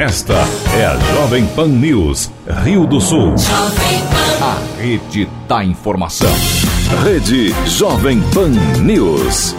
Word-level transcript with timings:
Esta 0.00 0.32
é 0.78 0.86
a 0.86 0.96
Jovem 0.96 1.46
Pan 1.48 1.68
News, 1.68 2.32
Rio 2.64 2.86
do 2.86 3.02
Sul. 3.02 3.34
A 4.40 4.80
rede 4.80 5.26
da 5.46 5.62
informação. 5.62 6.32
Rede 7.04 7.50
Jovem 7.68 8.18
Pan 8.32 8.48
News. 8.82 9.54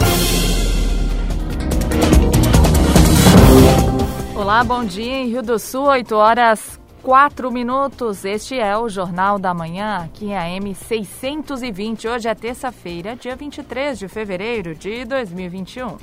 Olá, 4.35 4.63
bom 4.63 4.83
dia 4.83 5.17
em 5.17 5.27
Rio 5.29 5.43
do 5.43 5.59
Sul, 5.59 5.83
8 5.83 6.15
horas 6.15 6.81
4 7.03 7.51
minutos. 7.51 8.25
Este 8.25 8.57
é 8.57 8.75
o 8.75 8.89
Jornal 8.89 9.37
da 9.37 9.53
Manhã, 9.53 9.97
aqui 10.05 10.31
é 10.31 10.39
a 10.39 10.59
M620. 10.59 12.11
Hoje 12.11 12.27
é 12.27 12.33
terça-feira, 12.33 13.15
dia 13.15 13.35
23 13.35 13.99
de 13.99 14.07
fevereiro 14.07 14.73
de 14.73 15.05
2021. 15.05 15.97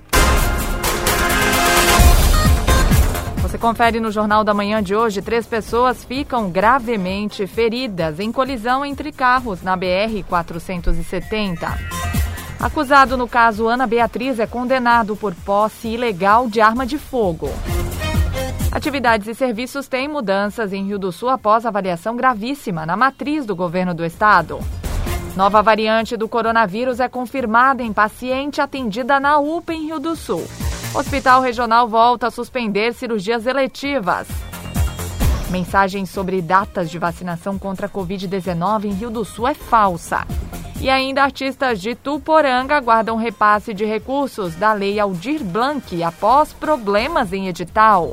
Você 3.49 3.57
confere 3.57 3.99
no 3.99 4.13
Jornal 4.13 4.45
da 4.45 4.53
Manhã 4.53 4.83
de 4.83 4.95
hoje: 4.95 5.23
três 5.23 5.47
pessoas 5.47 6.05
ficam 6.05 6.51
gravemente 6.51 7.47
feridas 7.47 8.21
em 8.21 8.31
colisão 8.31 8.85
entre 8.85 9.11
carros 9.11 9.63
na 9.63 9.75
BR-470. 9.75 11.67
Acusado 12.61 13.17
no 13.17 13.27
caso 13.27 13.67
Ana 13.67 13.87
Beatriz 13.87 14.39
é 14.39 14.47
condenado 14.47 15.17
por 15.17 15.35
posse 15.35 15.89
ilegal 15.89 16.47
de 16.47 16.61
arma 16.61 16.85
de 16.85 16.99
fogo. 16.99 17.49
Atividades 18.71 19.27
e 19.27 19.35
serviços 19.35 19.89
têm 19.89 20.09
mudanças 20.09 20.75
em 20.75 20.85
Rio 20.85 20.99
do 20.99 21.11
Sul 21.11 21.31
após 21.31 21.65
avaliação 21.65 22.15
gravíssima 22.15 22.85
na 22.85 22.99
matriz 22.99 23.47
do 23.47 23.57
governo 23.57 23.95
do 23.95 24.05
estado. 24.05 24.59
Nova 25.35 25.63
variante 25.63 26.19
do 26.19 26.29
coronavírus 26.29 27.01
é 27.01 27.09
confirmada 27.09 27.83
em 27.83 27.95
paciente 27.95 28.61
atendida 28.61 29.19
na 29.19 29.39
UPA 29.39 29.73
em 29.73 29.87
Rio 29.87 29.99
do 29.99 30.15
Sul. 30.15 30.47
Hospital 30.95 31.43
Regional 31.43 31.87
volta 31.87 32.29
a 32.29 32.31
suspender 32.31 32.95
cirurgias 32.95 33.47
eletivas. 33.47 34.27
Mensagem 35.51 36.07
sobre 36.07 36.41
datas 36.41 36.91
de 36.91 36.99
vacinação 36.99 37.59
contra 37.59 37.87
a 37.87 37.91
Covid-19 37.91 38.85
em 38.85 38.93
Rio 38.93 39.11
do 39.11 39.25
Sul 39.25 39.47
é 39.47 39.55
falsa. 39.55 40.27
E 40.81 40.89
ainda 40.89 41.23
artistas 41.23 41.81
de 41.81 41.95
Tuporanga 41.95 42.77
aguardam 42.77 43.17
repasse 43.17 43.75
de 43.75 43.85
recursos 43.85 44.55
da 44.55 44.73
Lei 44.73 44.99
Aldir 44.99 45.45
Blanc 45.45 46.03
após 46.03 46.53
problemas 46.53 47.33
em 47.33 47.49
edital. 47.49 48.13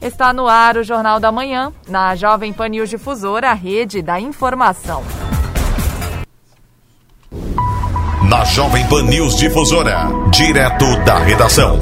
Está 0.00 0.32
no 0.32 0.46
ar 0.46 0.76
o 0.76 0.84
Jornal 0.84 1.18
da 1.18 1.32
Manhã, 1.32 1.72
na 1.88 2.14
Jovem 2.14 2.52
Pan 2.52 2.68
News 2.68 2.90
Difusora, 2.90 3.50
a 3.50 3.54
rede 3.54 4.00
da 4.02 4.20
informação. 4.20 5.02
Na 8.28 8.44
Jovem 8.44 8.84
Pan 8.88 9.04
News 9.04 9.36
Difusora, 9.36 10.08
direto 10.32 10.84
da 11.04 11.16
redação. 11.18 11.78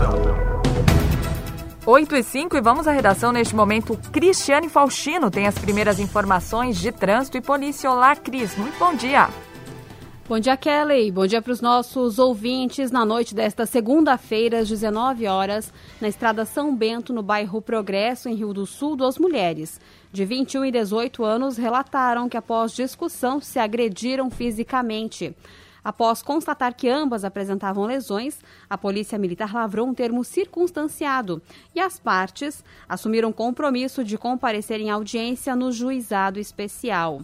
8 1.87 2.17
e 2.17 2.23
5 2.23 2.57
e 2.57 2.61
vamos 2.61 2.87
à 2.87 2.93
redação 2.93 3.33
neste 3.33 3.57
momento. 3.57 3.99
Cristiane 4.13 4.69
Faustino 4.69 5.31
tem 5.31 5.47
as 5.47 5.59
primeiras 5.59 5.99
informações 5.99 6.77
de 6.77 6.93
trânsito 6.93 7.39
e 7.39 7.41
polícia. 7.41 7.91
Olá, 7.91 8.15
Cris. 8.15 8.55
Muito 8.59 8.79
bom 8.79 8.95
dia. 8.95 9.31
Bom 10.29 10.39
dia, 10.39 10.55
Kelly. 10.55 11.11
Bom 11.11 11.27
dia 11.27 11.41
para 11.41 11.53
os 11.53 11.63
nossos 11.63 12.19
ouvintes. 12.19 12.91
Na 12.91 13.07
noite 13.07 13.35
desta 13.35 13.65
segunda-feira, 13.65 14.59
às 14.59 14.69
19 14.69 15.27
horas, 15.27 15.73
na 15.99 16.09
estrada 16.09 16.45
São 16.45 16.77
Bento, 16.77 17.15
no 17.15 17.23
bairro 17.23 17.63
Progresso, 17.63 18.29
em 18.29 18.35
Rio 18.35 18.53
do 18.53 18.67
Sul, 18.67 18.97
duas 18.97 19.17
mulheres 19.17 19.81
de 20.13 20.27
21 20.27 20.67
e 20.67 20.71
18 20.71 21.25
anos 21.25 21.57
relataram 21.57 22.29
que, 22.29 22.37
após 22.37 22.73
discussão, 22.73 23.41
se 23.41 23.59
agrediram 23.59 24.31
fisicamente. 24.31 25.35
Após 25.85 26.23
constatar 26.23 26.75
que 26.75 26.89
ambas 26.89 27.25
apresentavam 27.25 27.85
lesões, 27.85 28.39
a 28.71 28.79
Polícia 28.79 29.19
Militar 29.19 29.53
lavrou 29.53 29.87
um 29.87 29.93
termo 29.93 30.25
circunstanciado 30.25 31.43
e 31.75 31.81
as 31.81 31.99
partes 31.99 32.65
assumiram 32.89 33.31
compromisso 33.31 34.03
de 34.03 34.17
comparecer 34.17 34.81
em 34.81 34.91
audiência 34.91 35.55
no 35.55 35.71
juizado 35.71 36.41
especial. 36.41 37.21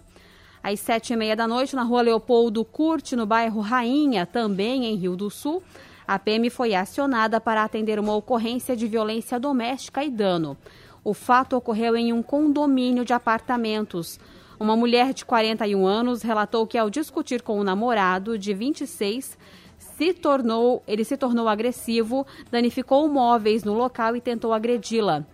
Às 0.62 0.78
sete 0.80 1.14
e 1.14 1.16
meia 1.16 1.34
da 1.34 1.48
noite, 1.48 1.74
na 1.74 1.82
rua 1.82 2.02
Leopoldo 2.02 2.62
Curte, 2.62 3.16
no 3.16 3.24
bairro 3.24 3.62
Rainha, 3.62 4.26
também 4.26 4.84
em 4.84 4.94
Rio 4.94 5.16
do 5.16 5.30
Sul, 5.30 5.62
a 6.06 6.18
PM 6.18 6.50
foi 6.50 6.74
acionada 6.74 7.40
para 7.40 7.64
atender 7.64 7.98
uma 7.98 8.14
ocorrência 8.14 8.76
de 8.76 8.86
violência 8.86 9.40
doméstica 9.40 10.04
e 10.04 10.10
dano. 10.10 10.54
O 11.02 11.14
fato 11.14 11.56
ocorreu 11.56 11.96
em 11.96 12.12
um 12.12 12.22
condomínio 12.22 13.06
de 13.06 13.14
apartamentos. 13.14 14.20
Uma 14.60 14.76
mulher 14.76 15.14
de 15.14 15.24
41 15.24 15.86
anos 15.86 16.20
relatou 16.20 16.66
que 16.66 16.76
ao 16.76 16.90
discutir 16.90 17.40
com 17.40 17.58
o 17.58 17.64
namorado 17.64 18.36
de 18.36 18.52
26, 18.52 19.38
se 19.78 20.12
tornou, 20.12 20.82
ele 20.86 21.02
se 21.02 21.16
tornou 21.16 21.48
agressivo, 21.48 22.26
danificou 22.50 23.08
móveis 23.08 23.64
no 23.64 23.72
local 23.72 24.14
e 24.14 24.20
tentou 24.20 24.52
agredi-la. 24.52 25.24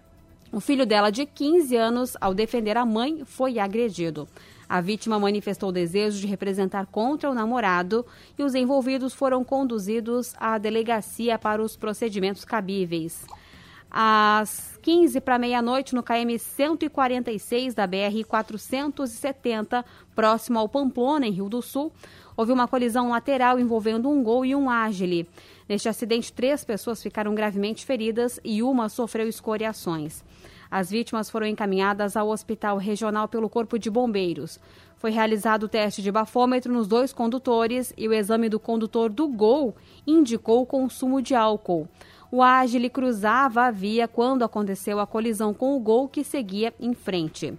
O 0.52 0.60
filho 0.60 0.86
dela 0.86 1.10
de 1.10 1.26
15 1.26 1.74
anos, 1.74 2.16
ao 2.20 2.32
defender 2.32 2.76
a 2.76 2.86
mãe, 2.86 3.24
foi 3.24 3.58
agredido. 3.58 4.28
A 4.68 4.80
vítima 4.80 5.18
manifestou 5.18 5.72
desejo 5.72 6.20
de 6.20 6.28
representar 6.28 6.86
contra 6.86 7.28
o 7.28 7.34
namorado 7.34 8.06
e 8.38 8.44
os 8.44 8.54
envolvidos 8.54 9.12
foram 9.12 9.42
conduzidos 9.42 10.34
à 10.38 10.56
delegacia 10.56 11.36
para 11.36 11.60
os 11.60 11.76
procedimentos 11.76 12.44
cabíveis 12.44 13.26
às 13.90 14.78
15 14.82 15.20
para 15.20 15.38
meia-noite 15.38 15.94
no 15.94 16.02
KM 16.02 16.38
146 16.38 17.74
da 17.74 17.86
BR 17.86 18.24
470, 18.26 19.84
próximo 20.14 20.58
ao 20.58 20.68
Pamplona, 20.68 21.26
em 21.26 21.32
Rio 21.32 21.48
do 21.48 21.62
Sul, 21.62 21.92
houve 22.36 22.52
uma 22.52 22.68
colisão 22.68 23.10
lateral 23.10 23.58
envolvendo 23.58 24.08
um 24.08 24.22
Gol 24.22 24.44
e 24.44 24.54
um 24.54 24.68
Agile. 24.68 25.28
Neste 25.68 25.88
acidente, 25.88 26.32
três 26.32 26.64
pessoas 26.64 27.02
ficaram 27.02 27.34
gravemente 27.34 27.84
feridas 27.84 28.38
e 28.44 28.62
uma 28.62 28.88
sofreu 28.88 29.28
escoriações. 29.28 30.22
As 30.70 30.90
vítimas 30.90 31.30
foram 31.30 31.46
encaminhadas 31.46 32.16
ao 32.16 32.28
hospital 32.28 32.76
regional 32.76 33.28
pelo 33.28 33.48
Corpo 33.48 33.78
de 33.78 33.90
Bombeiros. 33.90 34.60
Foi 34.96 35.10
realizado 35.10 35.64
o 35.64 35.68
teste 35.68 36.02
de 36.02 36.10
bafômetro 36.10 36.72
nos 36.72 36.88
dois 36.88 37.12
condutores 37.12 37.92
e 37.96 38.08
o 38.08 38.12
exame 38.12 38.48
do 38.48 38.58
condutor 38.58 39.10
do 39.10 39.28
Gol 39.28 39.76
indicou 40.06 40.62
o 40.62 40.66
consumo 40.66 41.20
de 41.20 41.34
álcool. 41.34 41.88
O 42.36 42.42
Agile 42.42 42.90
cruzava 42.90 43.62
a 43.62 43.70
via 43.70 44.06
quando 44.06 44.44
aconteceu 44.44 45.00
a 45.00 45.06
colisão 45.06 45.54
com 45.54 45.74
o 45.74 45.80
Gol 45.80 46.06
que 46.06 46.22
seguia 46.22 46.74
em 46.78 46.92
frente. 46.92 47.54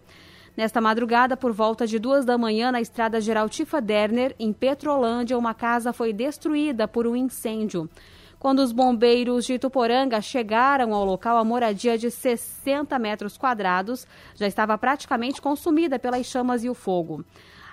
Nesta 0.55 0.79
madrugada, 0.79 1.35
por 1.35 1.51
volta 1.51 1.87
de 1.87 1.97
duas 1.97 2.25
da 2.25 2.37
manhã, 2.37 2.71
na 2.71 2.79
estrada 2.79 3.19
geral 3.19 3.49
Tifa 3.49 3.81
Derner, 3.81 4.35
em 4.37 4.53
Petrolândia, 4.53 5.35
uma 5.35 5.55
casa 5.55 5.91
foi 5.91 6.13
destruída 6.13 6.87
por 6.87 7.07
um 7.07 7.15
incêndio. 7.15 7.89
Quando 8.37 8.59
os 8.59 8.71
bombeiros 8.71 9.47
de 9.47 9.53
Ituporanga 9.55 10.21
chegaram 10.21 10.93
ao 10.93 11.03
local, 11.03 11.37
a 11.37 11.43
moradia 11.43 11.97
de 11.97 12.11
60 12.11 12.99
metros 12.99 13.35
quadrados 13.35 14.05
já 14.35 14.45
estava 14.45 14.77
praticamente 14.77 15.41
consumida 15.41 15.97
pelas 15.97 16.27
chamas 16.27 16.63
e 16.63 16.69
o 16.69 16.75
fogo. 16.75 17.25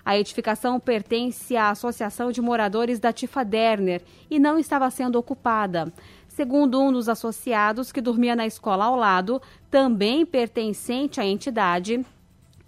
A 0.05 0.19
edificação 0.19 0.79
pertence 0.79 1.57
à 1.57 1.71
Associação 1.71 2.31
de 2.31 2.43
Moradores 2.43 3.01
da 3.01 3.11
Tifa 3.11 3.43
Derner 3.43 4.03
e 4.31 4.39
não 4.39 4.59
estava 4.59 4.91
sendo 4.91 5.19
ocupada. 5.19 5.91
Segundo 6.35 6.81
um 6.81 6.91
dos 6.91 7.09
associados 7.09 7.93
que 7.93 8.01
dormia 8.01 8.35
na 8.35 8.45
escola 8.45 8.87
ao 8.87 8.97
lado, 8.97 9.41
também 9.71 10.27
pertencente 10.27 11.21
à 11.21 11.25
entidade, 11.25 12.05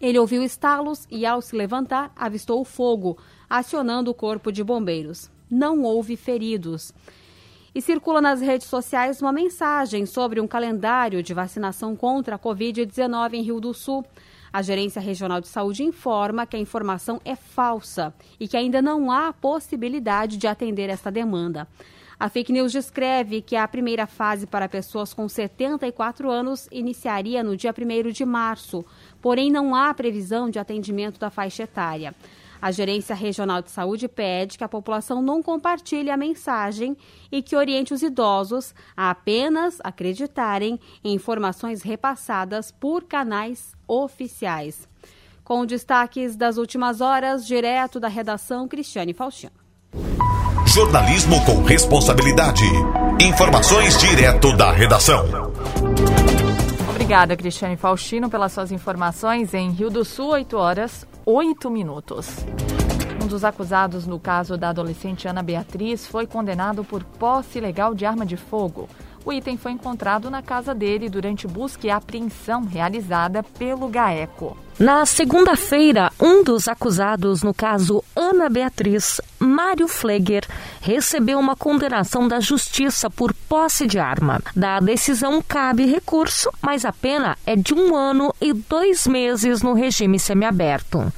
ele 0.00 0.20
ouviu 0.20 0.44
estalos 0.44 1.04
e, 1.10 1.26
ao 1.26 1.42
se 1.42 1.56
levantar, 1.56 2.12
avistou 2.14 2.60
o 2.60 2.64
fogo, 2.64 3.18
acionando 3.50 4.08
o 4.08 4.14
corpo 4.14 4.52
de 4.52 4.62
bombeiros. 4.62 5.28
Não 5.50 5.82
houve 5.82 6.16
feridos. 6.16 6.94
E 7.74 7.82
circula 7.82 8.20
nas 8.20 8.40
redes 8.40 8.68
sociais 8.68 9.20
uma 9.20 9.32
mensagem 9.32 10.06
sobre 10.06 10.40
um 10.40 10.46
calendário 10.46 11.20
de 11.20 11.34
vacinação 11.34 11.96
contra 11.96 12.36
a 12.36 12.38
Covid-19 12.38 13.34
em 13.34 13.42
Rio 13.42 13.58
do 13.58 13.74
Sul. 13.74 14.06
A 14.52 14.62
Gerência 14.62 15.02
Regional 15.02 15.40
de 15.40 15.48
Saúde 15.48 15.82
informa 15.82 16.46
que 16.46 16.54
a 16.54 16.60
informação 16.60 17.20
é 17.24 17.34
falsa 17.34 18.14
e 18.38 18.46
que 18.46 18.56
ainda 18.56 18.80
não 18.80 19.10
há 19.10 19.32
possibilidade 19.32 20.36
de 20.36 20.46
atender 20.46 20.88
esta 20.88 21.10
demanda. 21.10 21.66
A 22.18 22.30
fake 22.30 22.50
news 22.50 22.72
descreve 22.72 23.42
que 23.42 23.54
a 23.54 23.68
primeira 23.68 24.06
fase 24.06 24.46
para 24.46 24.70
pessoas 24.70 25.12
com 25.12 25.28
74 25.28 26.30
anos 26.30 26.66
iniciaria 26.72 27.42
no 27.42 27.54
dia 27.54 27.74
1 27.76 28.10
de 28.10 28.24
março, 28.24 28.82
porém 29.20 29.50
não 29.50 29.74
há 29.74 29.92
previsão 29.92 30.48
de 30.48 30.58
atendimento 30.58 31.20
da 31.20 31.28
faixa 31.28 31.64
etária. 31.64 32.14
A 32.60 32.70
Gerência 32.70 33.14
Regional 33.14 33.60
de 33.60 33.70
Saúde 33.70 34.08
pede 34.08 34.56
que 34.56 34.64
a 34.64 34.68
população 34.68 35.20
não 35.20 35.42
compartilhe 35.42 36.10
a 36.10 36.16
mensagem 36.16 36.96
e 37.30 37.42
que 37.42 37.54
oriente 37.54 37.92
os 37.92 38.02
idosos 38.02 38.74
a 38.96 39.10
apenas 39.10 39.78
acreditarem 39.84 40.80
em 41.04 41.12
informações 41.12 41.82
repassadas 41.82 42.70
por 42.70 43.04
canais 43.04 43.74
oficiais. 43.86 44.88
Com 45.44 45.66
destaques 45.66 46.34
das 46.34 46.56
últimas 46.56 47.02
horas, 47.02 47.46
direto 47.46 48.00
da 48.00 48.08
redação 48.08 48.66
Cristiane 48.66 49.12
Faustino. 49.12 49.65
Jornalismo 50.66 51.44
com 51.44 51.62
responsabilidade. 51.62 52.64
Informações 53.20 53.98
direto 53.98 54.56
da 54.56 54.72
redação. 54.72 55.24
Obrigada, 56.90 57.36
Cristiane 57.36 57.76
Faustino, 57.76 58.28
pelas 58.28 58.52
suas 58.52 58.72
informações. 58.72 59.54
Em 59.54 59.70
Rio 59.70 59.88
do 59.88 60.04
Sul, 60.04 60.30
8 60.30 60.56
horas, 60.56 61.06
8 61.24 61.70
minutos. 61.70 62.44
Um 63.22 63.26
dos 63.26 63.44
acusados 63.44 64.06
no 64.06 64.18
caso 64.20 64.56
da 64.56 64.70
adolescente 64.70 65.26
Ana 65.26 65.42
Beatriz 65.42 66.06
foi 66.06 66.26
condenado 66.26 66.84
por 66.84 67.02
posse 67.04 67.58
ilegal 67.58 67.94
de 67.94 68.04
arma 68.04 68.26
de 68.26 68.36
fogo. 68.36 68.88
O 69.26 69.32
item 69.32 69.56
foi 69.56 69.72
encontrado 69.72 70.30
na 70.30 70.40
casa 70.40 70.72
dele 70.72 71.08
durante 71.08 71.48
busca 71.48 71.84
e 71.84 71.90
apreensão 71.90 72.64
realizada 72.64 73.42
pelo 73.42 73.88
GAECO. 73.88 74.56
Na 74.78 75.04
segunda-feira, 75.04 76.12
um 76.20 76.44
dos 76.44 76.68
acusados 76.68 77.42
no 77.42 77.52
caso 77.52 78.04
Ana 78.14 78.48
Beatriz, 78.48 79.20
Mário 79.36 79.88
Fleger, 79.88 80.46
recebeu 80.80 81.40
uma 81.40 81.56
condenação 81.56 82.28
da 82.28 82.38
Justiça 82.38 83.10
por 83.10 83.34
posse 83.34 83.84
de 83.88 83.98
arma. 83.98 84.40
Da 84.54 84.78
decisão 84.78 85.42
cabe 85.42 85.86
recurso, 85.86 86.48
mas 86.62 86.84
a 86.84 86.92
pena 86.92 87.36
é 87.44 87.56
de 87.56 87.74
um 87.74 87.96
ano 87.96 88.32
e 88.40 88.52
dois 88.52 89.08
meses 89.08 89.60
no 89.60 89.72
regime 89.72 90.20
semiaberto. 90.20 91.12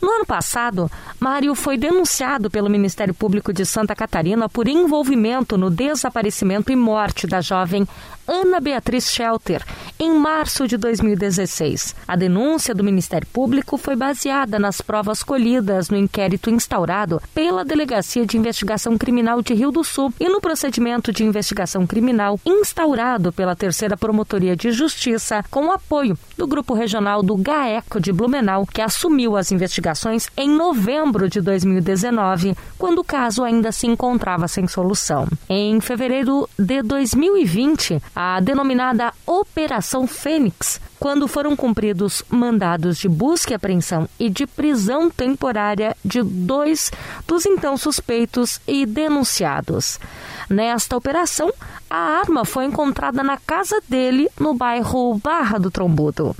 No 0.00 0.10
ano 0.10 0.26
passado, 0.26 0.90
Mário 1.18 1.54
foi 1.54 1.78
denunciado 1.78 2.50
pelo 2.50 2.68
Ministério 2.68 3.14
Público 3.14 3.52
de 3.52 3.64
Santa 3.64 3.94
Catarina 3.94 4.48
por 4.48 4.68
envolvimento 4.68 5.56
no 5.56 5.70
desaparecimento 5.70 6.70
e 6.70 6.76
morte 6.76 7.26
da 7.26 7.40
jovem 7.40 7.86
Ana 8.28 8.60
Beatriz 8.60 9.10
Shelter, 9.10 9.64
em 9.98 10.12
março 10.18 10.66
de 10.66 10.76
2016. 10.76 11.94
A 12.06 12.16
denúncia 12.16 12.74
do 12.74 12.82
Ministério 12.82 13.26
Público 13.32 13.76
foi 13.78 13.94
baseada 13.94 14.58
nas 14.58 14.80
provas 14.80 15.22
colhidas 15.22 15.88
no 15.90 15.96
inquérito 15.96 16.50
instaurado 16.50 17.22
pela 17.32 17.64
Delegacia 17.64 18.26
de 18.26 18.36
Investigação 18.36 18.98
Criminal 18.98 19.40
de 19.40 19.54
Rio 19.54 19.70
do 19.70 19.84
Sul 19.84 20.12
e 20.18 20.28
no 20.28 20.40
procedimento 20.40 21.12
de 21.12 21.24
investigação 21.24 21.86
criminal 21.86 22.38
instaurado 22.44 23.32
pela 23.32 23.54
Terceira 23.54 23.96
Promotoria 23.96 24.56
de 24.56 24.72
Justiça 24.72 25.44
com 25.50 25.66
o 25.66 25.72
apoio 25.72 26.18
do 26.36 26.46
Grupo 26.46 26.74
Regional 26.74 27.22
do 27.22 27.36
GAECO 27.36 28.00
de 28.00 28.12
Blumenau, 28.12 28.66
que 28.66 28.82
assumiu 28.82 29.36
as 29.36 29.52
investigações 29.52 30.28
em 30.36 30.48
novembro 30.48 31.28
de 31.28 31.40
2019, 31.40 32.56
quando 32.76 32.98
o 32.98 33.04
caso 33.04 33.44
ainda 33.44 33.70
se 33.70 33.86
encontrava 33.86 34.48
sem 34.48 34.66
solução. 34.66 35.26
Em 35.48 35.80
fevereiro 35.80 36.48
de 36.58 36.82
2020, 36.82 38.00
a 38.16 38.40
denominada 38.40 39.12
Operação 39.26 40.06
Fênix, 40.06 40.80
quando 40.98 41.28
foram 41.28 41.54
cumpridos 41.54 42.22
mandados 42.30 42.96
de 42.96 43.10
busca 43.10 43.52
e 43.52 43.54
apreensão 43.54 44.08
e 44.18 44.30
de 44.30 44.46
prisão 44.46 45.10
temporária 45.10 45.94
de 46.02 46.22
dois 46.22 46.90
dos 47.26 47.44
então 47.44 47.76
suspeitos 47.76 48.58
e 48.66 48.86
denunciados. 48.86 50.00
Nesta 50.48 50.96
operação, 50.96 51.52
a 51.90 52.20
arma 52.20 52.46
foi 52.46 52.64
encontrada 52.64 53.22
na 53.22 53.36
casa 53.36 53.82
dele, 53.86 54.30
no 54.40 54.54
bairro 54.54 55.20
Barra 55.22 55.58
do 55.58 55.70
Trombudo. 55.70 56.34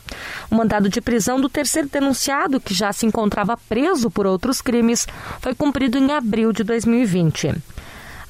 O 0.51 0.55
mandado 0.55 0.89
de 0.89 1.03
prisão 1.03 1.39
do 1.39 1.51
terceiro 1.51 1.89
denunciado, 1.89 2.59
que 2.59 2.73
já 2.73 2.91
se 2.91 3.05
encontrava 3.05 3.59
preso 3.69 4.11
por 4.11 4.27
outros 4.27 4.63
crimes, 4.63 5.07
foi 5.41 5.55
cumprido 5.55 5.99
em 5.99 6.13
abril 6.13 6.53
de 6.53 6.65
2020. 6.65 7.55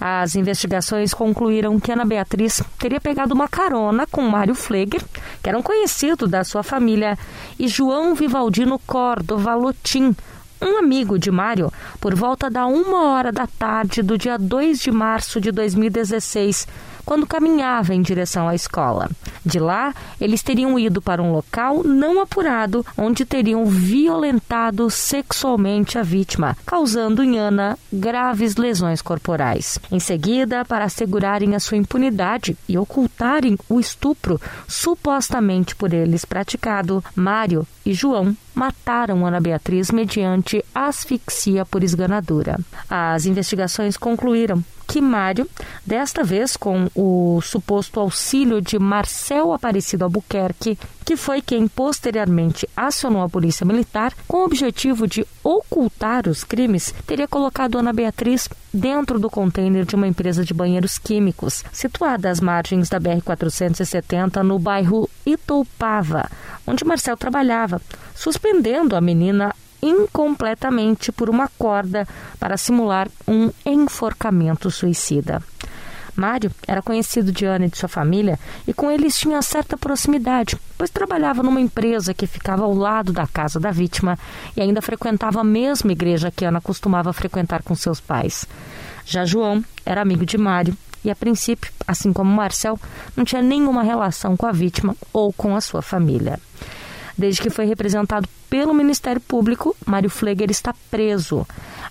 As 0.00 0.34
investigações 0.34 1.14
concluíram 1.14 1.80
que 1.80 1.90
Ana 1.90 2.04
Beatriz 2.04 2.62
teria 2.78 3.00
pegado 3.00 3.34
uma 3.34 3.48
carona 3.48 4.06
com 4.06 4.20
Mário 4.22 4.54
Fleger, 4.54 5.02
que 5.42 5.48
era 5.48 5.58
um 5.58 5.62
conhecido 5.62 6.26
da 6.26 6.44
sua 6.44 6.62
família, 6.62 7.18
e 7.58 7.66
João 7.66 8.14
Vivaldino 8.14 8.78
Córdova 8.80 9.54
Lotim, 9.54 10.14
um 10.60 10.78
amigo 10.78 11.18
de 11.18 11.30
Mário, 11.30 11.72
por 12.00 12.14
volta 12.14 12.50
da 12.50 12.66
uma 12.66 13.10
hora 13.10 13.32
da 13.32 13.46
tarde 13.46 14.02
do 14.02 14.18
dia 14.18 14.38
2 14.38 14.80
de 14.80 14.90
março 14.90 15.40
de 15.40 15.50
2016 15.50 16.66
quando 17.06 17.26
caminhava 17.26 17.94
em 17.94 18.02
direção 18.02 18.48
à 18.48 18.54
escola. 18.54 19.08
De 19.44 19.60
lá, 19.60 19.94
eles 20.20 20.42
teriam 20.42 20.76
ido 20.76 21.00
para 21.00 21.22
um 21.22 21.30
local 21.30 21.84
não 21.84 22.20
apurado, 22.20 22.84
onde 22.98 23.24
teriam 23.24 23.64
violentado 23.64 24.90
sexualmente 24.90 25.98
a 25.98 26.02
vítima, 26.02 26.56
causando 26.66 27.22
em 27.22 27.38
Ana 27.38 27.78
graves 27.92 28.56
lesões 28.56 29.00
corporais. 29.00 29.78
Em 29.90 30.00
seguida, 30.00 30.64
para 30.64 30.84
assegurarem 30.84 31.54
a 31.54 31.60
sua 31.60 31.76
impunidade 31.76 32.58
e 32.68 32.76
ocultarem 32.76 33.56
o 33.68 33.78
estupro 33.78 34.40
supostamente 34.66 35.76
por 35.76 35.94
eles 35.94 36.24
praticado, 36.24 37.04
Mário 37.14 37.64
e 37.84 37.92
João 37.92 38.36
mataram 38.52 39.24
Ana 39.24 39.40
Beatriz 39.40 39.92
mediante 39.92 40.64
asfixia 40.74 41.64
por 41.64 41.84
esganadura. 41.84 42.58
As 42.90 43.26
investigações 43.26 43.96
concluíram 43.96 44.64
que 44.86 45.00
Mário, 45.00 45.48
desta 45.84 46.22
vez 46.22 46.56
com 46.56 46.88
o 46.94 47.40
suposto 47.42 48.00
auxílio 48.00 48.60
de 48.60 48.78
Marcel 48.78 49.52
Aparecido 49.52 50.04
Albuquerque, 50.04 50.78
que 51.04 51.16
foi 51.16 51.40
quem 51.40 51.68
posteriormente 51.68 52.68
acionou 52.76 53.22
a 53.22 53.28
polícia 53.28 53.64
militar 53.64 54.12
com 54.26 54.38
o 54.38 54.44
objetivo 54.44 55.06
de 55.06 55.26
ocultar 55.42 56.28
os 56.28 56.44
crimes, 56.44 56.94
teria 57.06 57.28
colocado 57.28 57.78
Ana 57.78 57.92
Beatriz 57.92 58.48
dentro 58.72 59.18
do 59.18 59.30
container 59.30 59.84
de 59.84 59.94
uma 59.94 60.06
empresa 60.06 60.44
de 60.44 60.52
banheiros 60.52 60.98
químicos, 60.98 61.64
situada 61.72 62.30
às 62.30 62.40
margens 62.40 62.88
da 62.88 63.00
BR-470 63.00 64.42
no 64.42 64.58
bairro 64.58 65.08
Itoupava, 65.24 66.28
onde 66.66 66.84
Marcel 66.84 67.16
trabalhava, 67.16 67.80
suspendendo 68.14 68.96
a 68.96 69.00
menina 69.00 69.54
incompletamente 69.82 71.12
por 71.12 71.28
uma 71.30 71.48
corda 71.58 72.06
para 72.38 72.56
simular 72.56 73.08
um 73.26 73.50
enforcamento 73.64 74.70
suicida. 74.70 75.42
Mário 76.16 76.50
era 76.66 76.80
conhecido 76.80 77.30
de 77.30 77.44
Ana 77.44 77.66
e 77.66 77.68
de 77.68 77.76
sua 77.76 77.88
família 77.88 78.38
e 78.66 78.72
com 78.72 78.90
eles 78.90 79.18
tinha 79.18 79.40
certa 79.42 79.76
proximidade, 79.76 80.58
pois 80.78 80.90
trabalhava 80.90 81.42
numa 81.42 81.60
empresa 81.60 82.14
que 82.14 82.26
ficava 82.26 82.64
ao 82.64 82.74
lado 82.74 83.12
da 83.12 83.26
casa 83.26 83.60
da 83.60 83.70
vítima 83.70 84.18
e 84.56 84.62
ainda 84.62 84.80
frequentava 84.80 85.40
a 85.40 85.44
mesma 85.44 85.92
igreja 85.92 86.32
que 86.34 86.44
Ana 86.44 86.60
costumava 86.60 87.12
frequentar 87.12 87.62
com 87.62 87.74
seus 87.74 88.00
pais. 88.00 88.46
Já 89.04 89.24
João 89.24 89.62
era 89.84 90.00
amigo 90.00 90.24
de 90.24 90.38
Mário 90.38 90.76
e, 91.04 91.10
a 91.10 91.14
princípio, 91.14 91.70
assim 91.86 92.12
como 92.12 92.32
Marcel, 92.32 92.80
não 93.14 93.24
tinha 93.24 93.42
nenhuma 93.42 93.82
relação 93.82 94.36
com 94.36 94.46
a 94.46 94.52
vítima 94.52 94.96
ou 95.12 95.32
com 95.32 95.54
a 95.54 95.60
sua 95.60 95.82
família. 95.82 96.40
Desde 97.16 97.40
que 97.40 97.50
foi 97.50 97.64
representado 97.64 98.28
pelo 98.50 98.74
Ministério 98.74 99.20
Público, 99.20 99.74
Mário 99.86 100.10
Fleger 100.10 100.50
está 100.50 100.74
preso. 100.90 101.46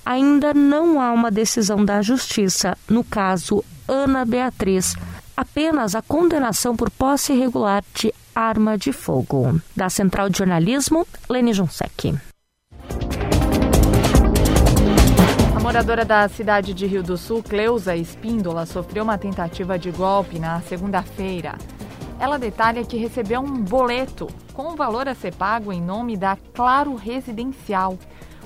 Ainda 0.05 0.53
não 0.53 1.01
há 1.01 1.11
uma 1.11 1.31
decisão 1.31 1.83
da 1.83 2.01
Justiça 2.01 2.77
no 2.87 3.03
caso 3.03 3.63
Ana 3.87 4.23
Beatriz, 4.23 4.95
apenas 5.35 5.95
a 5.95 6.01
condenação 6.01 6.75
por 6.75 6.89
posse 6.89 7.33
irregular 7.33 7.83
de 7.93 8.13
arma 8.35 8.77
de 8.77 8.91
fogo. 8.91 9.59
Da 9.75 9.89
Central 9.89 10.29
de 10.29 10.37
Jornalismo, 10.37 11.07
Lene. 11.29 11.51
A 15.55 15.59
moradora 15.59 16.05
da 16.05 16.27
cidade 16.27 16.73
de 16.73 16.85
Rio 16.85 17.01
do 17.01 17.17
Sul, 17.17 17.41
Cleusa 17.41 17.95
Espíndola, 17.95 18.65
sofreu 18.65 19.03
uma 19.03 19.17
tentativa 19.17 19.79
de 19.79 19.89
golpe 19.89 20.37
na 20.37 20.61
segunda-feira. 20.61 21.57
Ela 22.19 22.37
detalha 22.37 22.83
que 22.83 22.97
recebeu 22.97 23.41
um 23.41 23.61
boleto 23.63 24.27
com 24.55 24.67
o 24.67 24.75
valor 24.75 25.07
a 25.07 25.13
ser 25.13 25.35
pago 25.35 25.71
em 25.73 25.81
nome 25.81 26.15
da 26.15 26.37
Claro 26.53 26.95
Residencial. 26.95 27.99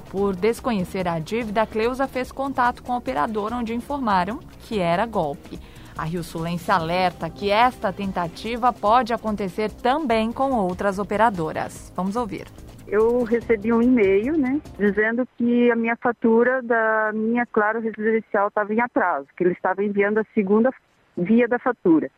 Por 0.10 0.36
desconhecer 0.36 1.08
a 1.08 1.20
dívida, 1.20 1.62
a 1.62 1.68
Cleusa 1.68 2.08
fez 2.08 2.32
contato 2.32 2.82
com 2.82 2.94
a 2.94 2.98
operadora, 2.98 3.56
onde 3.56 3.76
informaram 3.76 4.40
que 4.62 4.80
era 4.80 5.06
golpe. 5.06 5.60
A 5.96 6.04
Rio 6.04 6.24
Sulense 6.24 6.72
alerta 6.72 7.30
que 7.30 7.52
esta 7.52 7.94
tentativa 7.94 8.74
pode 8.74 9.14
acontecer 9.14 9.70
também 9.70 10.32
com 10.32 10.52
outras 10.52 10.98
operadoras. 10.98 11.94
Vamos 11.96 12.16
ouvir. 12.16 12.48
Eu 12.88 13.24
recebi 13.24 13.72
um 13.72 13.84
e-mail, 13.84 14.36
né, 14.36 14.60
dizendo 14.80 15.28
que 15.38 15.70
a 15.70 15.76
minha 15.76 15.96
fatura 15.96 16.60
da 16.64 17.12
minha 17.14 17.46
Claro 17.46 17.80
Residencial 17.80 18.48
estava 18.48 18.74
em 18.74 18.82
atraso, 18.82 19.28
que 19.38 19.44
ele 19.44 19.54
estava 19.54 19.84
enviando 19.84 20.18
a 20.18 20.26
segunda 20.34 20.72
via 21.16 21.48
da 21.48 21.60
fatura. 21.60 22.10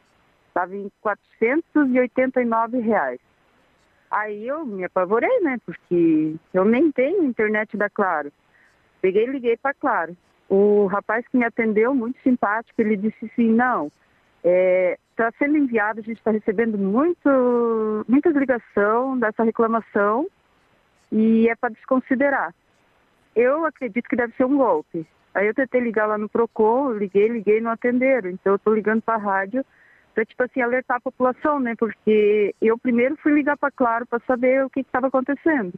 Estava 0.48 0.74
em 0.74 0.90
489 1.02 2.80
reais. 2.80 3.20
Aí 4.12 4.46
eu 4.46 4.66
me 4.66 4.84
apavorei, 4.84 5.40
né? 5.40 5.58
Porque 5.66 6.36
eu 6.54 6.66
nem 6.66 6.92
tenho 6.92 7.24
internet 7.24 7.78
da 7.78 7.90
Claro. 7.90 8.32
Peguei 9.02 9.24
e 9.24 9.32
liguei 9.32 9.56
para 9.56 9.74
Claro. 9.74 10.18
O 10.50 10.86
rapaz 10.88 11.26
que 11.30 11.38
me 11.38 11.46
atendeu, 11.46 11.96
muito 11.96 12.20
simpático, 12.22 12.82
ele 12.82 12.98
disse 12.98 13.26
assim, 13.26 13.48
não, 13.48 13.86
está 13.86 14.00
é, 14.44 14.98
tá 15.16 15.32
sendo 15.40 15.58
enviado, 15.58 16.02
a 16.02 16.04
gente 16.04 16.18
está 16.18 16.30
recebendo 16.30 16.78
muito, 16.78 18.06
muitas 18.06 18.36
ligações 18.36 19.22
dessa 19.22 19.44
reclamação 19.44 20.28
e 21.10 21.48
é 21.48 21.56
para 21.56 21.70
desconsiderar. 21.70 22.54
Eu 23.34 23.66
acredito 23.66 24.10
que 24.10 24.16
deve 24.18 24.36
ser 24.36 24.44
um 24.44 24.58
golpe. 24.58 25.08
Aí 25.34 25.48
eu 25.48 25.54
tentei 25.54 25.80
ligar 25.80 26.06
lá 26.06 26.18
no 26.18 26.28
PROCON, 26.28 26.92
liguei, 26.92 27.30
liguei 27.30 27.62
não 27.62 27.72
atenderam. 27.72 28.30
Então 28.30 28.52
eu 28.52 28.58
estou 28.58 28.76
ligando 28.76 29.02
para 29.02 29.16
a 29.16 29.18
rádio 29.18 29.66
para 30.14 30.26
tipo 30.26 30.44
assim 30.44 30.62
alertar 30.62 30.98
a 30.98 31.02
população, 31.02 31.60
né? 31.60 31.76
Porque 31.78 32.54
eu 32.62 32.78
primeiro 32.78 33.16
fui 33.18 33.34
ligar 33.34 33.58
para 33.58 33.72
Claro 33.72 34.06
para 34.06 34.20
saber 34.26 34.66
o 34.66 34.70
que 34.70 34.82
estava 34.82 35.08
acontecendo. 35.08 35.74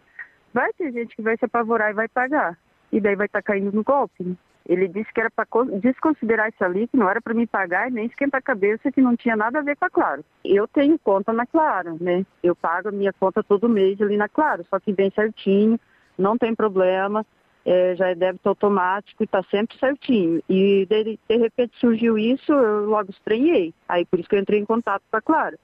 Vai 0.53 0.71
ter 0.73 0.91
gente 0.91 1.15
que 1.15 1.21
vai 1.21 1.37
se 1.37 1.45
apavorar 1.45 1.91
e 1.91 1.93
vai 1.93 2.07
pagar 2.07 2.57
e 2.91 3.01
daí 3.01 3.15
vai 3.15 3.25
estar 3.25 3.41
tá 3.41 3.53
caindo 3.53 3.71
no 3.71 3.83
golpe. 3.83 4.23
Né? 4.23 4.35
Ele 4.65 4.87
disse 4.87 5.11
que 5.11 5.19
era 5.19 5.29
para 5.29 5.45
desconsiderar 5.81 6.49
isso 6.49 6.63
ali, 6.63 6.87
que 6.87 6.95
não 6.95 7.09
era 7.09 7.21
para 7.21 7.33
me 7.33 7.45
pagar 7.45 7.89
e 7.89 7.93
nem 7.93 8.05
esquentar 8.05 8.39
a 8.39 8.41
cabeça, 8.41 8.91
que 8.91 9.01
não 9.01 9.15
tinha 9.15 9.35
nada 9.35 9.59
a 9.59 9.61
ver 9.61 9.75
com 9.75 9.85
a 9.85 9.89
Claro. 9.89 10.23
Eu 10.43 10.67
tenho 10.67 10.97
conta 10.99 11.33
na 11.33 11.45
Claro, 11.45 11.97
né? 11.99 12.25
Eu 12.41 12.55
pago 12.55 12.89
a 12.89 12.91
minha 12.91 13.11
conta 13.11 13.43
todo 13.43 13.67
mês 13.67 14.01
ali 14.01 14.15
na 14.15 14.29
Claro, 14.29 14.65
só 14.69 14.79
que 14.79 14.93
bem 14.93 15.11
certinho, 15.11 15.79
não 16.17 16.37
tem 16.37 16.55
problema. 16.55 17.25
É, 17.65 17.96
já 17.96 18.10
é 18.10 18.15
débito 18.15 18.50
automático 18.50 19.24
e 19.24 19.25
está 19.25 19.43
sempre 19.43 19.77
certinho. 19.77 20.41
E 20.50 20.86
de, 20.89 21.20
de 21.27 21.38
repente 21.38 21.77
surgiu 21.79 22.17
isso, 22.17 22.51
eu 22.51 22.86
logo 22.86 23.12
estranhei. 23.12 23.74
Aí 23.88 24.05
por 24.05 24.20
isso 24.20 24.29
que 24.29 24.36
eu 24.36 24.39
entrei 24.39 24.60
em 24.60 24.65
contato 24.65 25.03
com 25.10 25.17
a 25.17 25.22
Claro. 25.22 25.58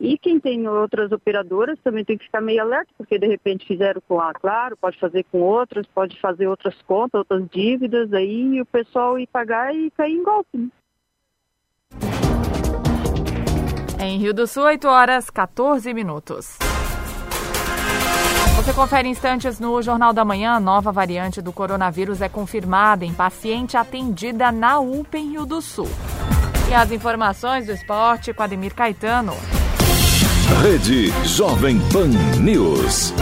E 0.00 0.18
quem 0.18 0.40
tem 0.40 0.66
outras 0.68 1.12
operadoras 1.12 1.78
também 1.82 2.04
tem 2.04 2.18
que 2.18 2.24
ficar 2.24 2.40
meio 2.40 2.60
alerta, 2.60 2.92
porque 2.98 3.18
de 3.18 3.26
repente 3.26 3.66
fizeram 3.66 4.02
com 4.06 4.20
a 4.20 4.34
Claro, 4.34 4.76
pode 4.76 4.98
fazer 4.98 5.24
com 5.30 5.40
outras, 5.40 5.86
pode 5.86 6.20
fazer 6.20 6.48
outras 6.48 6.80
contas, 6.82 7.20
outras 7.20 7.48
dívidas, 7.48 8.12
aí 8.12 8.60
o 8.60 8.66
pessoal 8.66 9.18
ir 9.18 9.28
pagar 9.28 9.74
e 9.74 9.90
cair 9.92 10.14
em 10.14 10.22
golpe. 10.22 10.58
Né? 10.58 10.68
Em 14.00 14.18
Rio 14.18 14.34
do 14.34 14.46
Sul, 14.46 14.64
8 14.64 14.86
horas 14.86 15.30
14 15.30 15.94
minutos. 15.94 16.58
Você 18.64 18.72
confere 18.72 19.06
instantes 19.10 19.60
no 19.60 19.82
Jornal 19.82 20.14
da 20.14 20.24
Manhã. 20.24 20.58
Nova 20.58 20.90
variante 20.90 21.42
do 21.42 21.52
coronavírus 21.52 22.22
é 22.22 22.30
confirmada 22.30 23.04
em 23.04 23.12
paciente 23.12 23.76
atendida 23.76 24.50
na 24.50 24.80
UPA 24.80 25.18
em 25.18 25.32
Rio 25.32 25.44
do 25.44 25.60
Sul. 25.60 25.90
E 26.70 26.72
as 26.72 26.90
informações 26.90 27.66
do 27.66 27.72
esporte 27.72 28.32
com 28.32 28.42
Ademir 28.42 28.74
Caetano. 28.74 29.34
Rede 30.62 31.12
Jovem 31.26 31.78
Pan 31.92 32.08
News. 32.40 33.12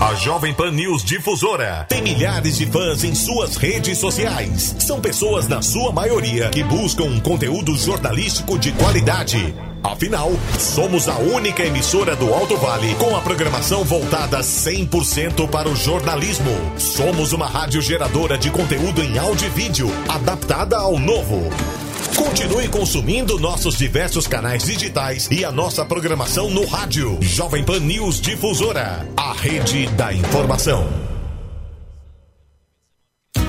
A 0.00 0.14
Jovem 0.14 0.54
Pan 0.54 0.70
News 0.70 1.04
Difusora 1.04 1.84
tem 1.86 2.00
milhares 2.00 2.56
de 2.56 2.64
fãs 2.64 3.04
em 3.04 3.14
suas 3.14 3.56
redes 3.56 3.98
sociais. 3.98 4.74
São 4.78 5.02
pessoas, 5.02 5.48
na 5.48 5.60
sua 5.60 5.92
maioria, 5.92 6.48
que 6.48 6.64
buscam 6.64 7.04
um 7.04 7.20
conteúdo 7.20 7.76
jornalístico 7.76 8.58
de 8.58 8.72
qualidade. 8.72 9.54
Afinal, 9.82 10.32
somos 10.58 11.08
a 11.08 11.16
única 11.18 11.62
emissora 11.64 12.16
do 12.16 12.32
Alto 12.34 12.56
Vale 12.56 12.94
com 12.96 13.16
a 13.16 13.20
programação 13.20 13.84
voltada 13.84 14.40
100% 14.40 15.48
para 15.48 15.68
o 15.68 15.76
jornalismo. 15.76 16.50
Somos 16.78 17.32
uma 17.32 17.46
rádio 17.46 17.80
geradora 17.80 18.36
de 18.36 18.50
conteúdo 18.50 19.02
em 19.02 19.18
áudio 19.18 19.46
e 19.46 19.50
vídeo, 19.50 19.88
adaptada 20.08 20.76
ao 20.76 20.98
novo. 20.98 21.50
Continue 22.16 22.68
consumindo 22.68 23.38
nossos 23.38 23.76
diversos 23.76 24.26
canais 24.26 24.64
digitais 24.64 25.28
e 25.30 25.44
a 25.44 25.52
nossa 25.52 25.84
programação 25.84 26.50
no 26.50 26.66
rádio. 26.66 27.18
Jovem 27.20 27.62
Pan 27.62 27.80
News 27.80 28.20
Difusora, 28.20 29.06
a 29.16 29.32
rede 29.32 29.86
da 29.88 30.12
informação. 30.12 31.15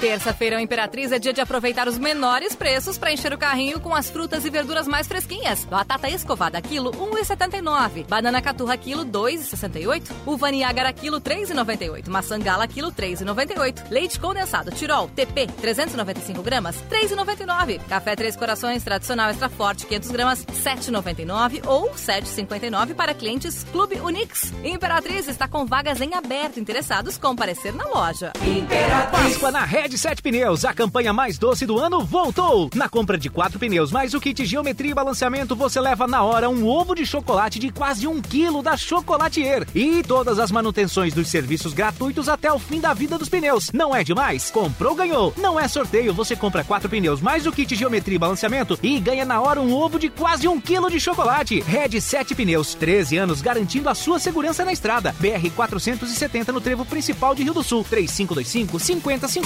Terça-feira, 0.00 0.60
Imperatriz 0.60 1.10
é 1.10 1.18
dia 1.18 1.32
de 1.32 1.40
aproveitar 1.40 1.88
os 1.88 1.98
menores 1.98 2.54
preços 2.54 2.98
para 2.98 3.12
encher 3.12 3.32
o 3.32 3.38
carrinho 3.38 3.80
com 3.80 3.94
as 3.94 4.10
frutas 4.10 4.44
e 4.44 4.50
verduras 4.50 4.86
mais 4.86 5.06
fresquinhas. 5.06 5.64
Batata 5.64 6.08
escovada 6.08 6.60
quilo 6.60 6.92
1,79, 6.92 8.06
banana 8.06 8.42
caturra 8.42 8.76
quilo 8.76 9.04
2,68, 9.04 10.12
uva 10.26 10.50
Niágara 10.50 10.92
quilo 10.92 11.20
3,98, 11.20 12.08
maçã 12.08 12.38
gala 12.38 12.68
quilo 12.68 12.92
3,98, 12.92 13.90
leite 13.90 14.20
condensado 14.20 14.70
Tirol 14.70 15.08
TP 15.08 15.46
395 15.46 16.42
gramas 16.42 16.76
3,99, 16.90 17.80
café 17.88 18.14
Três 18.14 18.36
Corações 18.36 18.84
tradicional 18.84 19.30
extra 19.30 19.48
forte 19.48 19.86
500 19.86 20.10
gramas 20.10 20.44
7,99 20.44 21.66
ou 21.66 21.90
7,59 21.90 22.94
para 22.94 23.14
clientes 23.14 23.64
Clube 23.72 23.96
Unix. 24.00 24.52
Imperatriz 24.62 25.26
está 25.26 25.48
com 25.48 25.64
vagas 25.64 26.00
em 26.00 26.14
aberto. 26.14 26.60
Interessados 26.60 27.18
comparecer 27.18 27.74
na 27.74 27.84
loja. 27.84 28.32
Imperatriz. 28.46 29.26
Páscoa 29.26 29.50
na 29.56 29.64
Red 29.64 29.96
7 29.96 30.20
Pneus, 30.20 30.66
a 30.66 30.74
campanha 30.74 31.14
mais 31.14 31.38
doce 31.38 31.64
do 31.64 31.78
ano 31.78 32.04
voltou. 32.04 32.68
Na 32.74 32.90
compra 32.90 33.16
de 33.16 33.30
quatro 33.30 33.58
pneus 33.58 33.90
mais 33.90 34.12
o 34.12 34.20
kit 34.20 34.44
geometria 34.44 34.90
e 34.90 34.94
balanceamento, 34.94 35.56
você 35.56 35.80
leva 35.80 36.06
na 36.06 36.22
hora 36.22 36.50
um 36.50 36.66
ovo 36.66 36.94
de 36.94 37.06
chocolate 37.06 37.58
de 37.58 37.72
quase 37.72 38.06
um 38.06 38.20
quilo 38.20 38.62
da 38.62 38.76
Chocolatier. 38.76 39.66
E 39.74 40.02
todas 40.02 40.38
as 40.38 40.50
manutenções 40.50 41.14
dos 41.14 41.28
serviços 41.28 41.72
gratuitos 41.72 42.28
até 42.28 42.52
o 42.52 42.58
fim 42.58 42.80
da 42.80 42.92
vida 42.92 43.16
dos 43.16 43.30
pneus. 43.30 43.72
Não 43.72 43.96
é 43.96 44.04
demais? 44.04 44.50
Comprou, 44.50 44.94
ganhou. 44.94 45.32
Não 45.38 45.58
é 45.58 45.66
sorteio, 45.66 46.12
você 46.12 46.36
compra 46.36 46.62
quatro 46.62 46.90
pneus 46.90 47.22
mais 47.22 47.46
o 47.46 47.52
kit 47.52 47.74
geometria 47.74 48.16
e 48.16 48.18
balanceamento 48.18 48.78
e 48.82 49.00
ganha 49.00 49.24
na 49.24 49.40
hora 49.40 49.58
um 49.58 49.72
ovo 49.72 49.98
de 49.98 50.10
quase 50.10 50.46
um 50.46 50.60
quilo 50.60 50.90
de 50.90 51.00
chocolate. 51.00 51.60
Red 51.60 51.98
7 51.98 52.34
Pneus, 52.34 52.74
13 52.74 53.16
anos 53.16 53.40
garantindo 53.40 53.88
a 53.88 53.94
sua 53.94 54.18
segurança 54.18 54.66
na 54.66 54.72
estrada. 54.74 55.16
BR 55.18 55.48
470 55.56 56.52
no 56.52 56.60
trevo 56.60 56.84
principal 56.84 57.34
de 57.34 57.42
Rio 57.42 57.54
do 57.54 57.62
Sul, 57.62 57.86
3525 57.88 58.78
5050. 58.78 59.45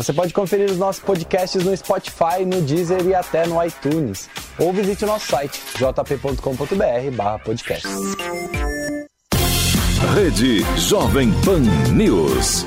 Você 0.00 0.12
pode 0.14 0.32
conferir 0.32 0.70
os 0.70 0.78
nossos 0.78 1.02
podcasts 1.02 1.62
no 1.62 1.76
Spotify, 1.76 2.46
no 2.46 2.62
Deezer 2.62 3.06
e 3.06 3.14
até 3.14 3.46
no 3.46 3.62
iTunes. 3.62 4.30
Ou 4.58 4.72
visite 4.72 5.04
o 5.04 5.06
nosso 5.06 5.26
site 5.26 5.60
jp.com.br/podcast. 5.76 7.86
Rede 10.14 10.64
Jovem 10.78 11.30
Pan 11.44 11.60
News. 11.92 12.64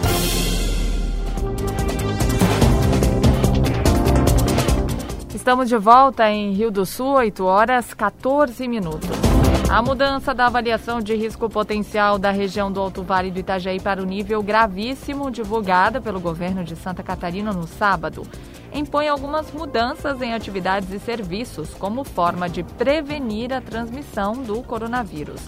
Estamos 5.34 5.68
de 5.68 5.78
volta 5.78 6.30
em 6.30 6.54
Rio 6.54 6.70
do 6.70 6.86
Sul, 6.86 7.14
8 7.14 7.44
horas 7.46 7.96
14 7.96 8.68
minutos. 8.68 9.33
A 9.74 9.82
mudança 9.82 10.36
da 10.36 10.46
avaliação 10.46 11.02
de 11.02 11.16
risco 11.16 11.50
potencial 11.50 12.20
da 12.20 12.30
região 12.30 12.72
do 12.72 12.80
Alto 12.80 13.02
Vale 13.02 13.32
do 13.32 13.40
Itajaí 13.40 13.80
para 13.80 14.00
o 14.00 14.06
nível 14.06 14.44
gravíssimo, 14.44 15.32
divulgada 15.32 16.00
pelo 16.00 16.20
governo 16.20 16.64
de 16.64 16.76
Santa 16.76 17.02
Catarina 17.02 17.52
no 17.52 17.66
sábado, 17.66 18.22
impõe 18.72 19.08
algumas 19.08 19.52
mudanças 19.52 20.22
em 20.22 20.32
atividades 20.32 20.92
e 20.92 21.00
serviços 21.00 21.74
como 21.74 22.04
forma 22.04 22.48
de 22.48 22.62
prevenir 22.62 23.52
a 23.52 23.60
transmissão 23.60 24.34
do 24.34 24.62
coronavírus. 24.62 25.42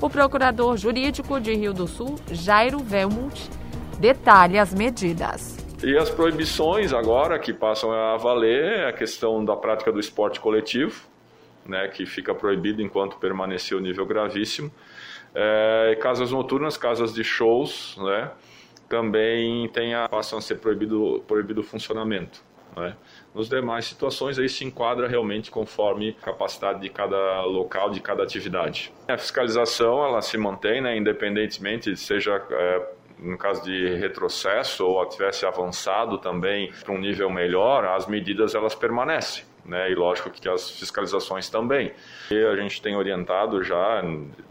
O 0.00 0.08
procurador 0.08 0.76
jurídico 0.76 1.40
de 1.40 1.52
Rio 1.52 1.74
do 1.74 1.88
Sul, 1.88 2.14
Jairo 2.30 2.78
Velmut, 2.78 3.50
detalha 3.98 4.62
as 4.62 4.72
medidas. 4.72 5.56
E 5.82 5.98
as 5.98 6.08
proibições 6.08 6.92
agora 6.92 7.40
que 7.40 7.52
passam 7.52 7.90
a 7.90 8.16
valer 8.18 8.82
é 8.82 8.88
a 8.88 8.92
questão 8.92 9.44
da 9.44 9.56
prática 9.56 9.90
do 9.90 9.98
esporte 9.98 10.38
coletivo, 10.38 11.12
né, 11.66 11.88
que 11.88 12.06
fica 12.06 12.34
proibido 12.34 12.82
enquanto 12.82 13.16
permanecer 13.16 13.76
o 13.76 13.80
nível 13.80 14.06
gravíssimo. 14.06 14.70
É, 15.34 15.96
casas 16.00 16.30
noturnas, 16.30 16.76
casas 16.76 17.12
de 17.12 17.24
shows, 17.24 17.96
né, 17.98 18.30
também 18.88 19.68
tem 19.68 19.94
a, 19.94 20.08
passam 20.08 20.38
a 20.38 20.42
ser 20.42 20.56
proibido, 20.56 21.22
proibido 21.26 21.60
o 21.60 21.64
funcionamento. 21.64 22.42
Né. 22.76 22.96
Nos 23.34 23.48
demais 23.48 23.84
situações, 23.84 24.38
aí 24.38 24.48
se 24.48 24.64
enquadra 24.64 25.08
realmente 25.08 25.50
conforme 25.50 26.16
a 26.20 26.24
capacidade 26.24 26.80
de 26.80 26.88
cada 26.88 27.42
local, 27.44 27.90
de 27.90 28.00
cada 28.00 28.22
atividade. 28.22 28.92
A 29.08 29.16
fiscalização 29.16 30.04
ela 30.04 30.20
se 30.22 30.36
mantém, 30.36 30.80
né, 30.80 30.96
independentemente, 30.96 31.96
seja 31.96 32.42
é, 32.50 32.86
no 33.18 33.38
caso 33.38 33.62
de 33.64 33.94
retrocesso 33.94 34.86
ou 34.86 35.06
tivesse 35.08 35.46
avançado 35.46 36.18
também 36.18 36.72
para 36.84 36.92
um 36.92 36.98
nível 36.98 37.30
melhor, 37.30 37.84
as 37.84 38.06
medidas 38.06 38.54
elas 38.54 38.74
permanecem. 38.74 39.44
Né, 39.64 39.90
e 39.90 39.94
lógico 39.94 40.30
que 40.30 40.46
as 40.46 40.70
fiscalizações 40.70 41.48
também. 41.48 41.92
E 42.30 42.44
a 42.44 42.54
gente 42.56 42.82
tem 42.82 42.94
orientado 42.96 43.64
já, 43.64 44.02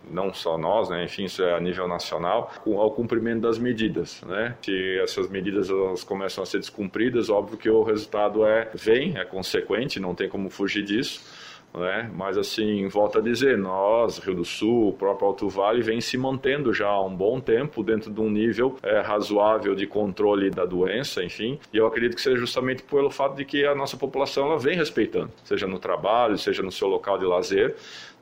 não 0.10 0.34
só 0.34 0.58
nós, 0.58 0.90
né, 0.90 1.04
enfim, 1.04 1.26
isso 1.26 1.44
é 1.44 1.54
a 1.56 1.60
nível 1.60 1.88
nacional, 1.88 2.52
ao 2.66 2.92
cumprimento 2.92 3.42
das 3.42 3.60
medidas. 3.60 4.24
Né? 4.24 4.58
Se 4.64 5.00
essas 5.00 5.30
medidas 5.30 5.70
elas 5.70 6.04
começam 6.04 6.44
a 6.44 6.48
ser 6.48 6.58
descumpridas, 6.58 7.30
óbvio 7.30 7.60
que 7.60 7.70
o 7.70 7.84
resultado 7.84 8.44
é 8.44 8.72
vem, 8.74 9.16
é 9.16 9.24
consequente, 9.24 10.00
não 10.00 10.16
tem 10.16 10.28
como 10.28 10.50
fugir 10.50 10.84
disso 10.84 11.43
né? 11.74 12.10
Mas 12.14 12.38
assim, 12.38 12.88
volto 12.88 13.18
a 13.18 13.22
dizer, 13.22 13.58
nós, 13.58 14.20
Rio 14.20 14.36
do 14.36 14.46
Sul, 14.46 14.90
o 14.90 14.94
próprio 14.94 15.28
Alto 15.28 15.50
Vale, 15.50 15.82
vem 15.82 16.00
se 16.00 16.18
mantendo 16.18 16.74
já 16.74 16.88
há 16.88 17.04
um 17.04 17.16
bom 17.16 17.40
tempo 17.40 17.84
dentro 17.84 18.12
de 18.12 18.22
um 18.22 18.30
nível 18.30 18.78
é, 18.84 19.02
razoável 19.02 19.74
de 19.74 19.88
controle 19.88 20.50
da 20.50 20.66
doença, 20.66 21.24
enfim. 21.24 21.60
E 21.74 21.78
eu 21.78 21.88
acredito 21.88 22.16
que 22.16 22.22
seja 22.22 22.38
justamente 22.38 22.84
pelo 22.84 23.10
fato 23.10 23.36
de 23.36 23.46
que 23.46 23.66
a 23.66 23.74
nossa 23.74 23.98
população 23.98 24.46
ela 24.46 24.60
vem 24.60 24.76
respeitando, 24.76 25.32
seja 25.44 25.68
no 25.68 25.80
trabalho, 25.80 26.38
seja 26.38 26.62
no 26.62 26.72
seu 26.72 26.88
local 26.88 27.18
de 27.18 27.26
lazer. 27.26 27.76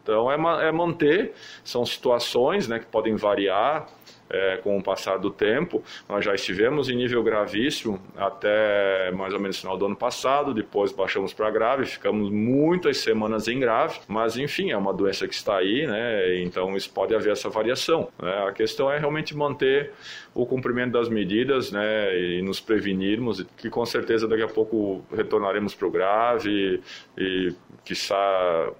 Então 0.03 0.31
é, 0.31 0.67
é 0.67 0.71
manter, 0.71 1.33
são 1.63 1.85
situações 1.85 2.67
né, 2.67 2.79
que 2.79 2.85
podem 2.85 3.15
variar, 3.15 3.87
é, 4.31 4.57
com 4.57 4.77
o 4.77 4.83
passar 4.83 5.17
do 5.17 5.29
tempo. 5.29 5.83
Nós 6.07 6.23
já 6.23 6.33
estivemos 6.33 6.89
em 6.89 6.95
nível 6.95 7.21
gravíssimo 7.23 7.99
até 8.15 9.11
mais 9.11 9.33
ou 9.33 9.39
menos 9.39 9.59
final 9.59 9.77
do 9.77 9.85
ano 9.85 9.95
passado, 9.95 10.53
depois 10.53 10.91
baixamos 10.91 11.33
para 11.33 11.49
grave, 11.51 11.85
ficamos 11.85 12.29
muitas 12.29 12.97
semanas 12.97 13.47
em 13.47 13.59
grave, 13.59 13.99
mas 14.07 14.37
enfim, 14.37 14.71
é 14.71 14.77
uma 14.77 14.93
doença 14.93 15.27
que 15.27 15.33
está 15.33 15.57
aí, 15.57 15.85
né? 15.85 16.41
Então 16.41 16.75
isso 16.75 16.91
pode 16.91 17.13
haver 17.13 17.31
essa 17.31 17.49
variação. 17.49 18.09
Né? 18.21 18.45
A 18.47 18.51
questão 18.51 18.91
é 18.91 18.97
realmente 18.97 19.35
manter 19.35 19.91
o 20.33 20.45
cumprimento 20.45 20.93
das 20.93 21.09
medidas, 21.09 21.71
né? 21.71 22.17
E 22.17 22.41
nos 22.41 22.59
prevenirmos, 22.59 23.45
que 23.57 23.69
com 23.69 23.85
certeza 23.85 24.27
daqui 24.27 24.43
a 24.43 24.47
pouco 24.47 25.03
retornaremos 25.13 25.75
para 25.75 25.87
o 25.87 25.91
grave 25.91 26.81
e, 27.17 27.53
que 27.83 27.93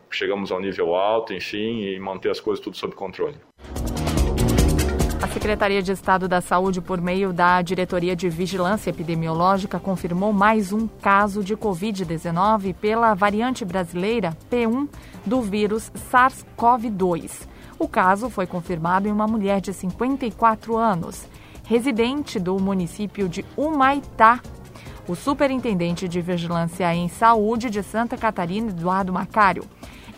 chegamos 0.10 0.52
ao 0.52 0.60
nível 0.60 0.96
alto, 0.96 1.34
enfim, 1.34 1.84
e 1.84 2.00
manter 2.00 2.30
as 2.30 2.40
coisas 2.40 2.64
tudo 2.64 2.78
sob 2.78 2.96
controle. 2.96 3.36
A 5.22 5.28
Secretaria 5.28 5.84
de 5.84 5.92
Estado 5.92 6.28
da 6.28 6.42
Saúde, 6.42 6.82
por 6.82 7.00
meio 7.00 7.32
da 7.32 7.62
Diretoria 7.62 8.16
de 8.16 8.28
Vigilância 8.28 8.90
Epidemiológica, 8.90 9.80
confirmou 9.80 10.34
mais 10.34 10.74
um 10.74 10.88
caso 10.88 11.44
de 11.44 11.56
Covid-19 11.56 12.74
pela 12.74 13.14
variante 13.14 13.64
brasileira 13.64 14.36
P1 14.50 14.90
do 15.24 15.40
vírus 15.40 15.92
SARS-CoV-2. 16.12 17.48
O 17.78 17.88
caso 17.88 18.32
foi 18.32 18.48
confirmado 18.48 19.08
em 19.08 19.12
uma 19.12 19.28
mulher 19.28 19.62
de 19.62 19.72
54 19.72 20.76
anos, 20.76 21.28
residente 21.66 22.40
do 22.40 22.58
município 22.58 23.30
de 23.30 23.46
Humaitá. 23.56 24.42
O 25.08 25.16
superintendente 25.16 26.08
de 26.08 26.20
Vigilância 26.20 26.94
em 26.96 27.08
Saúde 27.08 27.70
de 27.70 27.84
Santa 27.84 28.18
Catarina, 28.18 28.72
Eduardo 28.72 29.14
Macário, 29.14 29.66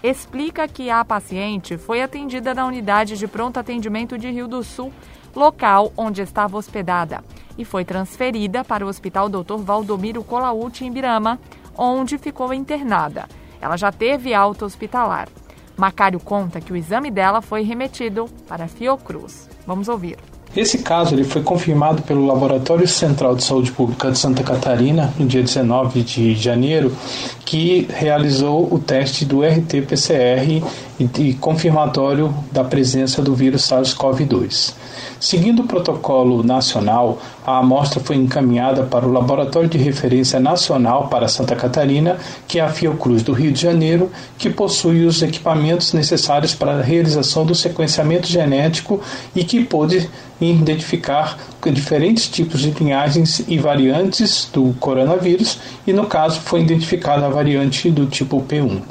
explica 0.04 0.68
que 0.68 0.90
a 0.90 1.06
paciente 1.06 1.78
foi 1.78 2.02
atendida 2.02 2.54
na 2.54 2.66
unidade 2.66 3.18
de 3.18 3.26
pronto 3.26 3.58
atendimento 3.58 4.18
de 4.18 4.30
Rio 4.30 4.50
do 4.50 4.62
Sul, 4.62 4.92
local 5.34 5.94
onde 5.96 6.22
estava 6.22 6.58
hospedada, 6.58 7.24
e 7.58 7.64
foi 7.64 7.86
transferida 7.86 8.66
para 8.66 8.86
o 8.86 8.90
Hospital 8.90 9.30
Dr. 9.30 9.60
Valdomiro 9.60 10.22
Colaúti, 10.22 10.84
em 10.84 10.92
Birama, 10.92 11.40
onde 11.78 12.18
ficou 12.18 12.54
internada. 12.54 13.30
Ela 13.62 13.78
já 13.78 13.94
teve 13.94 14.34
alta 14.34 14.66
hospitalar. 14.66 15.30
Macário 15.78 16.20
conta 16.20 16.60
que 16.60 16.74
o 16.74 16.76
exame 16.76 17.10
dela 17.10 17.42
foi 17.42 17.64
remetido 17.64 18.26
para 18.48 18.68
Fiocruz. 18.68 19.50
Vamos 19.66 19.88
ouvir. 19.88 20.33
Esse 20.56 20.78
caso 20.78 21.16
ele 21.16 21.24
foi 21.24 21.42
confirmado 21.42 22.04
pelo 22.04 22.28
Laboratório 22.28 22.88
Central 22.88 23.36
de 23.36 23.44
Saúde 23.44 23.72
Pública 23.72 24.12
de 24.12 24.20
Santa 24.20 24.44
Catarina 24.44 25.12
no 25.18 25.26
dia 25.26 25.42
19 25.42 26.04
de 26.04 26.36
janeiro, 26.36 26.96
que 27.44 27.88
realizou 27.90 28.72
o 28.72 28.78
teste 28.78 29.26
do 29.26 29.42
RT-PCR 29.42 30.64
e, 31.00 31.10
e 31.22 31.34
confirmatório 31.34 32.32
da 32.52 32.64
presença 32.64 33.20
do 33.20 33.34
vírus 33.34 33.64
SARS-CoV-2. 33.64 34.76
Seguindo 35.20 35.64
o 35.64 35.68
protocolo 35.68 36.44
nacional, 36.44 37.18
a 37.46 37.60
amostra 37.60 38.00
foi 38.00 38.16
encaminhada 38.16 38.84
para 38.84 39.06
o 39.06 39.12
Laboratório 39.12 39.70
de 39.70 39.78
Referência 39.78 40.40
Nacional 40.40 41.08
para 41.08 41.28
Santa 41.28 41.56
Catarina, 41.56 42.18
que 42.48 42.60
é 42.60 42.62
a 42.62 42.70
Fiocruz 42.70 43.22
do 43.22 43.34
Rio 43.34 43.52
de 43.52 43.62
Janeiro, 43.62 44.10
que 44.38 44.50
possui 44.50 45.06
os 45.06 45.22
equipamentos 45.22 45.94
necessários 45.94 46.56
para 46.56 46.74
a 46.74 46.82
realização 46.82 47.46
do 47.46 47.54
sequenciamento 47.54 48.28
genético 48.28 49.02
e 49.36 49.44
que 49.44 49.64
pôde 49.64 50.10
identificar 50.40 51.38
diferentes 51.72 52.28
tipos 52.28 52.62
de 52.62 52.72
linhagens 52.72 53.44
e 53.48 53.58
variantes 53.58 54.50
do 54.52 54.74
coronavírus, 54.80 55.60
e 55.88 55.94
no 55.94 56.06
caso 56.06 56.42
foi 56.42 56.62
identificada 56.62 57.26
a 57.26 57.30
variante 57.30 57.90
do 57.90 58.06
tipo 58.06 58.42
P1. 58.42 58.82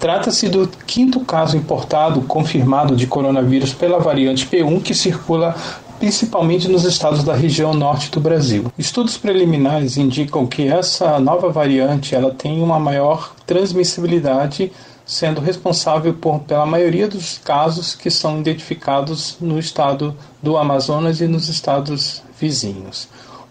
Trata-se 0.00 0.48
do 0.48 0.66
quinto 0.86 1.20
caso 1.20 1.58
importado 1.58 2.22
confirmado 2.22 2.96
de 2.96 3.06
coronavírus 3.06 3.74
pela 3.74 3.98
variante 3.98 4.46
P1 4.46 4.82
que 4.82 4.94
circula 4.94 5.54
principalmente 6.00 6.66
nos 6.66 6.84
estados 6.84 7.22
da 7.22 7.34
região 7.34 7.74
norte 7.74 8.10
do 8.10 8.20
Brasil. 8.20 8.72
Estudos 8.78 9.18
preliminares 9.18 9.98
indicam 9.98 10.46
que 10.46 10.66
essa 10.66 11.20
nova 11.20 11.50
variante 11.50 12.14
ela 12.14 12.32
tem 12.32 12.62
uma 12.62 12.80
maior 12.80 13.34
transmissibilidade, 13.46 14.72
sendo 15.04 15.42
responsável 15.42 16.14
por, 16.14 16.40
pela 16.40 16.64
maioria 16.64 17.06
dos 17.06 17.36
casos 17.36 17.94
que 17.94 18.10
são 18.10 18.40
identificados 18.40 19.36
no 19.38 19.58
estado 19.58 20.16
do 20.42 20.56
Amazonas 20.56 21.20
e 21.20 21.26
nos 21.26 21.50
estados 21.50 22.22
vizinhos. 22.40 23.06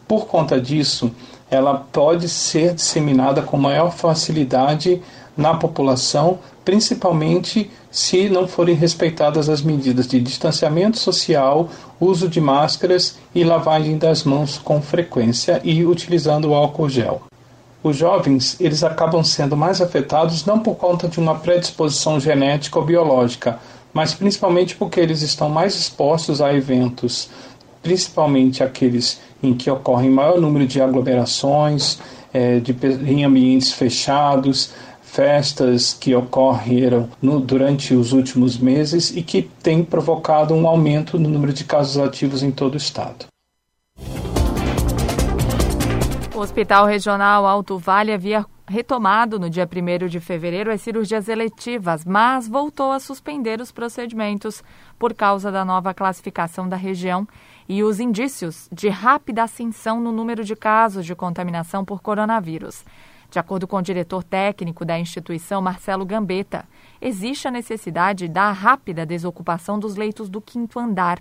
Por 0.08 0.26
conta 0.26 0.60
disso, 0.60 1.12
ela 1.52 1.76
pode 1.76 2.28
ser 2.28 2.74
disseminada 2.74 3.44
com 3.44 3.58
maior 3.58 3.92
facilidade 3.92 5.04
na 5.40 5.54
população, 5.56 6.38
principalmente 6.66 7.72
se 7.90 8.30
não 8.30 8.48
forem 8.48 8.76
respeitadas 8.76 9.50
as 9.50 9.62
medidas 9.62 10.06
de 10.06 10.20
distanciamento 10.20 11.00
social, 11.00 11.70
uso 12.00 12.28
de 12.28 12.42
máscaras 12.42 13.18
e 13.34 13.44
lavagem 13.44 13.98
das 13.98 14.24
mãos 14.24 14.58
com 14.58 14.82
frequência 14.82 15.62
e 15.64 15.86
utilizando 15.86 16.50
o 16.50 16.54
álcool 16.54 16.90
gel. 16.90 17.22
Os 17.82 17.96
jovens, 17.96 18.60
eles 18.60 18.84
acabam 18.84 19.24
sendo 19.24 19.56
mais 19.56 19.82
afetados 19.82 20.46
não 20.46 20.60
por 20.60 20.76
conta 20.76 21.08
de 21.08 21.20
uma 21.20 21.36
predisposição 21.36 22.20
genética 22.20 22.78
ou 22.78 22.86
biológica, 22.86 23.58
mas 23.94 24.14
principalmente 24.14 24.76
porque 24.76 25.00
eles 25.00 25.22
estão 25.22 25.48
mais 25.48 25.74
expostos 25.76 26.42
a 26.42 26.54
eventos, 26.54 27.30
principalmente 27.82 28.62
aqueles 28.62 29.22
em 29.42 29.54
que 29.54 29.72
ocorrem 29.72 30.10
maior 30.10 30.40
número 30.40 30.68
de 30.68 30.82
aglomerações, 30.82 31.98
é, 32.34 32.60
de, 32.60 32.76
em 33.08 33.24
ambientes 33.24 33.72
fechados, 33.72 34.72
festas 35.10 35.94
que 35.94 36.14
ocorreram 36.16 37.10
no, 37.22 37.40
durante 37.40 37.94
os 37.94 38.14
últimos 38.14 38.58
meses 38.58 39.16
e 39.16 39.22
que 39.22 39.42
têm 39.42 39.84
provocado 39.84 40.54
um 40.54 40.68
aumento 40.68 41.18
no 41.18 41.28
número 41.28 41.52
de 41.52 41.64
casos 41.64 41.98
ativos 41.98 42.44
em 42.44 42.52
todo 42.52 42.76
o 42.76 42.78
estado. 42.78 43.26
O 46.36 46.40
Hospital 46.40 46.86
Regional 46.86 47.46
Alto 47.46 47.78
Vale 47.78 48.14
havia 48.14 48.46
retomado 48.66 49.40
no 49.40 49.50
dia 49.50 49.68
1 49.68 50.08
de 50.08 50.20
fevereiro 50.20 50.72
as 50.72 50.82
cirurgias 50.82 51.28
eletivas, 51.28 52.06
mas 52.06 52.48
voltou 52.48 52.92
a 52.92 53.00
suspender 53.00 53.60
os 53.60 53.72
procedimentos 53.72 54.64
por 54.98 55.14
causa 55.14 55.52
da 55.52 55.66
nova 55.66 55.94
classificação 55.94 56.70
da 56.70 56.78
região 56.78 57.28
e 57.68 57.84
os 57.84 58.00
indícios 58.00 58.70
de 58.72 58.88
rápida 58.90 59.44
ascensão 59.44 60.00
no 60.00 60.12
número 60.12 60.44
de 60.44 60.56
casos 60.56 61.06
de 61.06 61.16
contaminação 61.16 61.84
por 61.84 62.00
coronavírus. 62.02 62.86
De 63.30 63.38
acordo 63.38 63.68
com 63.68 63.78
o 63.78 63.82
diretor 63.82 64.24
técnico 64.24 64.84
da 64.84 64.98
instituição, 64.98 65.62
Marcelo 65.62 66.04
Gambetta, 66.04 66.68
existe 67.00 67.48
a 67.48 67.52
necessidade 67.52 68.28
da 68.28 68.52
rápida 68.52 69.06
desocupação 69.06 69.78
dos 69.78 69.96
leitos 69.96 70.30
do 70.30 70.42
quinto 70.42 70.80
andar. 70.80 71.20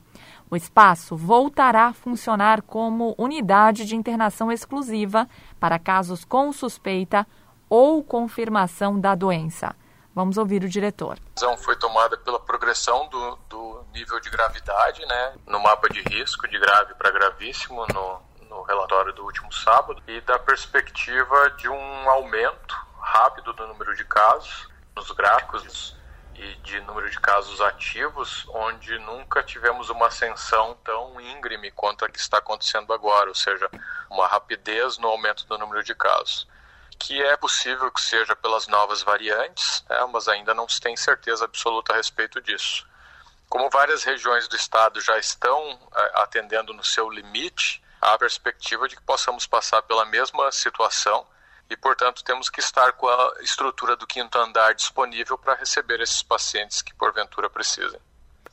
O 0.51 0.57
espaço 0.57 1.15
voltará 1.17 1.89
a 1.89 1.93
funcionar 1.93 2.63
como 2.63 3.15
unidade 3.19 3.85
de 3.85 3.95
internação 3.95 4.51
exclusiva 4.51 5.29
para 5.61 5.79
casos 5.79 6.25
com 6.25 6.51
suspeita 6.51 7.27
ou 7.69 8.03
confirmação 8.03 8.99
da 8.99 9.15
doença. 9.15 9.77
Vamos 10.15 10.39
ouvir 10.39 10.65
o 10.65 10.69
diretor. 10.69 11.13
A 11.13 11.35
decisão 11.35 11.59
foi 11.59 11.77
tomada 11.77 12.17
pela 12.17 12.41
progressão 12.41 13.07
do, 13.09 13.39
do 13.51 13.85
nível 13.93 14.19
de 14.19 14.31
gravidade, 14.31 15.05
né, 15.07 15.35
no 15.47 15.61
mapa 15.61 15.89
de 15.91 16.01
risco, 16.01 16.49
de 16.49 16.59
grave 16.59 16.95
para 16.95 17.11
gravíssimo, 17.11 17.87
no, 17.93 18.21
no 18.59 18.63
relatório 18.65 19.13
do 19.13 19.25
último 19.25 19.53
sábado, 19.53 20.03
e 20.09 20.21
da 20.23 20.39
perspectiva 20.39 21.51
de 21.51 21.69
um 21.69 22.11
aumento 22.11 22.77
rápido 23.01 23.53
do 23.53 23.67
número 23.69 23.95
de 23.95 24.05
casos 24.05 24.69
nos 24.97 25.11
gráficos 25.13 25.97
e 26.35 26.55
de 26.57 26.81
número 26.81 27.09
de 27.09 27.21
casos 27.21 27.61
ativos, 27.61 28.47
onde 28.49 28.99
nunca 28.99 29.45
tivemos 29.45 29.91
uma 29.91 30.09
ascensão 30.09 30.77
tão 30.85 31.21
íngreme 31.21 31.71
quanto 31.71 32.05
a 32.05 32.09
que 32.09 32.19
está 32.19 32.39
acontecendo 32.39 32.93
agora, 32.93 33.29
ou 33.29 33.35
seja, 33.35 33.71
uma 34.11 34.27
rapidez 34.27 34.99
no 34.99 35.09
aumento 35.09 35.47
do 35.47 35.57
número 35.57 35.85
de 35.85 35.95
casos. 35.95 36.47
Que 36.99 37.23
é 37.23 37.37
possível 37.37 37.91
que 37.93 38.01
seja 38.01 38.35
pelas 38.35 38.67
novas 38.67 39.03
variantes, 39.03 39.85
né, 39.89 40.05
mas 40.13 40.27
ainda 40.27 40.53
não 40.53 40.69
se 40.69 40.81
tem 40.81 40.97
certeza 40.97 41.45
absoluta 41.45 41.93
a 41.93 41.97
respeito 41.97 42.41
disso. 42.41 42.85
Como 43.49 43.71
várias 43.71 44.03
regiões 44.03 44.49
do 44.49 44.57
estado 44.57 45.01
já 45.01 45.17
estão 45.17 45.79
é, 45.95 46.23
atendendo 46.23 46.73
no 46.73 46.83
seu 46.83 47.09
limite, 47.09 47.83
há 48.01 48.15
a 48.15 48.19
perspectiva 48.19 48.89
de 48.89 48.97
que 48.97 49.03
possamos 49.03 49.47
passar 49.47 49.83
pela 49.83 50.05
mesma 50.05 50.51
situação 50.53 51.27
e, 51.71 51.77
portanto, 51.77 52.25
temos 52.25 52.49
que 52.49 52.61
estar 52.61 52.93
com 52.93 53.09
a 53.09 53.35
estrutura 53.41 53.97
do 53.97 54.07
quinto 54.07 54.39
andar 54.39 54.75
disponível 54.75 55.37
para 55.37 55.55
receber 55.55 56.01
esses 56.01 56.23
pacientes 56.23 56.81
que 56.81 56.95
porventura 56.95 57.51
precisem. 57.51 58.01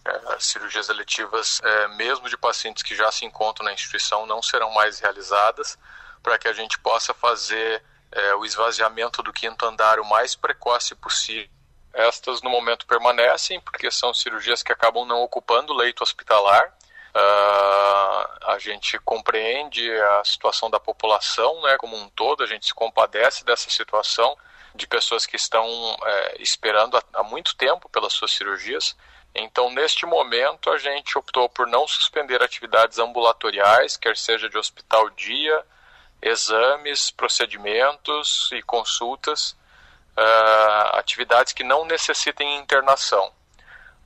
É, 0.03 0.33
as 0.33 0.45
cirurgias 0.45 0.89
eletivas, 0.89 1.61
é, 1.63 1.87
mesmo 1.89 2.29
de 2.29 2.37
pacientes 2.37 2.83
que 2.83 2.95
já 2.95 3.11
se 3.11 3.25
encontram 3.25 3.65
na 3.65 3.73
instituição, 3.73 4.25
não 4.25 4.41
serão 4.41 4.71
mais 4.71 4.99
realizadas 4.99 5.77
para 6.21 6.37
que 6.37 6.47
a 6.47 6.53
gente 6.53 6.77
possa 6.79 7.13
fazer 7.13 7.83
é, 8.11 8.35
o 8.35 8.45
esvaziamento 8.45 9.23
do 9.23 9.33
quinto 9.33 9.65
andar 9.65 9.99
o 9.99 10.05
mais 10.05 10.35
precoce 10.35 10.93
possível 10.95 11.55
estas 11.95 12.41
no 12.41 12.49
momento 12.49 12.85
permanecem, 12.85 13.59
porque 13.61 13.89
são 13.89 14.13
cirurgias 14.13 14.61
que 14.61 14.71
acabam 14.71 15.07
não 15.07 15.21
ocupando 15.21 15.73
leito 15.73 16.03
hospitalar. 16.03 16.75
Uh, 17.15 18.27
a 18.45 18.57
gente 18.59 18.99
compreende 18.99 19.89
a 19.89 20.23
situação 20.25 20.69
da 20.69 20.81
população 20.81 21.61
né, 21.61 21.77
como 21.77 21.95
um 21.95 22.09
todo, 22.09 22.43
a 22.43 22.45
gente 22.45 22.65
se 22.65 22.73
compadece 22.73 23.45
dessa 23.45 23.69
situação 23.69 24.37
de 24.75 24.85
pessoas 24.85 25.25
que 25.25 25.37
estão 25.37 25.65
é, 26.03 26.41
esperando 26.41 27.01
há, 27.13 27.23
muito 27.23 27.55
tempo 27.55 27.87
pelas 27.87 28.11
suas 28.11 28.31
cirurgias. 28.31 28.97
Então, 29.33 29.69
neste 29.69 30.05
momento, 30.05 30.69
a 30.69 30.77
gente 30.77 31.17
optou 31.17 31.47
por 31.47 31.65
não 31.65 31.87
suspender 31.87 32.43
atividades 32.43 32.99
ambulatoriais, 32.99 33.95
quer 33.95 34.17
seja 34.17 34.49
de 34.49 34.57
hospital 34.57 35.09
dia, 35.11 35.65
exames, 36.21 37.11
procedimentos 37.11 38.49
e 38.51 38.61
consultas, 38.61 39.51
uh, 40.17 40.97
atividades 40.97 41.53
que 41.53 41.63
não 41.63 41.85
necessitem 41.85 42.57
internação. 42.57 43.31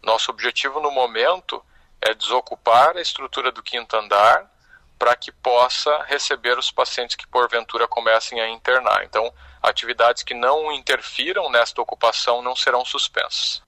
Nosso 0.03 0.29
objetivo 0.29 0.79
no 0.79 0.91
momento 0.91 1.63
é 2.01 2.13
desocupar 2.13 2.97
a 2.97 3.01
estrutura 3.01 3.51
do 3.51 3.63
quinto 3.63 3.95
andar 3.95 4.49
para 4.97 5.15
que 5.15 5.31
possa 5.31 6.03
receber 6.03 6.57
os 6.57 6.69
pacientes 6.69 7.15
que 7.15 7.25
porventura 7.27 7.87
comecem 7.87 8.41
a 8.41 8.49
internar. 8.49 9.05
Então, 9.05 9.33
atividades 9.63 10.23
que 10.23 10.33
não 10.33 10.71
interfiram 10.73 11.49
nesta 11.49 11.81
ocupação 11.81 12.41
não 12.41 12.55
serão 12.55 12.83
suspensas. 12.83 13.61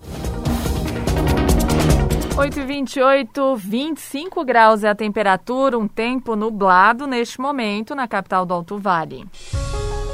8 2.35 2.59
e 2.59 2.65
28, 2.65 3.55
25 3.57 4.43
graus 4.43 4.83
é 4.83 4.89
a 4.89 4.95
temperatura, 4.95 5.77
um 5.77 5.87
tempo 5.87 6.35
nublado 6.35 7.05
neste 7.05 7.39
momento 7.39 7.93
na 7.93 8.07
capital 8.07 8.45
do 8.45 8.53
Alto 8.53 8.77
Vale. 8.79 9.25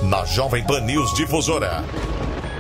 Na 0.04 0.26
Jovem 0.26 0.66
Pan 0.66 0.82
News 0.82 1.14
Difusora, 1.14 1.84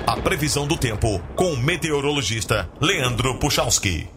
a 0.09 0.17
previsão 0.17 0.65
do 0.65 0.75
tempo 0.75 1.21
com 1.35 1.53
o 1.53 1.57
meteorologista 1.57 2.67
Leandro 2.81 3.37
Puchalski. 3.37 4.09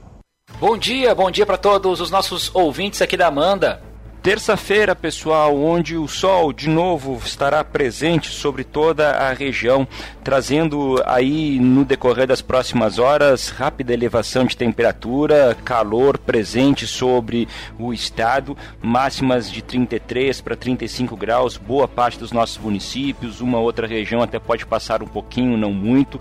Bom 0.59 0.78
dia, 0.78 1.14
bom 1.14 1.31
dia 1.31 1.44
para 1.44 1.59
todos 1.59 2.00
os 2.00 2.11
nossos 2.11 2.50
ouvintes 2.55 3.02
aqui 3.02 3.14
da 3.14 3.26
Amanda. 3.26 3.83
Terça-feira, 4.22 4.94
pessoal, 4.94 5.61
onde 5.61 5.96
o 5.96 6.06
sol 6.06 6.52
de 6.52 6.68
novo 6.68 7.20
estará 7.24 7.64
presente 7.64 8.28
sobre 8.28 8.62
toda 8.62 9.11
a 9.11 9.32
região, 9.32 9.85
trazendo 10.22 11.02
aí 11.04 11.58
no 11.58 11.85
decorrer 11.85 12.28
das 12.28 12.40
próximas 12.40 13.00
horas 13.00 13.48
rápida 13.48 13.92
elevação 13.92 14.44
de 14.44 14.56
temperatura, 14.56 15.56
calor 15.64 16.18
presente 16.18 16.87
sobre 16.87 17.48
o 17.76 17.92
estado, 17.92 18.56
máximas 18.80 19.50
de 19.50 19.61
33 19.61 20.40
para 20.40 20.54
35 20.54 21.16
graus, 21.16 21.56
boa 21.56 21.88
parte 21.88 22.16
dos 22.16 22.30
nossos 22.30 22.58
municípios, 22.58 23.40
uma 23.40 23.58
outra 23.58 23.88
região 23.88 24.22
até 24.22 24.38
pode 24.38 24.64
passar 24.64 25.02
um 25.02 25.08
pouquinho, 25.08 25.58
não 25.58 25.72
muito, 25.72 26.20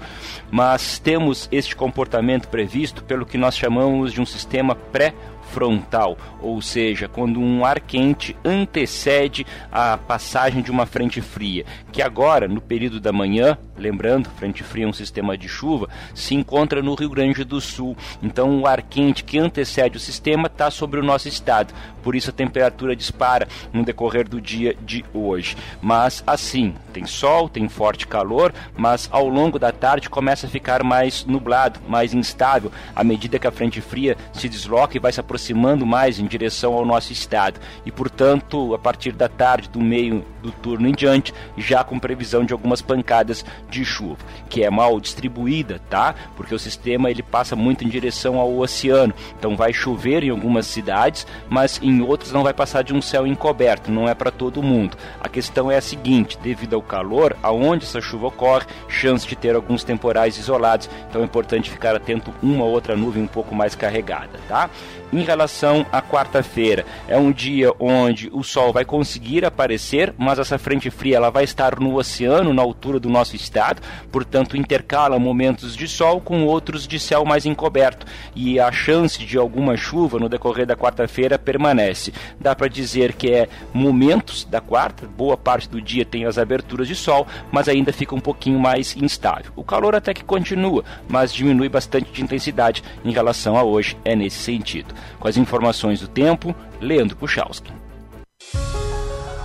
mas 0.49 0.97
temos 0.97 1.47
este 1.51 1.75
comportamento 1.75 2.47
previsto 2.47 3.03
pelo 3.03 3.27
que 3.27 3.37
nós 3.37 3.55
chamamos 3.55 4.11
de 4.11 4.19
um 4.19 4.25
sistema 4.25 4.73
pré 4.73 5.13
frontal, 5.51 6.17
ou 6.41 6.61
seja, 6.61 7.07
quando 7.07 7.39
um 7.39 7.65
ar 7.65 7.79
quente 7.79 8.35
antecede 8.43 9.45
a 9.71 9.97
passagem 9.97 10.61
de 10.61 10.71
uma 10.71 10.85
frente 10.85 11.21
fria, 11.21 11.65
que 11.91 12.01
agora, 12.01 12.47
no 12.47 12.61
período 12.61 12.99
da 12.99 13.11
manhã, 13.11 13.57
lembrando, 13.77 14.29
frente 14.29 14.63
fria 14.63 14.85
é 14.85 14.87
um 14.87 14.93
sistema 14.93 15.37
de 15.37 15.49
chuva, 15.49 15.89
se 16.15 16.33
encontra 16.33 16.81
no 16.81 16.95
Rio 16.95 17.09
Grande 17.09 17.43
do 17.43 17.59
Sul. 17.59 17.97
Então, 18.23 18.61
o 18.61 18.67
ar 18.67 18.81
quente 18.81 19.23
que 19.23 19.37
antecede 19.37 19.97
o 19.97 19.99
sistema 19.99 20.47
está 20.47 20.71
sobre 20.71 20.99
o 20.99 21.03
nosso 21.03 21.27
estado, 21.27 21.73
por 22.01 22.15
isso 22.15 22.29
a 22.29 22.33
temperatura 22.33 22.95
dispara 22.95 23.47
no 23.73 23.83
decorrer 23.83 24.27
do 24.27 24.39
dia 24.39 24.75
de 24.81 25.03
hoje. 25.13 25.57
Mas, 25.81 26.23
assim, 26.25 26.73
tem 26.93 27.05
sol, 27.05 27.49
tem 27.49 27.67
forte 27.67 28.07
calor, 28.07 28.53
mas 28.75 29.09
ao 29.11 29.27
longo 29.27 29.59
da 29.59 29.71
tarde 29.71 30.09
começa 30.09 30.47
a 30.47 30.49
ficar 30.49 30.83
mais 30.83 31.25
nublado, 31.25 31.79
mais 31.87 32.13
instável, 32.13 32.71
à 32.95 33.03
medida 33.03 33.37
que 33.37 33.47
a 33.47 33.51
frente 33.51 33.81
fria 33.81 34.15
se 34.33 34.47
desloca 34.47 34.95
e 34.95 34.99
vai 34.99 35.11
se 35.11 35.19
aproximando 35.19 35.40
aproximando 35.41 35.85
mais 35.85 36.19
em 36.19 36.25
direção 36.27 36.73
ao 36.73 36.85
nosso 36.85 37.11
estado 37.11 37.59
e, 37.83 37.91
portanto, 37.91 38.75
a 38.75 38.79
partir 38.79 39.11
da 39.11 39.27
tarde, 39.27 39.69
do 39.69 39.81
meio 39.81 40.23
do 40.41 40.51
turno 40.51 40.87
em 40.87 40.91
diante, 40.91 41.33
já 41.57 41.83
com 41.83 41.97
previsão 41.99 42.45
de 42.45 42.53
algumas 42.53 42.81
pancadas 42.81 43.43
de 43.69 43.83
chuva, 43.83 44.17
que 44.49 44.63
é 44.63 44.69
mal 44.69 44.99
distribuída, 44.99 45.81
tá? 45.89 46.13
Porque 46.35 46.53
o 46.53 46.59
sistema 46.59 47.09
ele 47.09 47.23
passa 47.23 47.55
muito 47.55 47.83
em 47.83 47.89
direção 47.89 48.39
ao 48.39 48.55
oceano, 48.57 49.13
então 49.37 49.55
vai 49.55 49.73
chover 49.73 50.23
em 50.23 50.29
algumas 50.29 50.67
cidades, 50.67 51.25
mas 51.49 51.79
em 51.81 52.01
outras 52.01 52.31
não 52.31 52.43
vai 52.43 52.53
passar 52.53 52.83
de 52.83 52.93
um 52.93 53.01
céu 53.01 53.25
encoberto, 53.25 53.91
não 53.91 54.07
é 54.07 54.13
para 54.13 54.31
todo 54.31 54.63
mundo. 54.63 54.97
A 55.19 55.29
questão 55.29 55.71
é 55.71 55.77
a 55.77 55.81
seguinte: 55.81 56.37
devido 56.41 56.75
ao 56.75 56.81
calor, 56.81 57.35
aonde 57.41 57.85
essa 57.85 58.01
chuva 58.01 58.27
ocorre, 58.27 58.65
chance 58.87 59.27
de 59.27 59.35
ter 59.35 59.55
alguns 59.55 59.83
temporais 59.83 60.37
isolados, 60.37 60.89
então 61.09 61.21
é 61.21 61.25
importante 61.25 61.69
ficar 61.69 61.95
atento 61.95 62.33
uma 62.43 62.63
ou 62.63 62.71
outra 62.71 62.95
nuvem 62.95 63.23
um 63.23 63.27
pouco 63.27 63.55
mais 63.55 63.75
carregada, 63.75 64.39
tá? 64.47 64.69
Em 65.13 65.23
relação 65.31 65.85
à 65.91 66.01
quarta-feira, 66.01 66.85
é 67.07 67.17
um 67.17 67.31
dia 67.31 67.71
onde 67.79 68.29
o 68.33 68.43
sol 68.43 68.73
vai 68.73 68.83
conseguir 68.83 69.45
aparecer, 69.45 70.13
mas 70.17 70.39
essa 70.39 70.59
frente 70.59 70.89
fria 70.89 71.15
ela 71.15 71.29
vai 71.29 71.45
estar 71.45 71.79
no 71.79 71.95
oceano, 71.95 72.53
na 72.53 72.61
altura 72.61 72.99
do 72.99 73.09
nosso 73.09 73.33
estado, 73.35 73.81
portanto 74.11 74.57
intercala 74.57 75.17
momentos 75.17 75.75
de 75.75 75.87
sol 75.87 76.19
com 76.19 76.45
outros 76.45 76.85
de 76.85 76.99
céu 76.99 77.23
mais 77.23 77.45
encoberto 77.45 78.05
e 78.35 78.59
a 78.59 78.71
chance 78.73 79.23
de 79.23 79.37
alguma 79.37 79.77
chuva 79.77 80.19
no 80.19 80.27
decorrer 80.27 80.65
da 80.65 80.75
quarta-feira 80.75 81.39
permanece. 81.39 82.13
Dá 82.37 82.53
para 82.53 82.67
dizer 82.67 83.13
que 83.13 83.31
é 83.31 83.47
momentos 83.73 84.43
da 84.43 84.59
quarta, 84.59 85.07
boa 85.07 85.37
parte 85.37 85.69
do 85.69 85.81
dia 85.81 86.03
tem 86.03 86.25
as 86.25 86.37
aberturas 86.37 86.89
de 86.89 86.95
sol, 86.95 87.25
mas 87.51 87.69
ainda 87.69 87.93
fica 87.93 88.13
um 88.13 88.19
pouquinho 88.19 88.59
mais 88.59 88.97
instável. 88.97 89.53
O 89.55 89.63
calor 89.63 89.95
até 89.95 90.13
que 90.13 90.25
continua, 90.25 90.83
mas 91.07 91.33
diminui 91.33 91.69
bastante 91.69 92.11
de 92.11 92.21
intensidade 92.21 92.83
em 93.05 93.11
relação 93.11 93.55
a 93.55 93.63
hoje, 93.63 93.97
é 94.03 94.13
nesse 94.13 94.39
sentido. 94.39 94.93
Com 95.21 95.27
as 95.27 95.37
informações 95.37 95.99
do 95.99 96.07
tempo, 96.07 96.55
Leandro 96.81 97.15
Puchalski. 97.15 97.71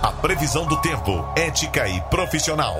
A 0.01 0.11
previsão 0.11 0.65
do 0.65 0.75
tempo, 0.81 1.23
ética 1.35 1.87
e 1.87 2.01
profissional. 2.09 2.75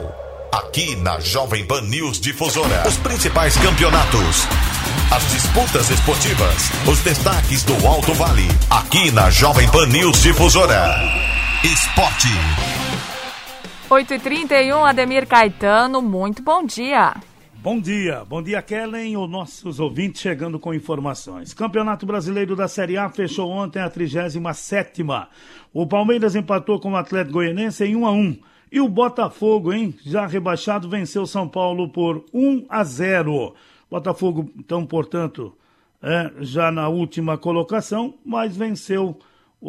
Aqui 0.51 0.95
na 0.95 1.19
Jovem 1.19 1.63
Pan 1.67 1.81
News 1.81 2.19
Difusora. 2.19 2.87
Os 2.87 2.97
principais 2.97 3.55
campeonatos. 3.57 4.47
As 5.15 5.31
disputas 5.31 5.91
esportivas. 5.91 6.71
Os 6.91 6.99
destaques 7.01 7.61
do 7.63 7.85
Alto 7.85 8.15
Vale. 8.15 8.47
Aqui 8.67 9.11
na 9.11 9.29
Jovem 9.29 9.69
Pan 9.69 9.85
News 9.85 10.23
Difusora. 10.23 10.95
Esporte. 11.63 12.29
8h31, 13.91 14.89
Ademir 14.89 15.27
Caetano, 15.27 16.01
muito 16.01 16.41
bom 16.41 16.65
dia. 16.65 17.13
Bom 17.69 17.81
dia, 17.81 18.23
bom 18.23 18.41
dia 18.41 18.61
Kellen, 18.61 19.17
os 19.17 19.29
nossos 19.29 19.77
ouvintes 19.77 20.21
chegando 20.21 20.57
com 20.57 20.73
informações. 20.73 21.53
Campeonato 21.53 22.05
Brasileiro 22.05 22.55
da 22.55 22.65
Série 22.65 22.97
A 22.97 23.09
fechou 23.09 23.49
ontem 23.49 23.81
a 23.81 23.89
37 23.89 25.03
O 25.73 25.85
Palmeiras 25.85 26.33
empatou 26.33 26.79
com 26.79 26.93
o 26.93 26.95
Atlético 26.95 27.33
Goianense 27.33 27.83
em 27.83 27.93
1 27.93 28.05
a 28.05 28.11
1 28.13 28.37
e 28.71 28.79
o 28.79 28.87
Botafogo, 28.87 29.73
hein, 29.73 29.93
já 30.01 30.25
rebaixado, 30.25 30.87
venceu 30.87 31.27
São 31.27 31.45
Paulo 31.45 31.89
por 31.89 32.23
1 32.33 32.67
a 32.69 32.85
0. 32.85 33.53
Botafogo, 33.91 34.49
então, 34.57 34.85
portanto, 34.85 35.53
é, 36.01 36.31
já 36.39 36.71
na 36.71 36.87
última 36.87 37.37
colocação, 37.37 38.13
mas 38.25 38.55
venceu 38.55 39.19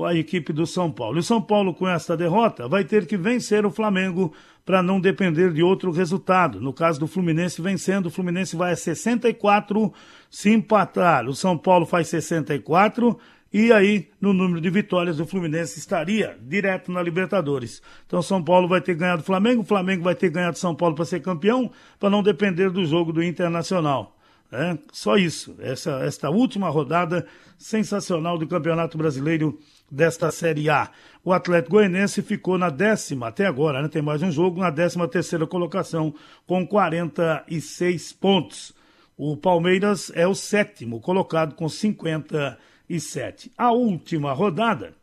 a 0.04 0.14
equipe 0.14 0.52
do 0.52 0.66
São 0.66 0.90
Paulo. 0.90 1.16
E 1.16 1.20
o 1.20 1.22
São 1.22 1.40
Paulo, 1.40 1.74
com 1.74 1.88
esta 1.88 2.16
derrota, 2.16 2.68
vai 2.68 2.84
ter 2.84 3.06
que 3.06 3.16
vencer 3.16 3.64
o 3.64 3.70
Flamengo 3.70 4.32
para 4.64 4.82
não 4.82 5.00
depender 5.00 5.52
de 5.52 5.62
outro 5.62 5.90
resultado. 5.90 6.60
No 6.60 6.72
caso 6.72 7.00
do 7.00 7.06
Fluminense 7.06 7.62
vencendo, 7.62 8.06
o 8.06 8.10
Fluminense 8.10 8.54
vai 8.54 8.72
a 8.72 8.76
64 8.76 9.92
se 10.30 10.50
empatar. 10.50 11.26
O 11.26 11.34
São 11.34 11.56
Paulo 11.56 11.86
faz 11.86 12.08
64 12.08 13.18
e 13.50 13.72
aí, 13.72 14.10
no 14.20 14.34
número 14.34 14.60
de 14.60 14.68
vitórias, 14.68 15.18
o 15.18 15.26
Fluminense 15.26 15.78
estaria 15.78 16.38
direto 16.42 16.92
na 16.92 17.02
Libertadores. 17.02 17.80
Então, 18.06 18.20
São 18.20 18.42
Paulo 18.44 18.68
vai 18.68 18.80
ter 18.82 18.94
ganhado 18.94 19.22
o 19.22 19.24
Flamengo, 19.24 19.62
o 19.62 19.64
Flamengo 19.64 20.04
vai 20.04 20.14
ter 20.14 20.28
ganhado 20.28 20.58
São 20.58 20.74
Paulo 20.74 20.94
para 20.94 21.06
ser 21.06 21.20
campeão, 21.20 21.70
para 21.98 22.10
não 22.10 22.22
depender 22.22 22.68
do 22.68 22.84
jogo 22.84 23.10
do 23.10 23.22
Internacional. 23.22 24.14
É, 24.52 24.78
só 24.92 25.16
isso. 25.16 25.56
Essa, 25.60 26.00
esta 26.04 26.28
última 26.28 26.68
rodada 26.68 27.26
sensacional 27.56 28.36
do 28.36 28.46
Campeonato 28.46 28.98
Brasileiro 28.98 29.58
desta 29.90 30.30
Série 30.30 30.68
A. 30.68 30.90
O 31.24 31.32
Atlético 31.32 31.72
Goianense 31.76 32.22
ficou 32.22 32.56
na 32.56 32.70
décima, 32.70 33.28
até 33.28 33.46
agora, 33.46 33.82
né, 33.82 33.88
tem 33.88 34.02
mais 34.02 34.22
um 34.22 34.30
jogo, 34.30 34.60
na 34.60 34.70
décima 34.70 35.08
terceira 35.08 35.46
colocação, 35.46 36.14
com 36.46 36.66
46 36.66 38.12
pontos. 38.12 38.74
O 39.16 39.36
Palmeiras 39.36 40.12
é 40.14 40.26
o 40.26 40.34
sétimo 40.34 41.00
colocado 41.00 41.54
com 41.54 41.68
57. 41.68 43.50
A 43.58 43.72
última 43.72 44.32
rodada, 44.32 44.94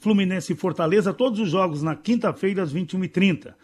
Fluminense 0.00 0.52
e 0.52 0.56
Fortaleza, 0.56 1.12
todos 1.12 1.38
os 1.38 1.50
jogos 1.50 1.82
na 1.82 1.94
quinta-feira 1.94 2.62
às 2.62 2.72
21h30. 2.72 3.54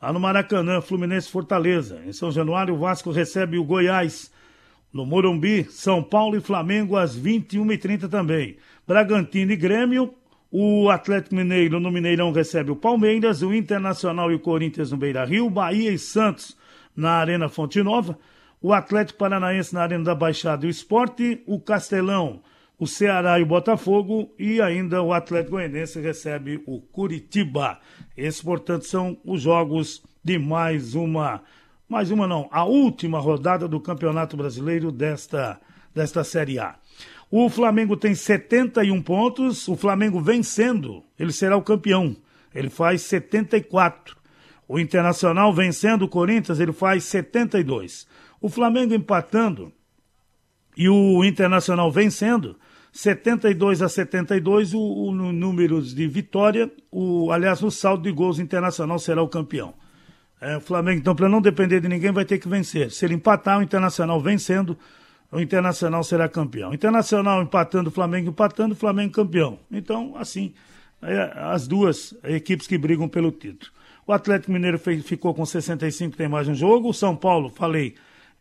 Lá 0.00 0.12
no 0.12 0.20
Maracanã, 0.20 0.80
Fluminense 0.80 1.28
e 1.28 1.32
Fortaleza. 1.32 2.00
Em 2.06 2.12
São 2.12 2.30
Januário, 2.30 2.74
o 2.74 2.78
Vasco 2.78 3.10
recebe 3.10 3.58
o 3.58 3.64
Goiás. 3.64 4.30
No 4.92 5.04
Morumbi, 5.04 5.64
São 5.64 6.02
Paulo 6.02 6.36
e 6.36 6.40
Flamengo 6.40 6.96
às 6.96 7.18
21h30 7.18 8.08
também. 8.08 8.56
Bragantino 8.88 9.52
e 9.52 9.56
Grêmio. 9.56 10.14
O 10.50 10.88
Atlético 10.88 11.34
Mineiro 11.34 11.78
no 11.78 11.92
Mineirão 11.92 12.32
recebe 12.32 12.70
o 12.70 12.76
Palmeiras, 12.76 13.42
o 13.42 13.52
Internacional 13.52 14.32
e 14.32 14.34
o 14.34 14.40
Corinthians 14.40 14.90
no 14.90 14.96
Beira 14.96 15.26
Rio, 15.26 15.50
Bahia 15.50 15.92
e 15.92 15.98
Santos 15.98 16.56
na 16.96 17.10
Arena 17.10 17.50
Fonte 17.50 17.82
Nova, 17.82 18.18
o 18.62 18.72
Atlético 18.72 19.18
Paranaense 19.18 19.74
na 19.74 19.82
Arena 19.82 20.04
da 20.04 20.14
Baixada 20.14 20.64
e 20.64 20.68
o 20.68 20.70
Esporte, 20.70 21.42
o 21.46 21.60
Castelão, 21.60 22.40
o 22.78 22.86
Ceará 22.86 23.38
e 23.38 23.42
o 23.42 23.46
Botafogo 23.46 24.32
e 24.38 24.58
ainda 24.62 25.02
o 25.02 25.12
Atlético 25.12 25.56
Goianense 25.56 26.00
recebe 26.00 26.62
o 26.66 26.80
Curitiba. 26.80 27.78
Esses, 28.16 28.40
portanto, 28.40 28.86
são 28.86 29.18
os 29.22 29.42
jogos 29.42 30.02
de 30.24 30.38
mais 30.38 30.94
uma, 30.94 31.42
mais 31.86 32.10
uma 32.10 32.26
não, 32.26 32.48
a 32.50 32.64
última 32.64 33.20
rodada 33.20 33.68
do 33.68 33.80
Campeonato 33.80 34.34
Brasileiro 34.34 34.90
desta, 34.90 35.60
desta 35.94 36.24
Série 36.24 36.58
A. 36.58 36.76
O 37.30 37.48
Flamengo 37.48 37.96
tem 37.96 38.14
71 38.14 39.02
pontos. 39.02 39.68
O 39.68 39.76
Flamengo 39.76 40.20
vencendo, 40.20 41.02
ele 41.18 41.32
será 41.32 41.56
o 41.56 41.62
campeão. 41.62 42.16
Ele 42.54 42.70
faz 42.70 43.02
74. 43.02 44.16
O 44.66 44.78
Internacional 44.78 45.52
vencendo 45.52 46.02
o 46.02 46.08
Corinthians, 46.08 46.60
ele 46.60 46.72
faz 46.72 47.04
72. 47.04 48.06
O 48.40 48.48
Flamengo 48.48 48.94
empatando 48.94 49.72
e 50.76 50.88
o 50.88 51.24
Internacional 51.24 51.90
vencendo, 51.90 52.56
72 52.92 53.82
a 53.82 53.88
72, 53.88 54.74
o, 54.74 54.80
o 54.80 55.12
números 55.12 55.94
de 55.94 56.06
vitória, 56.06 56.70
o, 56.90 57.32
aliás, 57.32 57.62
o 57.62 57.70
saldo 57.70 58.04
de 58.04 58.12
gols 58.12 58.38
internacional 58.38 58.98
será 58.98 59.20
o 59.20 59.28
campeão. 59.28 59.74
É, 60.40 60.56
o 60.56 60.60
Flamengo, 60.60 61.00
então, 61.00 61.16
para 61.16 61.28
não 61.28 61.40
depender 61.40 61.80
de 61.80 61.88
ninguém, 61.88 62.12
vai 62.12 62.24
ter 62.24 62.38
que 62.38 62.48
vencer. 62.48 62.92
Se 62.92 63.04
ele 63.04 63.14
empatar, 63.14 63.58
o 63.58 63.62
Internacional 63.62 64.20
vencendo, 64.20 64.78
o 65.30 65.40
Internacional 65.40 66.02
será 66.02 66.28
campeão. 66.28 66.72
Internacional 66.72 67.42
empatando, 67.42 67.90
Flamengo 67.90 68.30
empatando, 68.30 68.74
Flamengo 68.74 69.12
campeão. 69.12 69.58
Então, 69.70 70.14
assim, 70.16 70.54
é, 71.02 71.32
as 71.36 71.68
duas 71.68 72.14
equipes 72.24 72.66
que 72.66 72.78
brigam 72.78 73.08
pelo 73.08 73.30
título. 73.30 73.70
O 74.06 74.12
Atlético 74.12 74.52
Mineiro 74.52 74.78
fez, 74.78 75.04
ficou 75.04 75.34
com 75.34 75.44
65, 75.44 76.16
tem 76.16 76.28
mais 76.28 76.48
um 76.48 76.54
jogo. 76.54 76.88
O 76.88 76.94
São 76.94 77.14
Paulo, 77.14 77.50
falei, 77.50 77.94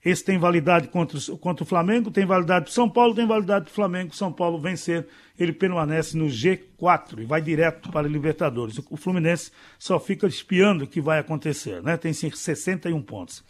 esse 0.04 0.24
tem 0.24 0.38
validade 0.38 0.88
contra, 0.88 1.20
contra 1.42 1.64
o 1.64 1.68
Flamengo, 1.68 2.10
tem 2.10 2.26
validade 2.26 2.66
para 2.66 2.74
São 2.74 2.90
Paulo, 2.90 3.14
tem 3.14 3.28
validade 3.28 3.66
para 3.66 3.72
o 3.72 3.76
Flamengo. 3.76 4.16
São 4.16 4.32
Paulo 4.32 4.58
vencer, 4.58 5.06
ele 5.38 5.52
permanece 5.52 6.16
no 6.18 6.28
G4 6.28 7.20
e 7.20 7.26
vai 7.26 7.42
direto 7.42 7.92
para 7.92 8.08
a 8.08 8.10
Libertadores. 8.10 8.80
O 8.90 8.96
Fluminense 8.96 9.52
só 9.78 10.00
fica 10.00 10.26
espiando 10.26 10.86
o 10.86 10.88
que 10.88 11.02
vai 11.02 11.20
acontecer, 11.20 11.84
né? 11.84 11.98
Tem 11.98 12.14
61 12.14 13.02
pontos. 13.02 13.44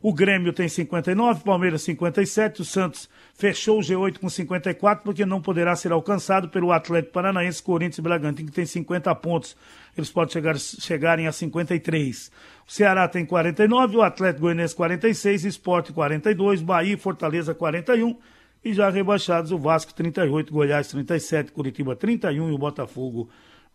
O 0.00 0.12
Grêmio 0.14 0.52
tem 0.52 0.68
59, 0.68 1.42
Palmeiras 1.42 1.82
57, 1.82 2.62
o 2.62 2.64
Santos 2.64 3.08
fechou 3.34 3.80
o 3.80 3.82
G8 3.82 4.18
com 4.20 4.28
54, 4.28 5.02
porque 5.02 5.26
não 5.26 5.42
poderá 5.42 5.74
ser 5.74 5.90
alcançado 5.90 6.48
pelo 6.48 6.70
Atlético 6.70 7.14
Paranaense, 7.14 7.60
Corinthians 7.60 7.98
e 7.98 8.02
Bragantino, 8.02 8.48
que 8.48 8.54
tem 8.54 8.64
50 8.64 9.12
pontos. 9.16 9.56
Eles 9.96 10.08
podem 10.08 10.32
chegar, 10.32 10.56
chegarem 10.56 11.26
a 11.26 11.32
53. 11.32 12.30
O 12.66 12.72
Ceará 12.72 13.08
tem 13.08 13.26
49, 13.26 13.96
o 13.96 14.02
Atlético 14.02 14.42
Goianiense 14.42 14.76
46, 14.76 15.44
Esporte 15.44 15.92
42, 15.92 16.62
Bahia 16.62 16.94
e 16.94 16.96
Fortaleza 16.96 17.52
41. 17.52 18.16
E 18.64 18.72
já 18.72 18.90
rebaixados 18.90 19.50
o 19.50 19.58
Vasco 19.58 19.92
38, 19.94 20.52
Goiás 20.52 20.88
37, 20.88 21.50
Curitiba 21.50 21.96
31 21.96 22.50
e 22.50 22.52
o 22.52 22.58
Botafogo 22.58 23.28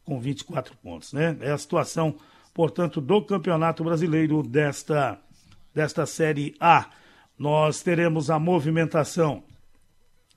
com 0.05 0.19
24 0.21 0.75
pontos. 0.77 1.11
Né? 1.11 1.35
É 1.41 1.51
a 1.51 1.57
situação, 1.57 2.15
portanto, 2.53 3.01
do 3.01 3.21
Campeonato 3.21 3.83
Brasileiro 3.83 4.41
desta 4.41 5.19
desta 5.73 6.05
Série 6.05 6.55
A. 6.59 6.89
Nós 7.37 7.81
teremos 7.81 8.29
a 8.29 8.37
movimentação 8.37 9.43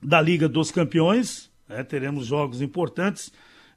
da 0.01 0.21
Liga 0.21 0.47
dos 0.47 0.71
Campeões, 0.71 1.51
né? 1.67 1.83
teremos 1.83 2.25
jogos 2.25 2.61
importantes 2.61 3.31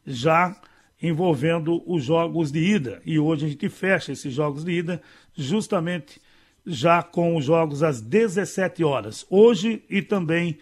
já 0.06 0.56
envolvendo 1.02 1.82
os 1.86 2.04
jogos 2.04 2.50
de 2.52 2.60
ida. 2.60 3.00
E 3.04 3.18
hoje 3.18 3.46
a 3.46 3.48
gente 3.48 3.68
fecha 3.68 4.12
esses 4.12 4.32
jogos 4.32 4.64
de 4.64 4.72
ida 4.72 5.02
justamente 5.34 6.20
já 6.66 7.02
com 7.02 7.36
os 7.36 7.44
jogos 7.44 7.82
às 7.82 8.00
17 8.00 8.84
horas. 8.84 9.26
Hoje 9.30 9.82
e 9.88 10.02
também 10.02 10.58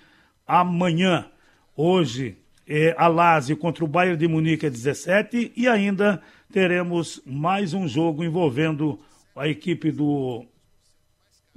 amanhã. 0.46 1.26
Hoje 1.76 2.36
é 2.66 2.94
a 2.98 3.08
Lazio 3.08 3.56
contra 3.56 3.84
o 3.84 3.88
Bayern 3.88 4.16
de 4.16 4.28
Munique 4.28 4.66
às 4.66 4.72
17 4.72 5.52
e 5.56 5.66
ainda 5.66 6.22
teremos 6.52 7.20
mais 7.24 7.74
um 7.74 7.88
jogo 7.88 8.22
envolvendo 8.22 8.98
a 9.34 9.48
equipe 9.48 9.90
do 9.90 10.44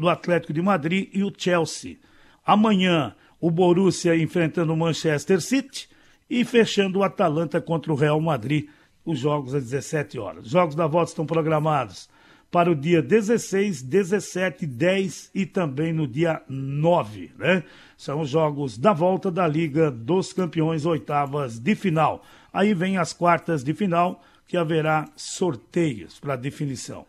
do 0.01 0.09
Atlético 0.09 0.51
de 0.51 0.61
Madrid 0.61 1.09
e 1.13 1.23
o 1.23 1.31
Chelsea. 1.35 1.97
Amanhã, 2.45 3.15
o 3.39 3.49
Borussia 3.49 4.15
enfrentando 4.17 4.73
o 4.73 4.77
Manchester 4.77 5.39
City 5.39 5.87
e 6.29 6.43
fechando 6.43 6.99
o 6.99 7.03
Atalanta 7.03 7.61
contra 7.61 7.91
o 7.91 7.95
Real 7.95 8.19
Madrid, 8.19 8.67
os 9.05 9.19
jogos 9.19 9.53
às 9.53 9.63
17 9.63 10.19
horas. 10.19 10.45
Os 10.45 10.51
jogos 10.51 10.75
da 10.75 10.87
volta 10.87 11.11
estão 11.11 11.25
programados 11.25 12.09
para 12.51 12.69
o 12.69 12.75
dia 12.75 13.01
16, 13.01 13.81
17, 13.81 14.65
10 14.65 15.31
e 15.33 15.45
também 15.45 15.93
no 15.93 16.05
dia 16.05 16.41
9, 16.49 17.31
né? 17.37 17.63
São 17.97 18.21
os 18.21 18.29
jogos 18.29 18.77
da 18.77 18.91
volta 18.91 19.31
da 19.31 19.47
Liga 19.47 19.89
dos 19.89 20.33
Campeões, 20.33 20.85
oitavas 20.85 21.57
de 21.57 21.75
final. 21.75 22.23
Aí 22.51 22.73
vem 22.73 22.97
as 22.97 23.13
quartas 23.13 23.63
de 23.63 23.73
final, 23.73 24.21
que 24.47 24.57
haverá 24.57 25.07
sorteios 25.15 26.19
para 26.19 26.35
definição. 26.35 27.05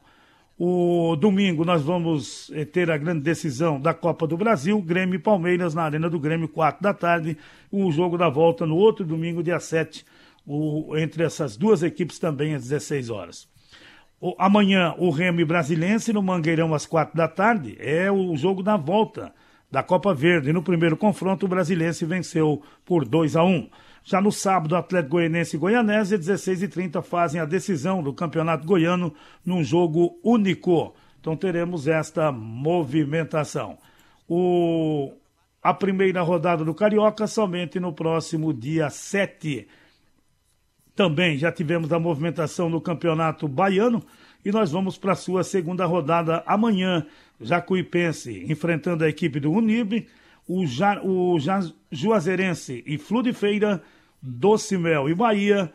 O 0.64 1.16
domingo 1.16 1.64
nós 1.64 1.83
vamos 1.83 2.48
eh, 2.55 2.64
ter 2.64 2.88
a 2.88 2.96
grande 2.96 3.18
decisão 3.18 3.81
da 3.81 3.92
Copa 3.92 4.29
do 4.29 4.37
Brasil, 4.37 4.81
Grêmio 4.81 5.16
e 5.16 5.18
Palmeiras 5.18 5.75
na 5.75 5.83
Arena 5.83 6.09
do 6.09 6.20
Grêmio, 6.20 6.48
4 6.48 6.81
da 6.81 6.94
tarde. 6.94 7.37
O 7.68 7.90
jogo 7.90 8.16
da 8.16 8.29
volta 8.29 8.64
no 8.64 8.77
outro 8.77 9.05
domingo, 9.05 9.42
dia 9.42 9.59
7, 9.59 10.07
o, 10.46 10.96
entre 10.96 11.25
essas 11.25 11.57
duas 11.57 11.83
equipes 11.83 12.16
também 12.20 12.55
às 12.55 12.62
16 12.62 13.11
horas. 13.11 13.48
O, 14.20 14.37
amanhã, 14.38 14.94
o 14.98 15.11
Remo 15.11 15.40
e 15.40 15.44
Brasilense 15.44 16.12
no 16.12 16.22
Mangueirão 16.22 16.72
às 16.72 16.87
4 16.87 17.16
da 17.16 17.27
tarde. 17.27 17.77
É 17.81 18.09
o 18.09 18.37
jogo 18.37 18.62
da 18.62 18.77
volta 18.77 19.35
da 19.68 19.83
Copa 19.83 20.14
Verde. 20.14 20.53
No 20.53 20.62
primeiro 20.62 20.96
confronto, 20.96 21.44
o 21.44 21.48
Brasilense 21.48 22.05
venceu 22.05 22.62
por 22.85 23.05
2 23.05 23.35
a 23.35 23.42
1. 23.42 23.68
Já 24.04 24.20
no 24.20 24.32
sábado, 24.32 24.74
Atlético 24.74 25.12
Goianense 25.12 25.56
e 25.56 25.58
Goianésia, 25.58 26.18
16 26.18 26.62
e 26.62 26.68
30 26.68 27.02
fazem 27.02 27.40
a 27.40 27.44
decisão 27.44 28.02
do 28.02 28.12
Campeonato 28.12 28.66
Goiano 28.66 29.14
num 29.44 29.62
jogo 29.62 30.18
único. 30.24 30.94
Então 31.20 31.36
teremos 31.36 31.86
esta 31.86 32.32
movimentação. 32.32 33.78
O... 34.28 35.12
A 35.62 35.72
primeira 35.72 36.22
rodada 36.22 36.64
do 36.64 36.74
Carioca 36.74 37.28
somente 37.28 37.78
no 37.78 37.92
próximo 37.92 38.52
dia 38.52 38.90
7. 38.90 39.68
Também 40.96 41.38
já 41.38 41.52
tivemos 41.52 41.92
a 41.92 42.00
movimentação 42.00 42.68
no 42.68 42.80
Campeonato 42.80 43.46
Baiano 43.46 44.02
e 44.44 44.50
nós 44.50 44.72
vamos 44.72 44.98
para 44.98 45.12
a 45.12 45.16
sua 45.16 45.44
segunda 45.44 45.86
rodada 45.86 46.42
amanhã. 46.44 47.06
Jacuipense 47.40 48.44
enfrentando 48.50 49.04
a 49.04 49.08
equipe 49.08 49.38
do 49.38 49.52
Unib 49.52 50.08
o, 50.46 50.66
ja, 50.66 51.00
o 51.02 51.38
ja, 51.38 51.61
Juazeirense 51.90 52.83
e 52.87 52.98
Flu 52.98 53.22
de 53.22 53.33
Feira, 53.33 53.83
Doce 54.20 54.76
Mel 54.76 55.09
e 55.09 55.14
Bahia. 55.14 55.72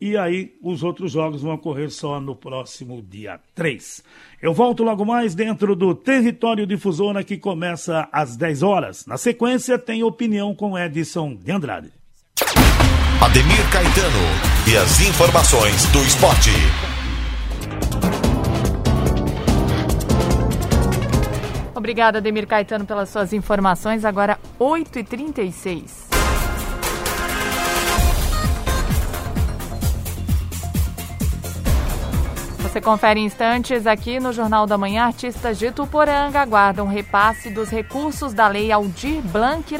E 0.00 0.16
aí 0.16 0.54
os 0.62 0.82
outros 0.82 1.12
jogos 1.12 1.42
vão 1.42 1.52
ocorrer 1.52 1.90
só 1.90 2.18
no 2.18 2.34
próximo 2.34 3.02
dia 3.02 3.38
3. 3.54 4.02
Eu 4.40 4.54
volto 4.54 4.82
logo 4.82 5.04
mais 5.04 5.34
dentro 5.34 5.76
do 5.76 5.94
Território 5.94 6.66
Difusora 6.66 7.22
que 7.22 7.36
começa 7.36 8.08
às 8.10 8.34
10 8.34 8.62
horas. 8.62 9.04
Na 9.04 9.18
sequência 9.18 9.78
tem 9.78 10.02
opinião 10.02 10.54
com 10.54 10.78
Edson 10.78 11.34
de 11.34 11.52
Andrade. 11.52 11.92
Ademir 13.20 13.70
Caetano 13.70 14.72
e 14.72 14.76
as 14.78 15.00
informações 15.02 15.84
do 15.92 16.02
esporte. 16.02 16.50
Obrigada, 21.80 22.20
Demir 22.20 22.46
Caetano, 22.46 22.84
pelas 22.84 23.08
suas 23.08 23.32
informações. 23.32 24.04
Agora, 24.04 24.38
8h36. 24.60 26.09
Você 32.70 32.80
confere 32.80 33.18
em 33.18 33.24
instantes 33.24 33.84
aqui 33.84 34.20
no 34.20 34.32
Jornal 34.32 34.64
da 34.64 34.78
Manhã. 34.78 35.06
Artistas 35.06 35.58
de 35.58 35.72
Tuporanga 35.72 36.40
aguardam 36.40 36.86
repasse 36.86 37.50
dos 37.50 37.68
recursos 37.68 38.32
da 38.32 38.46
Lei 38.46 38.70
Aldir 38.70 39.20
Blanc, 39.22 39.74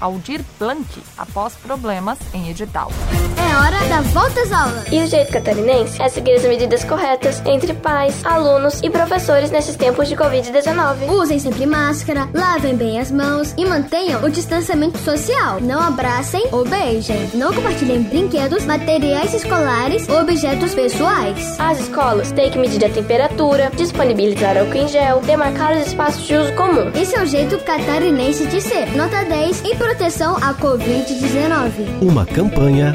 Aldir 0.00 0.40
Blanc 0.58 1.02
após 1.18 1.54
problemas 1.56 2.18
em 2.32 2.48
edital. 2.48 2.90
É 3.38 3.56
hora 3.58 3.86
da 3.86 4.00
volta 4.00 4.40
às 4.40 4.50
aulas. 4.50 4.90
E 4.90 5.02
o 5.02 5.06
jeito 5.06 5.30
catarinense 5.30 6.00
é 6.00 6.08
seguir 6.08 6.36
as 6.36 6.44
medidas 6.44 6.84
corretas 6.84 7.42
entre 7.44 7.74
pais, 7.74 8.24
alunos 8.24 8.80
e 8.82 8.88
professores 8.88 9.50
nesses 9.50 9.76
tempos 9.76 10.08
de 10.08 10.16
Covid-19. 10.16 11.10
Usem 11.10 11.38
sempre 11.38 11.66
máscara, 11.66 12.30
lavem 12.32 12.76
bem 12.76 12.98
as 12.98 13.10
mãos 13.10 13.52
e 13.58 13.66
mantenham 13.66 14.24
o 14.24 14.30
distanciamento 14.30 14.96
social. 14.98 15.60
Não 15.60 15.82
abracem 15.82 16.46
ou 16.50 16.66
beijem. 16.66 17.30
Não 17.34 17.52
compartilhem 17.52 18.04
brinquedos, 18.04 18.64
materiais 18.64 19.34
escolares 19.34 20.08
ou 20.08 20.22
objetos 20.22 20.74
pessoais. 20.74 21.60
As 21.60 21.78
escolas 21.80 22.05
escolas 22.06 22.30
têm 22.30 22.50
que 22.50 22.58
medir 22.58 22.84
a 22.84 22.88
temperatura, 22.88 23.70
disponibilizar 23.76 24.56
álcool 24.56 24.76
em 24.76 24.88
gel, 24.88 25.20
demarcar 25.20 25.76
os 25.76 25.88
espaços 25.88 26.24
de 26.24 26.36
uso 26.36 26.52
comum. 26.54 26.90
Esse 26.94 27.16
é 27.16 27.22
o 27.22 27.26
jeito 27.26 27.58
catarinense 27.58 28.46
de 28.46 28.60
ser. 28.60 28.86
Nota 28.96 29.24
10 29.24 29.64
em 29.64 29.76
proteção 29.76 30.36
à 30.36 30.54
Covid-19. 30.54 32.00
Uma 32.00 32.24
campanha 32.24 32.94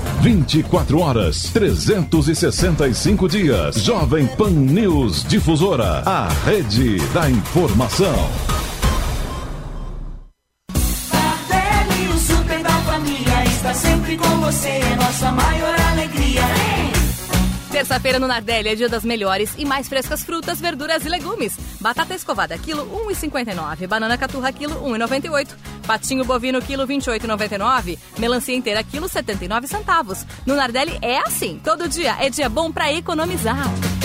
24 0.21 0.99
horas, 0.99 1.43
365 1.51 3.27
dias. 3.27 3.83
Jovem 3.83 4.27
Pan 4.27 4.51
News 4.51 5.23
Difusora, 5.23 6.03
a 6.05 6.27
rede 6.45 6.99
da 7.09 7.27
informação. 7.27 8.29
Tardelli, 11.09 12.07
o 12.13 12.17
super 12.19 12.61
da 12.61 12.69
família, 12.69 13.45
está 13.45 13.73
sempre 13.73 14.15
com 14.15 14.37
você, 14.41 14.69
é 14.69 14.95
nossa 14.95 15.31
maior 15.31 15.75
alegria. 15.91 16.80
Terça-feira 17.71 18.19
no 18.19 18.27
Nardelli 18.27 18.67
é 18.67 18.75
dia 18.75 18.89
das 18.89 19.05
melhores 19.05 19.55
e 19.57 19.63
mais 19.63 19.87
frescas 19.87 20.25
frutas, 20.25 20.59
verduras 20.59 21.05
e 21.05 21.09
legumes. 21.09 21.57
Batata 21.79 22.13
escovada 22.13 22.57
quilo 22.57 22.85
1,59, 23.07 23.87
banana 23.87 24.17
caturra 24.17 24.51
quilo 24.51 24.75
1,98, 24.83 25.47
patinho 25.87 26.25
bovino 26.25 26.61
quilo 26.61 26.85
28,99, 26.85 27.97
melancia 28.19 28.55
inteira 28.55 28.83
quilo 28.83 29.07
79 29.07 29.67
centavos. 29.67 30.25
No 30.45 30.55
Nardelli 30.55 30.99
é 31.01 31.19
assim, 31.19 31.61
todo 31.63 31.87
dia 31.87 32.17
é 32.19 32.29
dia 32.29 32.49
bom 32.49 32.73
para 32.73 32.91
economizar. 32.91 34.00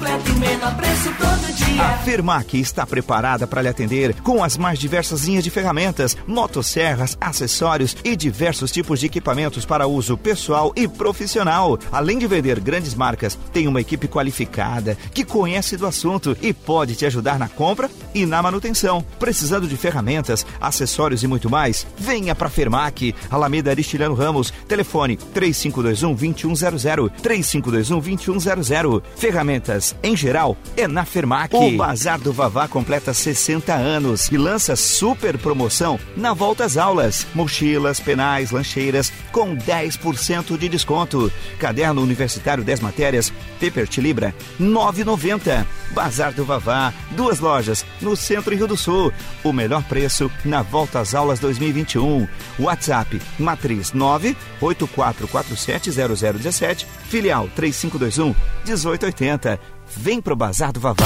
Completo 0.00 0.30
e 0.30 0.34
menor 0.34 0.74
preço 0.76 1.14
todo 1.18 1.54
dia. 1.54 1.82
A 1.82 1.98
Fermac 1.98 2.58
está 2.58 2.86
preparada 2.86 3.46
para 3.46 3.60
lhe 3.60 3.68
atender 3.68 4.14
com 4.22 4.42
as 4.42 4.56
mais 4.56 4.78
diversas 4.78 5.24
linhas 5.24 5.44
de 5.44 5.50
ferramentas, 5.50 6.16
motosserras, 6.26 7.18
acessórios 7.20 7.94
e 8.02 8.16
diversos 8.16 8.72
tipos 8.72 8.98
de 8.98 9.06
equipamentos 9.06 9.66
para 9.66 9.86
uso 9.86 10.16
pessoal 10.16 10.72
e 10.74 10.88
profissional. 10.88 11.78
Além 11.92 12.18
de 12.18 12.26
vender 12.26 12.60
grandes 12.60 12.94
marcas, 12.94 13.38
tem 13.52 13.68
uma 13.68 13.80
equipe 13.80 14.08
qualificada 14.08 14.96
que 15.12 15.24
conhece 15.24 15.76
do 15.76 15.86
assunto 15.86 16.36
e 16.40 16.52
pode 16.52 16.94
te 16.94 17.04
ajudar 17.04 17.38
na 17.38 17.48
compra 17.48 17.90
e 18.14 18.24
na 18.24 18.42
manutenção. 18.42 19.04
Precisando 19.18 19.68
de 19.68 19.76
ferramentas, 19.76 20.46
acessórios 20.60 21.22
e 21.22 21.26
muito 21.26 21.50
mais? 21.50 21.86
Venha 21.98 22.34
para 22.34 22.48
Fermac, 22.48 23.14
Alameda 23.30 23.70
Aristiliano 23.70 24.14
Ramos, 24.14 24.50
telefone 24.66 25.16
3521 25.16 26.14
2100 26.14 27.08
3521 27.22 28.00
2100. 28.00 29.02
Ferramentas 29.16 29.89
em 30.02 30.16
geral 30.16 30.56
é 30.76 30.88
na 30.88 31.04
Fermac. 31.04 31.54
O 31.54 31.76
Bazar 31.76 32.20
do 32.20 32.32
Vavá 32.32 32.68
completa 32.68 33.12
60 33.12 33.74
anos 33.74 34.30
e 34.30 34.36
lança 34.36 34.76
super 34.76 35.36
promoção 35.38 35.98
na 36.16 36.32
volta 36.32 36.64
às 36.64 36.76
aulas. 36.76 37.26
Mochilas, 37.34 37.98
penais, 38.00 38.50
lancheiras 38.50 39.12
com 39.32 39.56
10% 39.56 40.58
de 40.58 40.68
desconto. 40.68 41.32
Caderno 41.58 42.02
universitário 42.02 42.64
10 42.64 42.80
matérias, 42.80 43.32
Paper 43.60 43.88
Libra 43.98 44.34
9,90. 44.60 45.66
Bazar 45.92 46.32
do 46.32 46.44
Vavá, 46.44 46.92
duas 47.12 47.40
lojas 47.40 47.84
no 48.00 48.14
centro 48.16 48.54
e 48.54 48.56
Rio 48.56 48.68
do 48.68 48.76
Sul. 48.76 49.12
O 49.42 49.52
melhor 49.52 49.82
preço 49.84 50.30
na 50.44 50.62
volta 50.62 51.00
às 51.00 51.14
aulas 51.14 51.40
2021. 51.40 52.28
WhatsApp 52.58 53.20
matriz 53.38 53.92
984470017, 53.92 56.86
filial 57.08 57.48
3521 57.54 58.34
1880. 58.64 59.79
Vem 59.96 60.20
pro 60.20 60.36
Bazar 60.36 60.72
do 60.72 60.78
Vavá. 60.78 61.04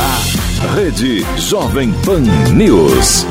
Rede 0.75 1.25
Jovem 1.39 1.91
Pan 2.05 2.21
News. 2.53 3.27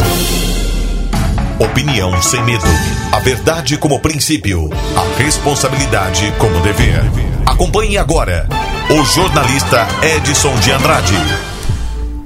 Opinião 1.60 2.20
sem 2.22 2.44
medo. 2.44 2.66
A 3.12 3.20
verdade 3.20 3.78
como 3.78 4.00
princípio. 4.00 4.70
A 4.96 5.22
responsabilidade 5.22 6.34
como 6.40 6.60
dever. 6.62 7.02
Acompanhe 7.46 7.98
agora 7.98 8.50
o 8.90 9.06
jornalista 9.06 9.88
Edson 10.16 10.56
de 10.60 10.72
Andrade. 10.72 11.14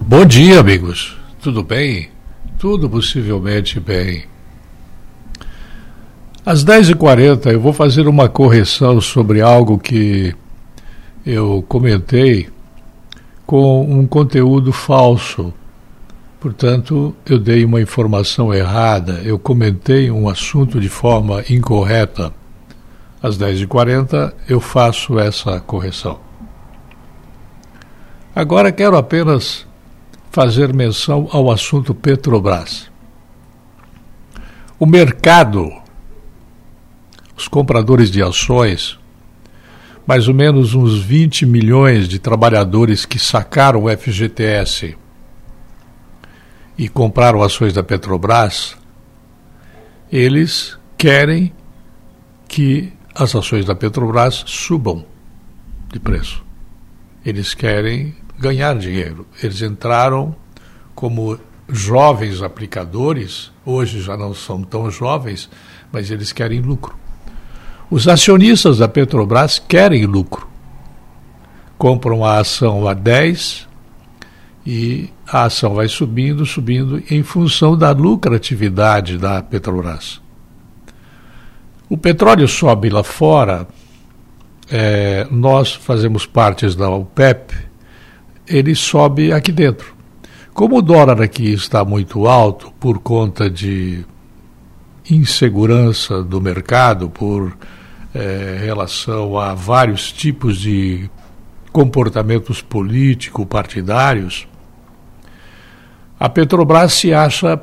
Bom 0.01 0.25
dia, 0.25 0.61
amigos. 0.61 1.17
Tudo 1.41 1.63
bem? 1.63 2.09
Tudo 2.57 2.89
possivelmente 2.89 3.77
bem. 3.77 4.23
Às 6.45 6.63
10h40 6.63 7.51
eu 7.51 7.59
vou 7.59 7.73
fazer 7.73 8.07
uma 8.07 8.29
correção 8.29 9.01
sobre 9.01 9.41
algo 9.41 9.77
que 9.77 10.33
eu 11.25 11.63
comentei 11.67 12.47
com 13.47 13.81
um 13.81 14.05
conteúdo 14.05 14.73
falso. 14.73 15.53
Portanto, 16.37 17.15
eu 17.25 17.39
dei 17.39 17.63
uma 17.63 17.81
informação 17.81 18.53
errada, 18.53 19.21
eu 19.23 19.39
comentei 19.39 20.11
um 20.11 20.27
assunto 20.27 20.81
de 20.81 20.89
forma 20.89 21.41
incorreta. 21.49 22.33
Às 23.23 23.37
10h40 23.37 24.33
eu 24.49 24.59
faço 24.59 25.17
essa 25.17 25.61
correção. 25.61 26.19
Agora 28.35 28.71
quero 28.71 28.97
apenas 28.97 29.65
fazer 30.29 30.73
menção 30.73 31.27
ao 31.31 31.49
assunto 31.49 31.95
Petrobras. 31.95 32.91
O 34.77 34.85
mercado, 34.85 35.71
os 37.35 37.47
compradores 37.47 38.11
de 38.11 38.21
ações, 38.21 38.99
mais 40.07 40.29
ou 40.29 40.33
menos 40.33 40.73
uns 40.73 40.97
20 40.99 41.45
milhões 41.45 42.07
de 42.07 42.17
trabalhadores 42.17 43.05
que 43.05 43.19
sacaram 43.19 43.83
o 43.83 43.89
FGTS 43.89 44.97
e 46.77 46.87
compraram 46.87 47.43
ações 47.43 47.73
da 47.73 47.83
Petrobras, 47.83 48.77
eles 50.09 50.79
querem 50.97 51.53
que 52.47 52.93
as 53.13 53.35
ações 53.35 53.65
da 53.65 53.75
Petrobras 53.75 54.45
subam 54.47 55.05
de 55.91 55.99
preço. 55.99 56.41
Eles 57.25 57.53
querem 57.53 58.15
ganhar 58.39 58.77
dinheiro. 58.77 59.27
Eles 59.43 59.61
entraram 59.61 60.33
como 60.95 61.37
jovens 61.67 62.41
aplicadores, 62.41 63.51
hoje 63.65 63.99
já 63.99 64.15
não 64.15 64.33
são 64.33 64.63
tão 64.63 64.89
jovens, 64.89 65.49
mas 65.91 66.09
eles 66.09 66.31
querem 66.31 66.61
lucro. 66.61 66.97
Os 67.89 68.07
acionistas 68.07 68.79
da 68.79 68.87
Petrobras 68.87 69.59
querem 69.59 70.05
lucro. 70.05 70.47
Compram 71.77 72.25
a 72.25 72.39
ação 72.39 72.87
a 72.87 72.93
10 72.93 73.65
e 74.65 75.09
a 75.25 75.43
ação 75.45 75.75
vai 75.75 75.87
subindo, 75.87 76.45
subindo 76.45 77.01
em 77.09 77.23
função 77.23 77.77
da 77.77 77.91
lucratividade 77.91 79.17
da 79.17 79.41
Petrobras. 79.41 80.19
O 81.89 81.97
petróleo 81.97 82.47
sobe 82.49 82.89
lá 82.89 83.03
fora, 83.03 83.65
é, 84.69 85.25
nós 85.31 85.73
fazemos 85.73 86.25
parte 86.25 86.67
da 86.75 86.89
OPEP, 86.89 87.55
ele 88.45 88.75
sobe 88.75 89.31
aqui 89.31 89.53
dentro. 89.53 89.95
Como 90.53 90.79
o 90.79 90.81
dólar 90.81 91.21
aqui 91.21 91.53
está 91.53 91.85
muito 91.85 92.27
alto 92.27 92.73
por 92.77 92.99
conta 92.99 93.49
de 93.49 94.03
insegurança 95.09 96.21
do 96.21 96.41
mercado, 96.41 97.09
por 97.09 97.55
é, 98.13 98.57
relação 98.59 99.37
a 99.37 99.53
vários 99.53 100.11
tipos 100.11 100.59
de 100.59 101.09
comportamentos 101.71 102.61
político-partidários, 102.61 104.47
a 106.19 106.27
Petrobras 106.27 106.93
se 106.93 107.13
acha 107.13 107.61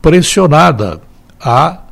pressionada 0.00 1.00
a 1.40 1.82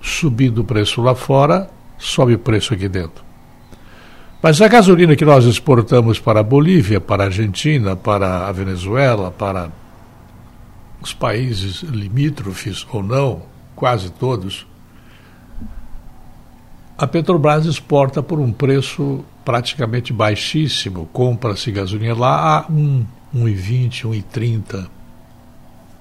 subir 0.00 0.50
do 0.50 0.64
preço 0.64 1.00
lá 1.00 1.14
fora, 1.14 1.68
sobe 1.98 2.34
o 2.34 2.38
preço 2.38 2.74
aqui 2.74 2.88
dentro. 2.88 3.24
Mas 4.42 4.60
a 4.60 4.68
gasolina 4.68 5.16
que 5.16 5.24
nós 5.24 5.46
exportamos 5.46 6.20
para 6.20 6.40
a 6.40 6.42
Bolívia, 6.42 7.00
para 7.00 7.24
a 7.24 7.26
Argentina, 7.26 7.96
para 7.96 8.46
a 8.46 8.52
Venezuela, 8.52 9.30
para 9.30 9.70
os 11.00 11.14
países 11.14 11.82
limítrofes 11.82 12.86
ou 12.92 13.02
não, 13.02 13.42
quase 13.74 14.10
todos, 14.12 14.66
a 16.96 17.06
Petrobras 17.06 17.66
exporta 17.66 18.22
por 18.22 18.38
um 18.38 18.52
preço 18.52 19.24
praticamente 19.44 20.12
baixíssimo. 20.12 21.08
Compra-se 21.12 21.72
gasolina 21.72 22.14
lá 22.14 22.58
a 22.58 22.64
1,20, 22.70 24.02
1,30, 24.02 24.86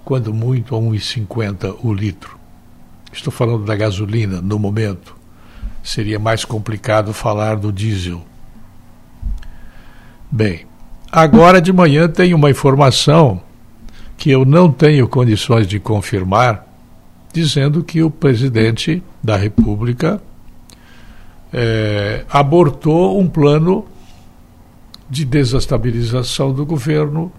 quando 0.05 0.33
muito 0.33 0.75
a 0.75 0.79
1,50 0.79 1.77
o 1.83 1.91
litro. 1.91 2.37
Estou 3.11 3.33
falando 3.33 3.65
da 3.65 3.75
gasolina 3.75 4.39
no 4.41 4.59
momento. 4.59 5.15
Seria 5.81 6.19
mais 6.19 6.45
complicado 6.45 7.11
falar 7.11 7.55
do 7.55 7.71
diesel. 7.71 8.23
Bem, 10.31 10.65
agora 11.11 11.61
de 11.61 11.73
manhã 11.73 12.07
tem 12.07 12.33
uma 12.33 12.49
informação 12.49 13.41
que 14.15 14.29
eu 14.29 14.45
não 14.45 14.71
tenho 14.71 15.07
condições 15.07 15.67
de 15.67 15.79
confirmar, 15.79 16.65
dizendo 17.33 17.83
que 17.83 18.01
o 18.01 18.09
presidente 18.09 19.03
da 19.21 19.35
República 19.35 20.21
é, 21.53 22.25
abortou 22.29 23.19
um 23.19 23.27
plano 23.27 23.85
de 25.07 25.23
desestabilização 25.23 26.51
do 26.51 26.65
governo. 26.65 27.31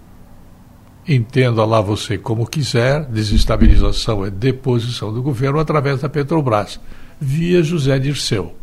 Entenda 1.07 1.65
lá 1.65 1.81
você 1.81 2.17
como 2.17 2.47
quiser, 2.47 3.03
desestabilização 3.05 4.25
é 4.25 4.31
deposição 4.31 5.13
do 5.13 5.21
governo 5.21 5.59
através 5.59 6.01
da 6.01 6.09
Petrobras, 6.09 6.79
via 7.19 7.61
José 7.61 7.99
Dirceu. 7.99 8.55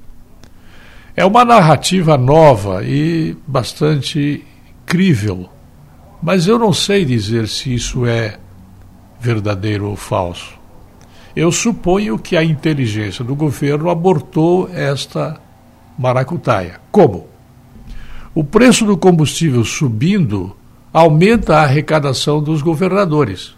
É 1.14 1.24
uma 1.24 1.44
narrativa 1.44 2.16
nova 2.16 2.82
e 2.82 3.36
bastante 3.46 4.44
crível, 4.86 5.48
mas 6.22 6.46
eu 6.46 6.59
não 6.59 6.72
sei 6.72 7.05
dizer 7.05 7.46
se 7.46 7.74
isso 7.74 8.07
é 8.07 8.38
verdadeiro 9.20 9.90
ou 9.90 9.94
falso. 9.94 10.62
Eu 11.35 11.51
suponho 11.51 12.18
que 12.18 12.37
a 12.37 12.45
inteligência 12.45 13.24
do 13.24 13.35
governo 13.35 13.89
abortou 13.89 14.68
esta 14.72 15.41
maracutaia. 15.99 16.80
Como? 16.91 17.26
O 18.35 18.45
preço 18.45 18.85
do 18.85 18.97
combustível 18.97 19.64
subindo 19.64 20.55
aumenta 20.93 21.57
a 21.57 21.62
arrecadação 21.62 22.43
dos 22.43 22.61
governadores, 22.61 23.55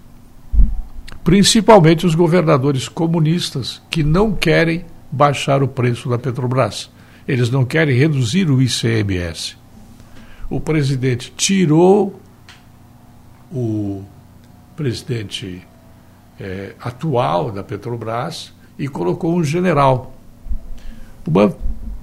principalmente 1.24 2.06
os 2.06 2.14
governadores 2.14 2.88
comunistas 2.88 3.82
que 3.90 4.04
não 4.04 4.32
querem 4.32 4.84
baixar 5.10 5.62
o 5.62 5.68
preço 5.68 6.08
da 6.08 6.18
Petrobras. 6.18 6.90
Eles 7.26 7.50
não 7.50 7.64
querem 7.64 7.96
reduzir 7.96 8.50
o 8.50 8.60
ICMS. 8.60 9.56
O 10.48 10.60
presidente 10.60 11.32
tirou 11.36 12.20
o 13.50 14.04
presidente 14.76 15.62
é, 16.44 16.74
atual 16.78 17.50
da 17.50 17.64
Petrobras 17.64 18.52
e 18.78 18.86
colocou 18.86 19.34
um 19.34 19.42
general. 19.42 20.14
Uma 21.26 21.56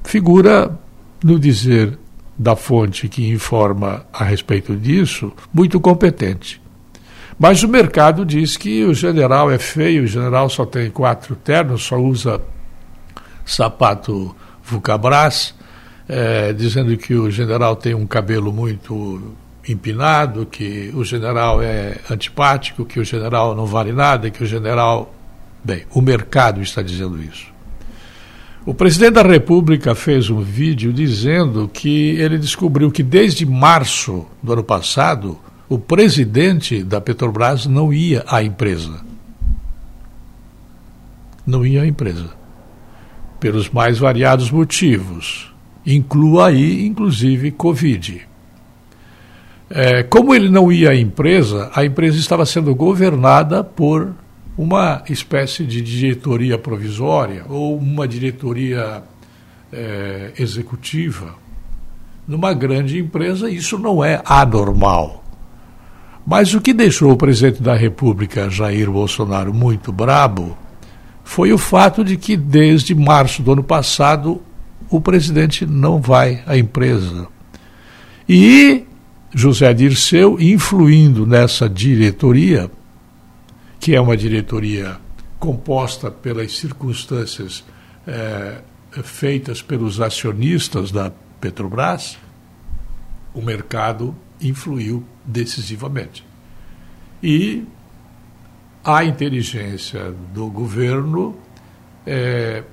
figura, 0.03 0.75
no 1.23 1.37
dizer 1.37 1.97
da 2.35 2.55
fonte 2.55 3.07
que 3.07 3.29
informa 3.29 4.03
a 4.11 4.23
respeito 4.23 4.75
disso, 4.75 5.31
muito 5.53 5.79
competente. 5.79 6.59
Mas 7.37 7.61
o 7.61 7.67
mercado 7.67 8.25
diz 8.25 8.57
que 8.57 8.83
o 8.83 8.95
general 8.95 9.51
é 9.51 9.59
feio, 9.59 10.03
o 10.03 10.07
general 10.07 10.49
só 10.49 10.65
tem 10.65 10.89
quatro 10.89 11.35
ternos, 11.35 11.83
só 11.83 11.97
usa 11.97 12.41
sapato 13.45 14.35
Vucabras, 14.63 15.53
é, 16.09 16.51
dizendo 16.51 16.95
que 16.97 17.13
o 17.13 17.29
general 17.29 17.75
tem 17.75 17.93
um 17.93 18.07
cabelo 18.07 18.51
muito 18.51 19.35
empinado, 19.67 20.45
que 20.45 20.91
o 20.93 21.03
general 21.03 21.61
é 21.61 21.97
antipático, 22.09 22.85
que 22.85 22.99
o 22.99 23.05
general 23.05 23.55
não 23.55 23.65
vale 23.65 23.91
nada, 23.91 24.29
que 24.29 24.43
o 24.43 24.47
general. 24.47 25.13
Bem, 25.63 25.85
o 25.91 26.01
mercado 26.01 26.61
está 26.61 26.81
dizendo 26.81 27.21
isso. 27.21 27.51
O 28.65 28.73
presidente 28.73 29.13
da 29.13 29.23
República 29.23 29.95
fez 29.95 30.29
um 30.29 30.39
vídeo 30.39 30.93
dizendo 30.93 31.67
que 31.67 32.11
ele 32.19 32.37
descobriu 32.37 32.91
que 32.91 33.01
desde 33.01 33.45
março 33.45 34.25
do 34.41 34.53
ano 34.53 34.63
passado 34.63 35.39
o 35.67 35.79
presidente 35.79 36.83
da 36.83 36.99
Petrobras 36.99 37.65
não 37.65 37.93
ia 37.93 38.23
à 38.27 38.43
empresa. 38.43 39.01
Não 41.45 41.65
ia 41.65 41.83
à 41.83 41.87
empresa. 41.87 42.29
Pelos 43.39 43.69
mais 43.69 43.97
variados 43.97 44.51
motivos. 44.51 45.51
Inclua 45.85 46.47
aí, 46.47 46.85
inclusive, 46.85 47.51
Covid. 47.51 48.27
É, 49.73 50.03
como 50.03 50.35
ele 50.35 50.49
não 50.49 50.71
ia 50.71 50.91
à 50.91 50.95
empresa, 50.95 51.71
a 51.73 51.85
empresa 51.85 52.17
estava 52.17 52.45
sendo 52.45 52.75
governada 52.75 53.63
por 53.63 54.13
uma 54.57 55.01
espécie 55.09 55.63
de 55.63 55.81
diretoria 55.81 56.57
provisória 56.57 57.45
ou 57.47 57.77
uma 57.77 58.05
diretoria 58.05 59.01
é, 59.71 60.33
executiva. 60.37 61.35
Numa 62.27 62.53
grande 62.53 62.99
empresa, 62.99 63.49
isso 63.49 63.77
não 63.77 64.03
é 64.03 64.21
anormal. 64.25 65.23
Mas 66.27 66.53
o 66.53 66.61
que 66.61 66.73
deixou 66.73 67.11
o 67.11 67.17
presidente 67.17 67.63
da 67.63 67.73
República, 67.73 68.49
Jair 68.49 68.91
Bolsonaro, 68.91 69.53
muito 69.53 69.91
brabo 69.91 70.57
foi 71.23 71.53
o 71.53 71.57
fato 71.57 72.03
de 72.03 72.17
que, 72.17 72.35
desde 72.35 72.93
março 72.93 73.41
do 73.41 73.53
ano 73.53 73.63
passado, 73.63 74.41
o 74.89 74.99
presidente 74.99 75.65
não 75.65 75.99
vai 76.01 76.43
à 76.45 76.57
empresa. 76.57 77.27
E 78.27 78.85
José 79.33 79.73
Dirceu, 79.73 80.39
influindo 80.39 81.25
nessa 81.25 81.69
diretoria, 81.69 82.69
que 83.79 83.95
é 83.95 84.01
uma 84.01 84.17
diretoria 84.17 84.97
composta 85.39 86.11
pelas 86.11 86.57
circunstâncias 86.57 87.63
é, 88.05 88.61
feitas 89.03 89.61
pelos 89.61 90.01
acionistas 90.01 90.91
da 90.91 91.11
Petrobras, 91.39 92.17
o 93.33 93.41
mercado 93.41 94.15
influiu 94.39 95.03
decisivamente. 95.25 96.25
E 97.23 97.65
a 98.83 99.03
inteligência 99.05 100.13
do 100.33 100.47
governo 100.47 101.37
é, 102.05 102.63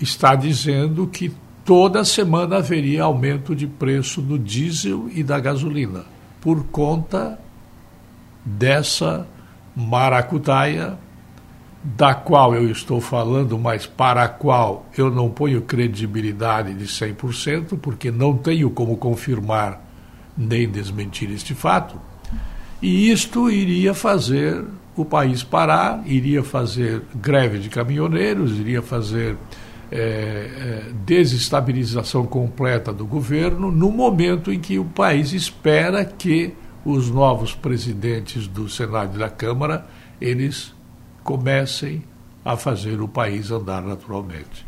está 0.00 0.34
dizendo 0.34 1.06
que 1.06 1.32
toda 1.64 2.04
semana 2.04 2.58
haveria 2.58 3.04
aumento 3.04 3.54
de 3.54 3.66
preço 3.66 4.20
do 4.20 4.38
diesel 4.38 5.08
e 5.12 5.22
da 5.22 5.40
gasolina, 5.40 6.04
por 6.40 6.64
conta 6.64 7.38
dessa 8.44 9.26
maracutaia, 9.74 10.98
da 11.82 12.14
qual 12.14 12.54
eu 12.54 12.70
estou 12.70 13.00
falando, 13.00 13.58
mas 13.58 13.86
para 13.86 14.24
a 14.24 14.28
qual 14.28 14.86
eu 14.96 15.10
não 15.10 15.30
ponho 15.30 15.62
credibilidade 15.62 16.74
de 16.74 16.84
100%, 16.84 17.78
porque 17.78 18.10
não 18.10 18.36
tenho 18.36 18.70
como 18.70 18.96
confirmar 18.96 19.82
nem 20.36 20.68
desmentir 20.68 21.30
este 21.30 21.54
fato. 21.54 22.00
E 22.80 23.10
isto 23.10 23.50
iria 23.50 23.94
fazer 23.94 24.64
o 24.96 25.04
país 25.04 25.42
parar, 25.42 26.02
iria 26.06 26.42
fazer 26.42 27.02
greve 27.14 27.58
de 27.58 27.68
caminhoneiros, 27.68 28.58
iria 28.58 28.80
fazer 28.80 29.36
é, 29.96 29.96
é, 29.96 30.82
desestabilização 31.06 32.26
completa 32.26 32.92
do 32.92 33.06
governo, 33.06 33.70
no 33.70 33.92
momento 33.92 34.52
em 34.52 34.58
que 34.58 34.76
o 34.76 34.84
país 34.84 35.32
espera 35.32 36.04
que 36.04 36.52
os 36.84 37.08
novos 37.08 37.54
presidentes 37.54 38.48
do 38.48 38.68
Senado 38.68 39.14
e 39.14 39.18
da 39.20 39.30
Câmara, 39.30 39.86
eles 40.20 40.74
comecem 41.22 42.02
a 42.44 42.56
fazer 42.56 43.00
o 43.00 43.06
país 43.06 43.52
andar 43.52 43.82
naturalmente. 43.82 44.66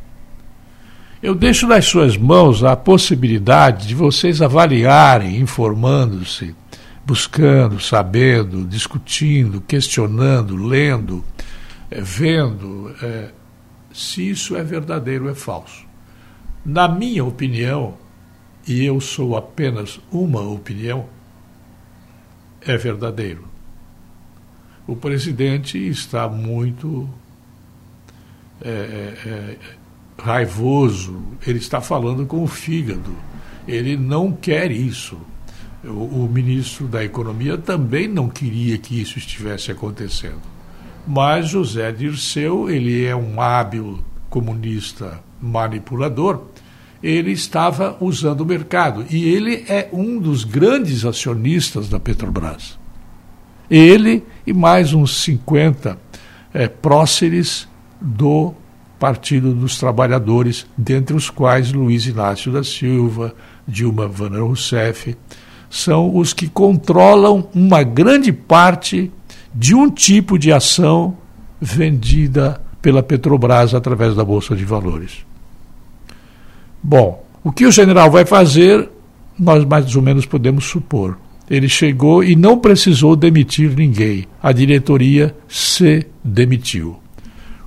Eu 1.20 1.35
deixo 1.35 1.66
nas 1.66 1.87
suas 1.87 2.16
mãos 2.16 2.62
a 2.62 2.77
possibilidade 2.77 3.89
de 3.89 3.97
vocês 3.97 4.41
avaliarem, 4.41 5.41
informando-se, 5.41 6.55
buscando, 7.05 7.81
sabendo, 7.81 8.64
discutindo, 8.64 9.61
questionando, 9.61 10.55
lendo, 10.55 11.24
é, 11.91 12.01
vendo, 12.01 12.95
é, 13.03 13.31
se 13.97 14.28
isso 14.28 14.55
é 14.55 14.62
verdadeiro 14.62 15.24
ou 15.24 15.30
é 15.30 15.34
falso. 15.34 15.86
Na 16.64 16.86
minha 16.86 17.24
opinião, 17.24 17.97
e 18.68 18.84
eu 18.84 19.01
sou 19.01 19.36
apenas 19.36 19.99
uma 20.12 20.42
opinião, 20.42 21.07
é 22.61 22.76
verdadeiro. 22.76 23.44
O 24.86 24.94
presidente 24.94 25.78
está 25.78 26.28
muito 26.28 27.09
é, 28.61 28.68
é, 28.68 29.28
é, 29.28 29.59
raivoso, 30.18 31.22
ele 31.47 31.59
está 31.59 31.80
falando 31.80 32.26
com 32.26 32.42
o 32.42 32.47
fígado, 32.47 33.16
ele 33.66 33.97
não 33.97 34.30
quer 34.30 34.70
isso. 34.70 35.18
O, 35.84 36.24
o 36.24 36.28
ministro 36.30 36.86
da 36.86 37.05
Economia 37.05 37.57
também 37.57 38.09
não 38.09 38.28
queria 38.28 38.76
que 38.76 39.01
isso 39.01 39.18
estivesse 39.18 39.70
acontecendo. 39.70 40.56
Mas 41.07 41.49
José 41.49 41.93
Dirceu, 41.93 42.69
ele 42.69 43.05
é 43.05 43.15
um 43.15 43.41
hábil 43.41 44.01
comunista 44.29 45.21
manipulador, 45.41 46.43
ele 47.03 47.31
estava 47.31 47.97
usando 48.01 48.41
o 48.41 48.47
mercado. 48.47 49.05
E 49.09 49.29
ele 49.29 49.65
é 49.69 49.89
um 49.93 50.19
dos 50.19 50.43
grandes 50.43 51.05
acionistas 51.05 51.89
da 51.89 52.01
Petrobras. 52.01 52.79
Ele 53.71 54.25
e 54.47 54.53
mais 54.53 54.93
uns 54.93 55.23
50 55.23 55.99
é, 56.53 56.69
próceres 56.69 57.69
do 58.01 58.55
Partido 58.99 59.53
dos 59.55 59.79
Trabalhadores, 59.79 60.67
dentre 60.77 61.15
os 61.15 61.29
quais 61.29 61.73
Luiz 61.73 62.07
Inácio 62.07 62.51
da 62.51 62.65
Silva, 62.65 63.35
Dilma 63.69 64.09
Van 64.09 64.41
Rousseff, 64.41 65.17
são 65.69 66.17
os 66.17 66.33
que 66.33 66.49
controlam 66.49 67.49
uma 67.55 67.83
grande 67.83 68.33
parte 68.33 69.13
de 69.57 69.75
um 69.75 69.91
tipo 69.91 70.39
de 70.39 70.53
ação 70.53 71.17
vendida 71.59 72.61
pela 72.83 73.03
Petrobras 73.03 73.75
através 73.75 74.15
da 74.15 74.23
Bolsa 74.23 74.55
de 74.55 74.65
Valores. 74.65 75.25
Bom, 76.83 77.25
o 77.43 77.51
que 77.51 77.67
o 77.67 77.73
general 77.73 78.11
vai 78.11 78.27
fazer, 78.27 78.89
nós 79.39 79.65
mais 79.65 79.97
ou 79.97 80.03
menos 80.03 80.27
podemos 80.27 80.67
supor. 80.67 81.19
Ele 81.49 81.69
chegou 81.69 82.23
e 82.23 82.37
não 82.37 82.59
precisou 82.59 83.17
demitir 83.17 83.75
ninguém. 83.75 84.27
A 84.43 84.53
diretoria 84.53 85.35
se 85.49 86.07
demitiu. 86.23 86.99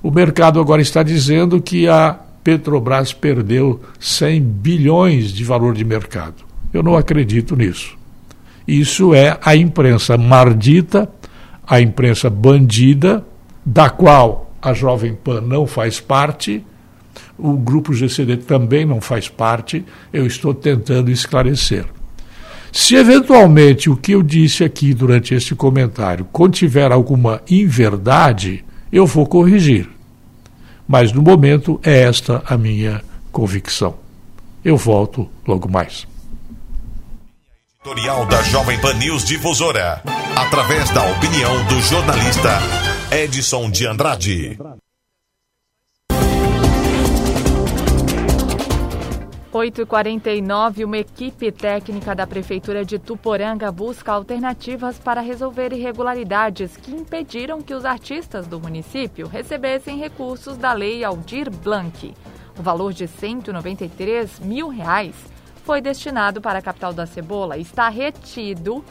O 0.02 0.10
mercado 0.10 0.60
agora 0.60 0.80
está 0.80 1.02
dizendo 1.02 1.60
que 1.60 1.88
a 1.88 2.18
Petrobras 2.44 3.12
perdeu 3.12 3.80
100 3.98 4.40
bilhões 4.40 5.32
de 5.32 5.44
valor 5.44 5.74
de 5.74 5.84
mercado. 5.84 6.44
Eu 6.72 6.82
não 6.82 6.96
acredito 6.96 7.56
nisso. 7.56 7.98
Isso 8.66 9.12
é 9.12 9.36
a 9.42 9.56
imprensa 9.56 10.16
mardita, 10.16 11.10
a 11.70 11.80
imprensa 11.80 12.28
bandida, 12.28 13.24
da 13.64 13.88
qual 13.88 14.52
a 14.60 14.74
Jovem 14.74 15.14
Pan 15.14 15.40
não 15.40 15.66
faz 15.66 16.00
parte 16.00 16.62
o 17.40 17.56
grupo 17.56 17.94
GCD 17.94 18.36
também 18.38 18.84
não 18.84 19.00
faz 19.00 19.28
parte, 19.28 19.84
eu 20.12 20.26
estou 20.26 20.54
tentando 20.54 21.10
esclarecer. 21.10 21.86
Se 22.72 22.94
eventualmente 22.94 23.90
o 23.90 23.96
que 23.96 24.12
eu 24.12 24.22
disse 24.22 24.62
aqui 24.62 24.94
durante 24.94 25.34
este 25.34 25.54
comentário 25.54 26.24
contiver 26.26 26.92
alguma 26.92 27.40
inverdade, 27.50 28.64
eu 28.92 29.06
vou 29.06 29.26
corrigir. 29.26 29.88
Mas 30.86 31.12
no 31.12 31.22
momento 31.22 31.80
é 31.82 32.02
esta 32.02 32.42
a 32.46 32.56
minha 32.56 33.02
convicção. 33.32 33.96
Eu 34.64 34.76
volto 34.76 35.28
logo 35.46 35.68
mais. 35.68 36.06
Editorial 37.82 38.26
da 38.26 38.42
Jovem 38.42 38.78
Pan 38.78 38.92
News 38.92 39.24
Difusora, 39.24 40.02
através 40.36 40.90
da 40.90 41.02
opinião 41.12 41.64
do 41.64 41.80
jornalista 41.80 42.50
Edson 43.10 43.70
de 43.70 43.86
Andrade. 43.86 44.58
8h49, 49.50 50.84
uma 50.84 50.98
equipe 50.98 51.50
técnica 51.50 52.14
da 52.14 52.26
Prefeitura 52.26 52.84
de 52.84 52.98
Tuporanga 52.98 53.72
busca 53.72 54.12
alternativas 54.12 54.98
para 54.98 55.22
resolver 55.22 55.72
irregularidades 55.72 56.76
que 56.76 56.90
impediram 56.90 57.62
que 57.62 57.72
os 57.72 57.86
artistas 57.86 58.46
do 58.46 58.60
município 58.60 59.26
recebessem 59.26 59.96
recursos 59.96 60.58
da 60.58 60.74
Lei 60.74 61.02
Aldir 61.02 61.50
Blanc. 61.50 62.14
O 62.58 62.62
valor 62.62 62.92
de 62.92 63.08
193 63.08 64.38
mil 64.40 64.68
reais 64.68 65.14
foi 65.70 65.80
destinado 65.80 66.40
para 66.40 66.58
a 66.58 66.62
capital 66.62 66.92
da 66.92 67.06
cebola 67.06 67.56
está 67.56 67.88
retido 67.88 68.84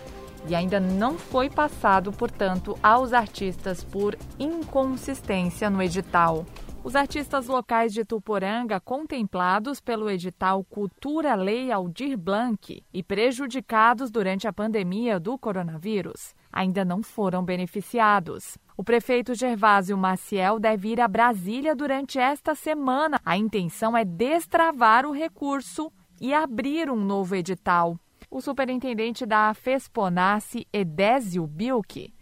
e 0.47 0.55
ainda 0.55 0.79
não 0.79 1.17
foi 1.17 1.49
passado, 1.49 2.09
portanto, 2.09 2.79
aos 2.81 3.11
artistas 3.11 3.83
por 3.83 4.17
inconsistência 4.39 5.69
no 5.69 5.83
edital. 5.83 6.45
Os 6.81 6.95
artistas 6.95 7.47
locais 7.47 7.91
de 7.91 8.05
Tuporanga, 8.05 8.79
contemplados 8.79 9.81
pelo 9.81 10.09
edital 10.09 10.63
Cultura 10.63 11.35
Lei 11.35 11.69
Aldir 11.69 12.17
Blanc 12.17 12.81
e 12.93 13.03
prejudicados 13.03 14.09
durante 14.09 14.47
a 14.47 14.53
pandemia 14.53 15.19
do 15.19 15.37
coronavírus, 15.37 16.33
ainda 16.49 16.85
não 16.85 17.03
foram 17.03 17.43
beneficiados. 17.43 18.57
O 18.77 18.85
prefeito 18.85 19.35
Gervásio 19.35 19.97
Maciel 19.97 20.57
deve 20.57 20.93
ir 20.93 21.01
a 21.01 21.09
Brasília 21.09 21.75
durante 21.75 22.17
esta 22.17 22.55
semana. 22.55 23.19
A 23.25 23.35
intenção 23.35 23.97
é 23.97 24.05
destravar 24.05 25.05
o 25.05 25.11
recurso 25.11 25.91
e 26.21 26.33
abrir 26.33 26.89
um 26.89 26.95
novo 26.95 27.35
edital. 27.35 27.97
O 28.29 28.41
superintendente 28.41 29.25
da 29.25 29.53
FESPONASSE, 29.53 30.67
Edésio 30.71 31.47
Bilk, 31.47 32.13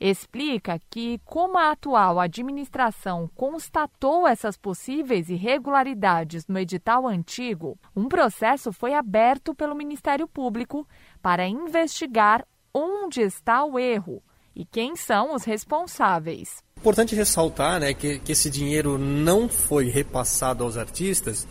explica 0.00 0.78
que, 0.90 1.18
como 1.24 1.56
a 1.56 1.70
atual 1.70 2.20
administração 2.20 3.30
constatou 3.34 4.26
essas 4.26 4.56
possíveis 4.56 5.30
irregularidades 5.30 6.46
no 6.46 6.58
edital 6.58 7.06
antigo, 7.06 7.78
um 7.96 8.08
processo 8.08 8.72
foi 8.72 8.92
aberto 8.92 9.54
pelo 9.54 9.74
Ministério 9.74 10.28
Público 10.28 10.86
para 11.22 11.46
investigar 11.46 12.46
onde 12.72 13.22
está 13.22 13.64
o 13.64 13.78
erro 13.78 14.22
e 14.54 14.64
quem 14.64 14.94
são 14.94 15.34
os 15.34 15.44
responsáveis. 15.44 16.62
Importante 16.76 17.14
ressaltar 17.14 17.80
né, 17.80 17.94
que, 17.94 18.18
que 18.18 18.32
esse 18.32 18.50
dinheiro 18.50 18.98
não 18.98 19.48
foi 19.48 19.88
repassado 19.88 20.62
aos 20.62 20.76
artistas 20.76 21.46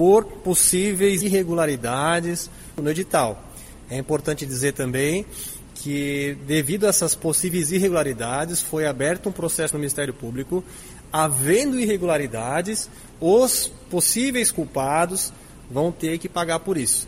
por 0.00 0.24
possíveis 0.24 1.22
irregularidades 1.22 2.48
no 2.74 2.88
edital. 2.88 3.44
É 3.90 3.98
importante 3.98 4.46
dizer 4.46 4.72
também 4.72 5.26
que, 5.74 6.38
devido 6.46 6.86
a 6.86 6.88
essas 6.88 7.14
possíveis 7.14 7.70
irregularidades, 7.70 8.62
foi 8.62 8.86
aberto 8.86 9.28
um 9.28 9.32
processo 9.32 9.74
no 9.74 9.78
Ministério 9.78 10.14
Público. 10.14 10.64
Havendo 11.12 11.78
irregularidades, 11.78 12.88
os 13.20 13.70
possíveis 13.90 14.50
culpados 14.50 15.34
vão 15.70 15.92
ter 15.92 16.16
que 16.16 16.30
pagar 16.30 16.60
por 16.60 16.78
isso. 16.78 17.06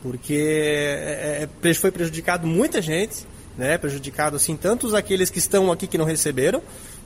Porque 0.00 0.38
é, 0.38 1.48
é, 1.60 1.74
foi 1.74 1.90
prejudicado 1.90 2.46
muita 2.46 2.80
gente, 2.80 3.26
né? 3.56 3.76
prejudicado 3.78 4.36
assim, 4.36 4.56
tantos 4.56 4.94
aqueles 4.94 5.28
que 5.28 5.40
estão 5.40 5.72
aqui 5.72 5.88
que 5.88 5.98
não 5.98 6.04
receberam, 6.04 6.62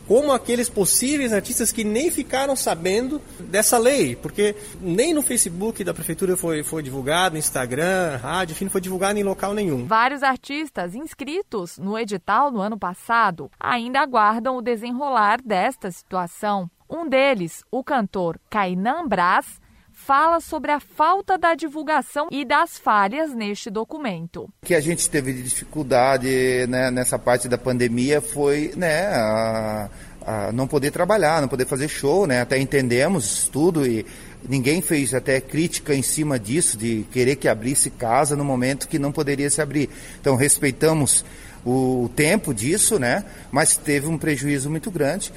como 0.07 0.33
aqueles 0.33 0.69
possíveis 0.69 1.33
artistas 1.33 1.73
que 1.73 1.85
nem 1.85 2.11
ficaram 2.11 2.55
sabendo 2.57 3.21
dessa 3.41 3.79
lei, 3.79 4.17
porque 4.17 4.55
nem 4.81 5.15
no 5.15 5.23
Facebook 5.23 5.83
da 5.85 5.95
prefeitura 5.95 6.37
foi, 6.37 6.63
foi 6.63 6.83
divulgado, 6.83 7.35
no 7.35 7.39
Instagram, 7.39 8.17
rádio, 8.17 8.53
enfim, 8.53 8.65
não 8.65 8.73
foi 8.73 8.81
divulgado 8.81 9.19
em 9.19 9.23
local 9.23 9.55
nenhum. 9.55 9.87
Vários 9.87 10.23
artistas 10.23 10.95
inscritos 10.95 11.79
no 11.79 11.99
edital 11.99 12.51
no 12.51 12.61
ano 12.61 12.79
passado 12.79 13.51
ainda 13.59 14.01
aguardam 14.01 14.57
o 14.57 14.63
desenrolar 14.63 15.41
desta 15.43 15.91
situação. 15.91 16.71
Um 16.89 17.09
deles, 17.09 17.65
o 17.71 17.83
cantor 17.83 18.39
Kainan 18.51 19.09
Braz, 19.09 19.62
fala 20.05 20.41
sobre 20.41 20.73
a 20.73 20.81
falta 20.81 21.39
da 21.39 21.55
divulgação 21.55 22.27
e 22.31 22.45
das 22.45 22.77
falhas 22.77 23.33
neste 23.33 23.71
documento. 23.71 24.49
O 24.63 24.67
que 24.67 24.75
a 24.75 24.81
gente 24.81 25.09
teve 25.09 25.33
de 25.33 25.43
dificuldade 25.43 26.67
né, 26.69 26.91
nessa 26.91 27.19
parte 27.19 27.49
da 27.49 27.57
pandemia 27.57 28.21
foi 28.21 28.73
né, 28.77 29.07
a, 29.07 29.89
a 30.27 30.53
não 30.53 30.67
poder 30.67 30.91
trabalhar, 30.91 31.41
não 31.41 31.49
poder 31.49 31.67
fazer 31.67 31.89
show, 31.89 32.27
né? 32.27 32.41
Até 32.41 32.59
entendemos 32.59 33.49
tudo 33.49 33.87
e 33.87 34.05
ninguém 34.49 34.83
fez 34.83 35.15
até 35.15 35.41
crítica 35.41 35.95
em 35.95 36.03
cima 36.03 36.39
disso, 36.39 36.77
de 36.77 37.07
querer 37.13 37.37
que 37.37 37.47
abrisse 37.47 37.89
casa 37.91 38.35
no 38.35 38.45
momento 38.45 38.89
que 38.89 38.99
não 38.99 39.13
poderia 39.13 39.51
se 39.51 39.63
abrir. 39.63 39.89
Então 40.21 40.35
respeitamos 40.35 41.25
o 41.65 42.11
tempo 42.17 42.53
disso, 42.53 42.99
né? 42.99 43.25
Mas 43.53 43.77
teve 43.77 44.09
um 44.09 44.19
prejuízo 44.19 44.69
muito 44.69 44.91
grande 44.91 45.33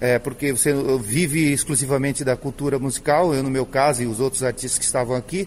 é, 0.00 0.18
porque 0.18 0.52
você 0.52 0.72
vive 0.98 1.52
exclusivamente 1.52 2.24
da 2.24 2.36
cultura 2.36 2.78
musical, 2.78 3.34
eu 3.34 3.42
no 3.42 3.50
meu 3.50 3.66
caso 3.66 4.02
e 4.02 4.06
os 4.06 4.18
outros 4.18 4.42
artistas 4.42 4.78
que 4.78 4.84
estavam 4.84 5.14
aqui, 5.14 5.46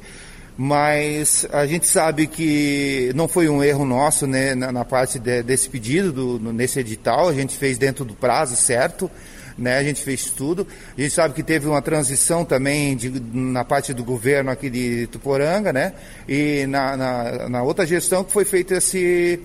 mas 0.55 1.47
a 1.51 1.65
gente 1.65 1.87
sabe 1.87 2.27
que 2.27 3.11
não 3.15 3.27
foi 3.27 3.49
um 3.49 3.63
erro 3.63 3.83
nosso 3.85 4.27
né, 4.27 4.53
na, 4.53 4.71
na 4.71 4.85
parte 4.85 5.17
de, 5.17 5.41
desse 5.41 5.67
pedido, 5.67 6.37
do, 6.37 6.53
nesse 6.53 6.79
edital, 6.79 7.27
a 7.27 7.33
gente 7.33 7.57
fez 7.57 7.77
dentro 7.79 8.05
do 8.05 8.13
prazo 8.13 8.55
certo, 8.55 9.09
né, 9.57 9.77
a 9.77 9.83
gente 9.83 10.03
fez 10.03 10.29
tudo. 10.29 10.67
A 10.95 11.01
gente 11.01 11.13
sabe 11.13 11.33
que 11.33 11.41
teve 11.41 11.67
uma 11.67 11.81
transição 11.81 12.45
também 12.45 12.95
de, 12.95 13.09
na 13.33 13.63
parte 13.65 13.93
do 13.93 14.03
governo 14.03 14.51
aqui 14.51 14.69
de 14.69 15.07
Tuporanga, 15.07 15.73
né, 15.73 15.93
e 16.27 16.67
na, 16.67 16.95
na, 16.95 17.49
na 17.49 17.63
outra 17.63 17.85
gestão 17.85 18.23
que 18.23 18.31
foi 18.31 18.45
feito 18.45 18.75
esse, 18.75 19.39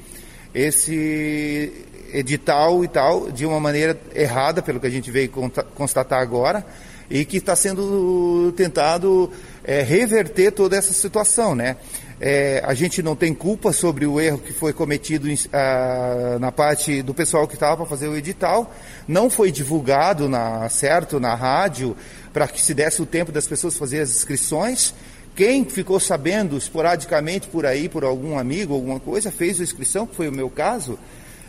esse 0.54 1.86
edital 2.12 2.84
e 2.84 2.88
tal 2.88 3.30
de 3.30 3.46
uma 3.46 3.60
maneira 3.60 3.98
errada, 4.14 4.62
pelo 4.62 4.80
que 4.80 4.86
a 4.86 4.90
gente 4.90 5.10
veio 5.10 5.30
constatar 5.74 6.20
agora, 6.20 6.64
e 7.10 7.24
que 7.24 7.38
está 7.38 7.56
sendo 7.56 8.52
tentado 8.56 9.30
é, 9.64 9.82
reverter 9.82 10.52
toda 10.52 10.76
essa 10.76 10.92
situação, 10.92 11.54
né? 11.54 11.76
É, 12.20 12.60
a 12.64 12.74
gente 12.74 13.00
não 13.00 13.14
tem 13.14 13.32
culpa 13.32 13.72
sobre 13.72 14.04
o 14.04 14.20
erro 14.20 14.38
que 14.38 14.52
foi 14.52 14.72
cometido 14.72 15.28
ah, 15.52 16.36
na 16.40 16.50
parte 16.50 17.00
do 17.00 17.14
pessoal 17.14 17.46
que 17.46 17.54
estava 17.54 17.76
para 17.76 17.86
fazer 17.86 18.08
o 18.08 18.16
edital. 18.16 18.74
Não 19.06 19.30
foi 19.30 19.52
divulgado 19.52 20.28
na, 20.28 20.68
certo 20.68 21.20
na 21.20 21.36
rádio 21.36 21.96
para 22.32 22.48
que 22.48 22.60
se 22.60 22.74
desse 22.74 23.00
o 23.00 23.06
tempo 23.06 23.30
das 23.30 23.46
pessoas 23.46 23.76
fazer 23.76 24.00
as 24.00 24.10
inscrições. 24.10 24.92
Quem 25.36 25.64
ficou 25.64 26.00
sabendo 26.00 26.58
esporadicamente 26.58 27.46
por 27.46 27.64
aí, 27.64 27.88
por 27.88 28.02
algum 28.02 28.36
amigo, 28.36 28.74
alguma 28.74 28.98
coisa, 28.98 29.30
fez 29.30 29.60
a 29.60 29.62
inscrição, 29.62 30.04
que 30.04 30.16
foi 30.16 30.28
o 30.28 30.32
meu 30.32 30.50
caso. 30.50 30.98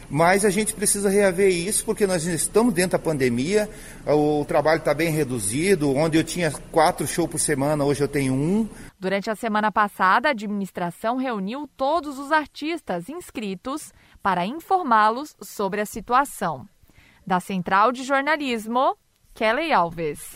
Mas 0.10 0.44
a 0.44 0.50
gente 0.50 0.74
precisa 0.74 1.10
reaver 1.10 1.50
isso 1.50 1.86
porque 1.86 2.08
nós 2.08 2.26
estamos 2.26 2.74
dentro 2.74 2.92
da 2.92 3.00
pandemia, 3.00 3.70
o 4.08 4.44
trabalho 4.46 4.80
está 4.80 4.94
bem 4.94 5.12
reduzido, 5.12 5.96
onde 5.96 6.18
eu 6.18 6.24
tinha 6.24 6.52
quatro 6.72 7.06
shows 7.06 7.30
por 7.30 7.40
semana, 7.40 7.86
hoje 7.86 8.02
eu 8.02 8.08
tenho 8.08 8.34
um. 8.34 8.68
Durante 9.00 9.30
a 9.30 9.36
semana 9.36 9.72
passada, 9.72 10.30
a 10.30 10.32
administração 10.32 11.18
reuniu 11.18 11.70
todos 11.78 12.18
os 12.18 12.32
artistas 12.32 13.08
inscritos 13.08 13.94
para 14.22 14.46
informá-los 14.46 15.36
sobre 15.42 15.80
a 15.80 15.86
situação. 15.86 16.68
Da 17.26 17.40
Central 17.40 17.92
de 17.92 18.04
Jornalismo, 18.04 18.98
Kelly 19.36 19.72
Alves. 19.72 20.36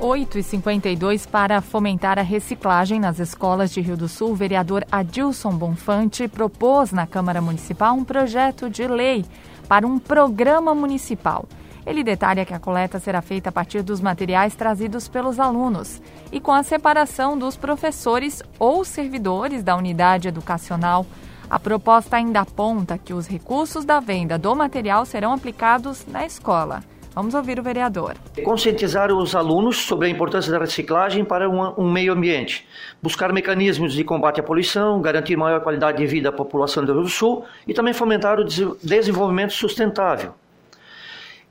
8 0.00 0.38
e 0.38 0.42
52 0.42 1.26
para 1.26 1.60
fomentar 1.60 2.18
a 2.18 2.22
reciclagem 2.22 3.00
nas 3.00 3.18
escolas 3.18 3.72
de 3.72 3.80
Rio 3.80 3.96
do 3.96 4.08
Sul, 4.08 4.30
o 4.30 4.34
vereador 4.34 4.84
Adilson 4.92 5.50
Bonfante 5.50 6.28
propôs 6.28 6.92
na 6.92 7.06
Câmara 7.06 7.40
Municipal 7.40 7.94
um 7.94 8.04
projeto 8.04 8.70
de 8.70 8.86
lei 8.86 9.24
para 9.68 9.86
um 9.86 9.98
programa 9.98 10.74
municipal. 10.74 11.46
Ele 11.84 12.04
detalha 12.04 12.44
que 12.44 12.54
a 12.54 12.60
coleta 12.60 13.00
será 13.00 13.20
feita 13.20 13.48
a 13.48 13.52
partir 13.52 13.82
dos 13.82 14.00
materiais 14.00 14.54
trazidos 14.54 15.08
pelos 15.08 15.40
alunos 15.40 16.00
e 16.30 16.38
com 16.38 16.52
a 16.52 16.62
separação 16.62 17.36
dos 17.36 17.56
professores 17.56 18.42
ou 18.58 18.84
servidores 18.84 19.64
da 19.64 19.74
unidade 19.74 20.28
educacional. 20.28 21.06
A 21.50 21.58
proposta 21.58 22.16
ainda 22.16 22.40
aponta 22.40 22.98
que 22.98 23.14
os 23.14 23.26
recursos 23.26 23.84
da 23.84 23.98
venda 23.98 24.38
do 24.38 24.54
material 24.54 25.04
serão 25.04 25.32
aplicados 25.32 26.06
na 26.06 26.24
escola. 26.24 26.84
Vamos 27.18 27.34
ouvir 27.34 27.58
o 27.58 27.62
vereador. 27.64 28.14
Conscientizar 28.44 29.10
os 29.12 29.34
alunos 29.34 29.78
sobre 29.78 30.06
a 30.06 30.08
importância 30.08 30.52
da 30.52 30.58
reciclagem 30.60 31.24
para 31.24 31.50
um, 31.50 31.90
meio 31.90 32.12
ambiente. 32.12 32.64
Buscar 33.02 33.32
mecanismos 33.32 33.92
de 33.92 34.04
combate 34.04 34.38
à 34.38 34.42
poluição, 34.44 35.02
garantir 35.02 35.36
maior 35.36 35.60
qualidade 35.60 35.98
de 35.98 36.06
vida 36.06 36.28
à 36.28 36.32
população 36.32 36.84
do 36.84 36.92
Rio 36.92 37.02
do 37.02 37.08
Sul 37.08 37.44
e 37.66 37.74
também 37.74 37.92
fomentar 37.92 38.38
o 38.38 38.44
desenvolvimento 38.44 39.52
sustentável. 39.52 40.32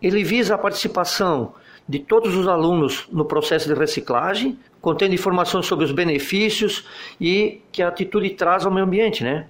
Ele 0.01 0.23
visa 0.23 0.55
a 0.55 0.57
participação 0.57 1.53
de 1.85 1.99
todos 1.99 2.33
os 2.37 2.47
alunos 2.47 3.05
no 3.11 3.25
processo 3.25 3.67
de 3.67 3.77
reciclagem, 3.77 4.57
contendo 4.79 5.15
informações 5.15 5.65
sobre 5.65 5.83
os 5.83 5.91
benefícios 5.91 6.85
e 7.19 7.59
que 7.73 7.83
a 7.83 7.89
atitude 7.89 8.29
traz 8.29 8.65
ao 8.65 8.71
meio 8.71 8.85
ambiente, 8.85 9.21
né? 9.21 9.47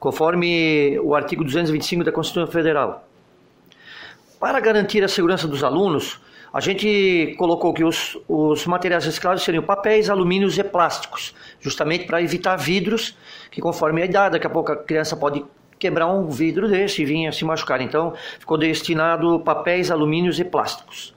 Conforme 0.00 0.98
o 0.98 1.14
artigo 1.14 1.44
225 1.44 2.02
da 2.02 2.10
Constituição 2.10 2.52
Federal. 2.52 3.07
Para 4.38 4.60
garantir 4.60 5.02
a 5.02 5.08
segurança 5.08 5.48
dos 5.48 5.64
alunos, 5.64 6.20
a 6.52 6.60
gente 6.60 7.34
colocou 7.36 7.74
que 7.74 7.82
os, 7.82 8.16
os 8.28 8.64
materiais 8.66 9.04
reciclados 9.04 9.42
seriam 9.42 9.64
papéis, 9.64 10.08
alumínios 10.08 10.56
e 10.56 10.62
plásticos, 10.62 11.34
justamente 11.60 12.06
para 12.06 12.22
evitar 12.22 12.56
vidros, 12.56 13.16
que 13.50 13.60
conforme 13.60 14.00
a 14.00 14.04
idade, 14.04 14.34
daqui 14.34 14.46
a 14.46 14.50
pouco 14.50 14.70
a 14.70 14.76
criança 14.76 15.16
pode 15.16 15.44
quebrar 15.76 16.06
um 16.06 16.28
vidro 16.28 16.68
desse 16.68 17.02
e 17.02 17.04
vir 17.04 17.26
a 17.26 17.32
se 17.32 17.44
machucar. 17.44 17.80
Então, 17.80 18.14
ficou 18.38 18.56
destinado 18.56 19.40
papéis, 19.40 19.90
alumínios 19.90 20.38
e 20.38 20.44
plásticos. 20.44 21.12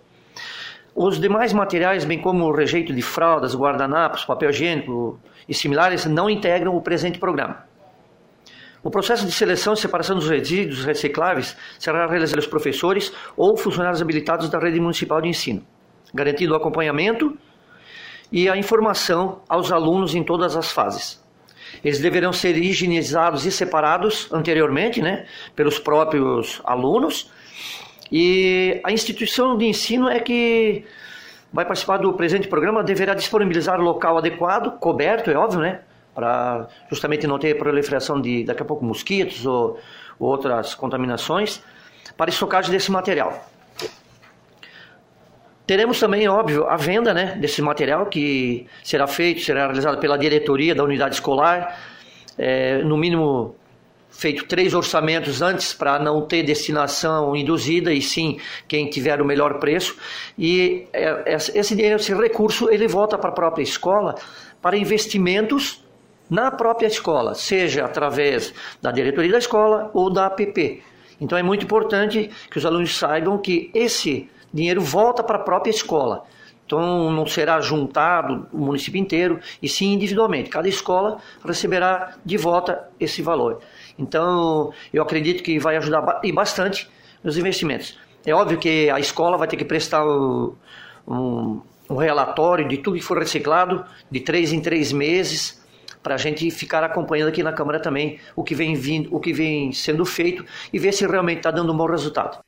Os 0.96 1.20
demais 1.20 1.54
materiais, 1.54 2.04
bem 2.04 2.20
como 2.20 2.46
o 2.46 2.52
rejeito 2.52 2.92
de 2.92 3.04
fraldas, 3.04 3.56
guardanapos, 3.56 4.26
papel 4.26 4.50
higiênico 4.50 5.20
e 5.48 5.54
similares, 5.54 6.06
não 6.08 6.28
integram 6.28 6.76
o 6.76 6.82
presente 6.82 7.20
programa. 7.20 7.71
O 8.84 8.90
processo 8.90 9.28
de 9.28 9.32
seleção 9.32 9.74
e 9.74 9.78
separação 9.78 10.16
dos 10.16 10.28
resíduos 10.28 10.84
recicláveis 10.84 11.56
será 11.78 12.08
realizado 12.08 12.32
pelos 12.32 12.48
professores 12.48 13.14
ou 13.38 13.56
funcionários 13.56 14.02
habilitados 14.02 14.50
da 14.50 14.58
rede 14.58 14.80
municipal 14.80 15.22
de 15.22 15.30
ensino, 15.30 15.62
garantindo 16.12 16.54
o 16.54 16.56
acompanhamento 16.56 17.38
e 18.32 18.50
a 18.50 18.58
informação 18.58 19.42
aos 19.48 19.72
alunos 19.72 20.16
em 20.16 20.24
todas 20.24 20.58
as 20.58 20.72
fases. 20.72 21.22
Eles 21.84 22.00
deverão 22.00 22.34
ser 22.34 22.58
higienizados 22.58 23.46
e 23.46 23.52
separados 23.52 24.28
anteriormente, 24.34 25.00
né, 25.00 25.28
pelos 25.56 25.78
próprios 25.78 26.60
alunos. 26.66 27.32
E 28.12 28.82
a 28.84 28.92
instituição 28.92 29.58
de 29.58 29.66
ensino 29.66 30.10
é 30.10 30.20
que 30.20 30.84
vai 31.54 31.66
participar 31.66 31.98
do 31.98 32.14
presente 32.14 32.48
programa 32.48 32.84
deverá 32.84 33.14
disponibilizar 33.14 33.80
local 33.80 34.18
adequado, 34.18 34.80
coberto, 34.80 35.30
é 35.30 35.36
óbvio, 35.36 35.62
né, 35.62 35.82
para 36.14 36.68
justamente 36.89 37.26
não 37.26 37.39
ter 37.39 37.57
proliferação 37.57 38.20
de 38.20 38.43
daqui 38.43 38.62
a 38.62 38.66
pouco 38.66 38.84
mosquitos 38.84 39.45
ou, 39.45 39.80
ou 40.20 40.30
outras 40.30 40.76
contaminações, 40.76 41.62
para 42.18 42.30
estocagem 42.30 42.72
desse 42.72 42.91
material. 42.91 43.47
Teremos 45.66 45.99
também, 45.99 46.28
óbvio, 46.28 46.68
a 46.68 46.76
venda 46.76 47.14
né, 47.14 47.38
desse 47.39 47.62
material 47.62 48.07
que 48.07 48.68
será 48.84 49.07
feito, 49.07 49.41
será 49.41 49.68
realizado 49.68 49.99
pela 49.99 50.18
diretoria 50.18 50.76
da 50.76 50.84
unidade 50.84 51.16
escolar, 51.16 51.80
é, 52.38 52.80
no 52.80 52.97
mínimo 52.97 53.55
feito 54.09 54.45
três 54.45 54.74
orçamentos 54.74 55.41
antes 55.41 55.74
para 55.74 55.97
não 55.97 56.22
ter 56.22 56.43
destinação 56.43 57.36
induzida 57.36 57.93
e 57.93 58.01
sim 58.01 58.38
quem 58.68 58.89
tiver 58.89 59.22
o 59.22 59.26
melhor 59.26 59.59
preço 59.59 59.95
e 60.38 60.88
é, 60.91 61.36
esse 61.36 61.74
dinheiro, 61.76 61.95
esse 61.95 62.14
recurso, 62.14 62.70
ele 62.70 62.88
volta 62.88 63.18
para 63.18 63.30
a 63.30 63.34
própria 63.34 63.64
escola 63.64 64.16
para 64.62 64.78
investimentos 64.78 65.82
na 66.32 66.50
própria 66.50 66.88
escola, 66.88 67.36
seja 67.36 67.84
através 67.84 68.54
da 68.82 68.90
diretoria 68.90 69.34
da 69.34 69.38
escola 69.38 69.92
ou 69.94 70.10
da 70.10 70.28
APP. 70.28 70.82
Então 71.20 71.38
é 71.38 71.44
muito 71.44 71.66
importante 71.66 72.32
que 72.50 72.58
os 72.58 72.66
alunos 72.66 72.98
saibam 72.98 73.38
que 73.38 73.70
esse 73.74 74.30
dinheiro 74.54 74.80
volta 74.80 75.22
para 75.22 75.36
a 75.36 75.42
própria 75.42 75.70
escola. 75.70 76.24
Então 76.66 77.12
não 77.12 77.26
será 77.26 77.60
juntado 77.60 78.48
o 78.54 78.60
município 78.60 78.98
inteiro, 78.98 79.42
e 79.62 79.68
sim 79.68 79.92
individualmente. 79.92 80.50
Cada 80.50 80.70
escola 80.70 81.18
receberá 81.44 82.16
de 82.24 82.38
volta 82.38 82.90
esse 82.98 83.22
valor. 83.22 83.60
Então 84.00 84.72
eu 84.94 85.04
acredito 85.04 85.44
que 85.44 85.60
vai 85.60 85.76
ajudar 85.76 86.22
bastante 86.34 86.90
nos 87.22 87.38
investimentos. 87.38 88.00
É 88.26 88.34
óbvio 88.34 88.58
que 88.58 88.90
a 88.90 89.02
escola 89.02 89.38
vai 89.38 89.50
ter 89.50 89.58
que 89.58 89.66
prestar 89.66 90.06
um, 90.06 90.56
um 91.90 91.96
relatório 91.98 92.66
de 92.70 92.78
tudo 92.78 92.96
que 92.98 93.04
for 93.04 93.20
reciclado, 93.20 93.84
de 94.10 94.22
três 94.22 94.54
em 94.54 94.62
três 94.62 94.94
meses, 94.94 95.61
para 96.02 96.16
a 96.16 96.18
gente 96.18 96.49
ficar 96.52 96.84
acompanhando 96.84 97.30
aqui 97.30 97.43
na 97.43 97.54
Câmara 97.54 97.80
também 97.80 98.20
o 98.36 98.43
que 98.43 98.56
vem 98.56 98.76
vindo, 98.76 99.16
o 99.16 99.20
que 99.20 99.34
vem 99.34 99.72
sendo 99.72 100.06
feito 100.06 100.45
e 100.72 100.80
ver 100.80 100.91
se 100.91 101.06
realmente 101.06 101.38
está 101.38 101.52
dando 101.52 101.72
um 101.74 101.78
bom 101.78 101.88
resultado. 101.88 102.39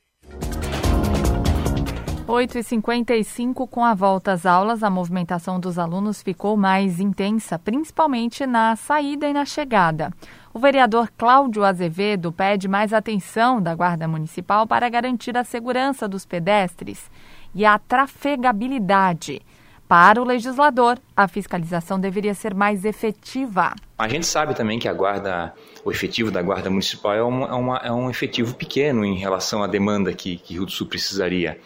8h55, 2.26 3.68
com 3.68 3.84
a 3.84 3.92
volta 3.92 4.32
às 4.32 4.46
aulas, 4.46 4.82
a 4.82 4.88
movimentação 4.88 5.60
dos 5.60 5.78
alunos 5.78 6.22
ficou 6.22 6.56
mais 6.56 6.98
intensa, 6.98 7.58
principalmente 7.58 8.46
na 8.46 8.74
saída 8.76 9.28
e 9.28 9.32
na 9.34 9.44
chegada. 9.44 10.10
O 10.52 10.58
vereador 10.58 11.12
Cláudio 11.18 11.64
Azevedo 11.64 12.32
pede 12.32 12.66
mais 12.66 12.94
atenção 12.94 13.60
da 13.60 13.74
Guarda 13.74 14.08
Municipal 14.08 14.66
para 14.66 14.88
garantir 14.88 15.36
a 15.36 15.44
segurança 15.44 16.08
dos 16.08 16.24
pedestres 16.24 17.10
e 17.54 17.64
a 17.64 17.78
trafegabilidade. 17.78 19.42
Para 19.86 20.20
o 20.20 20.24
legislador, 20.24 20.98
a 21.16 21.28
fiscalização 21.28 22.00
deveria 22.00 22.34
ser 22.34 22.54
mais 22.54 22.84
efetiva. 22.84 23.74
A 23.98 24.08
gente 24.08 24.26
sabe 24.26 24.54
também 24.54 24.78
que 24.78 24.88
a 24.88 24.92
guarda, 24.92 25.54
o 25.84 25.90
efetivo 25.90 26.30
da 26.30 26.40
guarda 26.40 26.70
municipal 26.70 27.12
é, 27.12 27.18
é, 27.18 27.22
uma, 27.22 27.76
é 27.78 27.92
um 27.92 28.10
efetivo 28.10 28.54
pequeno 28.54 29.04
em 29.04 29.18
relação 29.18 29.62
à 29.62 29.66
demanda 29.66 30.12
que, 30.12 30.36
que 30.36 30.54
Rio 30.54 30.64
do 30.64 30.72
Sul 30.72 30.86
precisaria 30.86 31.60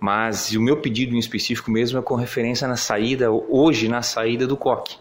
mas 0.00 0.52
o 0.52 0.62
meu 0.62 0.78
pedido 0.78 1.14
em 1.14 1.18
específico 1.18 1.70
mesmo 1.70 1.98
é 1.98 2.02
com 2.02 2.14
referência 2.14 2.66
na 2.66 2.76
saída, 2.76 3.30
hoje 3.30 3.86
na 3.86 4.00
saída 4.00 4.46
do 4.46 4.56
COC. 4.56 4.96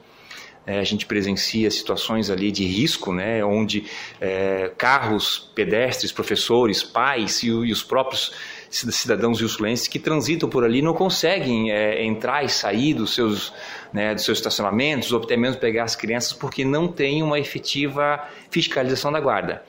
É, 0.68 0.78
a 0.78 0.84
gente 0.84 1.05
presencia 1.05 1.72
situações 1.72 2.30
ali 2.30 2.51
de 2.51 2.66
risco, 2.66 3.14
né, 3.14 3.43
onde 3.43 3.86
é, 4.20 4.72
carros, 4.78 5.49
pedestres, 5.55 6.12
professores, 6.12 6.84
pais 6.84 7.41
e, 7.41 7.47
e, 7.47 7.72
os 7.72 7.82
próprios 7.82 8.34
cidadãos 8.70 9.39
rio-sulenses 9.39 9.88
que 9.88 9.99
transitam 9.99 10.47
por 10.47 10.63
ali 10.63 10.82
não 10.82 10.93
conseguem 10.93 11.72
é, 11.72 12.03
entrar 12.03 12.43
e 12.43 12.49
sair 12.49 12.93
dos 12.93 13.13
seus, 13.13 13.53
né, 13.91 14.13
dos 14.13 14.24
seus 14.24 14.38
estacionamentos 14.38 15.11
ou 15.11 15.22
até 15.22 15.36
mesmo 15.36 15.59
pegar 15.59 15.84
as 15.84 15.95
crianças 15.95 16.34
porque 16.34 16.63
não 16.63 16.88
tem 16.88 17.24
uma 17.24 17.39
efetiva 17.39 18.28
fiscalização 18.49 19.11
da 19.11 19.20
guarda. 19.20 19.63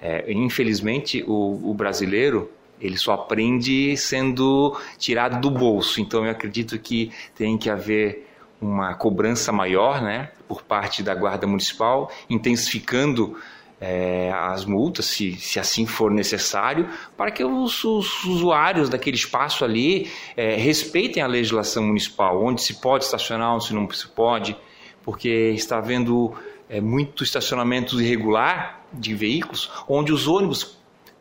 É, 0.00 0.30
infelizmente, 0.32 1.24
o, 1.26 1.70
o 1.70 1.74
brasileiro 1.74 2.50
ele 2.80 2.98
só 2.98 3.14
aprende 3.14 3.96
sendo 3.96 4.78
tirado 4.98 5.40
do 5.40 5.50
bolso. 5.50 6.00
Então 6.00 6.24
eu 6.24 6.30
acredito 6.30 6.78
que 6.78 7.10
tem 7.34 7.56
que 7.56 7.70
haver 7.70 8.28
uma 8.60 8.94
cobrança 8.94 9.52
maior, 9.52 10.02
né, 10.02 10.30
por 10.48 10.62
parte 10.62 11.02
da 11.02 11.14
guarda 11.14 11.46
municipal, 11.46 12.10
intensificando 12.28 13.38
é, 13.86 14.32
as 14.32 14.64
multas, 14.64 15.04
se, 15.04 15.34
se 15.34 15.60
assim 15.60 15.84
for 15.84 16.10
necessário, 16.10 16.88
para 17.18 17.30
que 17.30 17.44
os, 17.44 17.84
os 17.84 18.24
usuários 18.24 18.88
daquele 18.88 19.16
espaço 19.16 19.62
ali 19.62 20.10
é, 20.34 20.56
respeitem 20.56 21.22
a 21.22 21.26
legislação 21.26 21.82
municipal, 21.82 22.42
onde 22.42 22.62
se 22.62 22.80
pode 22.80 23.04
estacionar, 23.04 23.54
onde 23.54 23.74
não 23.74 23.90
se 23.90 24.08
pode, 24.08 24.56
porque 25.02 25.28
está 25.54 25.76
havendo 25.76 26.32
é, 26.66 26.80
muito 26.80 27.22
estacionamento 27.22 28.00
irregular 28.00 28.80
de 28.90 29.14
veículos, 29.14 29.70
onde 29.86 30.14
os 30.14 30.26
ônibus 30.26 30.78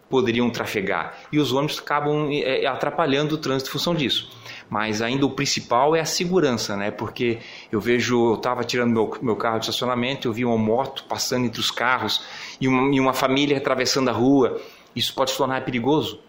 poderiam 0.09 0.49
trafegar. 0.49 1.17
E 1.33 1.39
os 1.39 1.51
ônibus 1.51 1.79
acabam 1.79 2.29
é, 2.31 2.65
atrapalhando 2.65 3.35
o 3.35 3.37
trânsito 3.37 3.69
em 3.69 3.73
função 3.73 3.93
disso. 3.93 4.31
Mas 4.69 5.01
ainda 5.01 5.25
o 5.25 5.31
principal 5.31 5.95
é 5.95 5.99
a 5.99 6.05
segurança, 6.05 6.77
né? 6.77 6.91
Porque 6.91 7.39
eu 7.71 7.81
vejo, 7.81 8.29
eu 8.29 8.35
estava 8.35 8.63
tirando 8.63 8.91
meu, 8.91 9.17
meu 9.21 9.35
carro 9.35 9.59
de 9.59 9.65
estacionamento, 9.65 10.27
eu 10.27 10.33
vi 10.33 10.45
uma 10.45 10.57
moto 10.57 11.03
passando 11.09 11.45
entre 11.45 11.59
os 11.59 11.69
carros 11.69 12.23
e 12.59 12.67
uma, 12.67 12.95
e 12.95 12.99
uma 12.99 13.13
família 13.13 13.57
atravessando 13.57 14.09
a 14.09 14.13
rua. 14.13 14.61
Isso 14.95 15.13
pode 15.13 15.31
se 15.31 15.37
tornar 15.37 15.63
perigoso. 15.65 16.19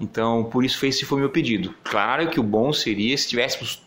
Então, 0.00 0.44
por 0.44 0.64
isso 0.64 0.84
esse 0.84 1.04
foi 1.04 1.18
meu 1.18 1.30
pedido. 1.30 1.74
Claro 1.84 2.28
que 2.28 2.38
o 2.38 2.42
bom 2.42 2.72
seria 2.72 3.16
se 3.16 3.28
tivéssemos 3.28 3.82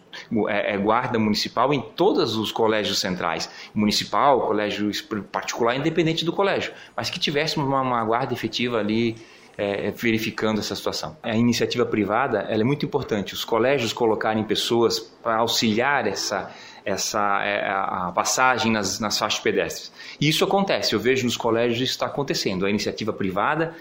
é, 0.47 0.73
é, 0.73 0.77
guarda 0.77 1.19
municipal 1.19 1.73
em 1.73 1.81
todos 1.81 2.35
os 2.35 2.51
colégios 2.51 2.99
centrais, 2.99 3.49
municipal, 3.73 4.41
colégio 4.41 4.89
particular, 5.31 5.75
independente 5.75 6.25
do 6.25 6.33
colégio, 6.33 6.73
mas 6.95 7.09
que 7.09 7.19
tivéssemos 7.19 7.67
uma, 7.67 7.81
uma 7.81 8.03
guarda 8.03 8.33
efetiva 8.33 8.79
ali 8.79 9.15
é, 9.59 9.91
verificando 9.91 10.59
essa 10.59 10.73
situação. 10.73 11.17
A 11.21 11.35
iniciativa 11.35 11.85
privada 11.85 12.39
é 12.49 12.63
muito 12.63 12.85
importante, 12.85 13.33
os 13.33 13.43
colégios 13.43 13.91
colocarem 13.91 14.43
pessoas 14.43 14.99
para 14.99 15.37
auxiliar 15.37 16.07
essa, 16.07 16.49
essa 16.85 17.43
é, 17.43 17.69
a 17.69 18.11
passagem 18.15 18.71
nas, 18.71 18.99
nas 18.99 19.19
faixas 19.19 19.41
pedestres. 19.41 19.91
E 20.19 20.29
isso 20.29 20.45
acontece, 20.45 20.93
eu 20.93 20.99
vejo 20.99 21.25
nos 21.25 21.35
colégios 21.35 21.81
isso 21.81 21.91
está 21.91 22.05
acontecendo. 22.05 22.65
A 22.65 22.69
iniciativa 22.69 23.11
privada 23.11 23.75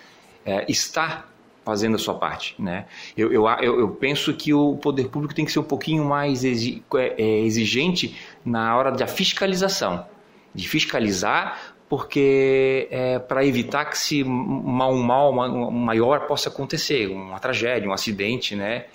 é, 0.45 0.65
está 0.69 1.25
fazendo 1.65 1.95
a 1.97 1.99
sua 1.99 2.15
parte. 2.15 2.57
Né? 2.59 2.87
Eu, 3.17 3.31
eu, 3.31 3.47
eu, 3.47 3.89
penso 3.91 4.33
que 4.35 4.55
o 4.55 4.77
poder 4.79 5.09
público 5.09 5.35
tem 5.35 5.45
que 5.45 5.53
ser 5.53 5.59
um 5.59 5.65
pouquinho 5.65 6.05
mais 6.05 6.45
é, 6.45 6.51
é, 6.97 7.41
exigente 7.43 8.17
na 8.45 8.77
hora 8.77 8.91
da 8.91 9.07
fiscalização, 9.07 10.07
de 10.55 10.67
fiscalizar 10.67 11.68
porque 11.89 12.89
é 12.91 13.19
para 13.19 13.45
evitar 13.45 13.87
que 13.87 13.97
se 13.97 14.23
mal, 14.25 14.93
um 14.93 15.03
mal 15.03 15.33
maior 15.71 16.27
possa 16.27 16.49
acontecer, 16.49 17.09
uma 17.09 17.39
tragédia, 17.39 17.89
um 17.89 17.93
acidente, 17.93 18.55
né? 18.55 18.87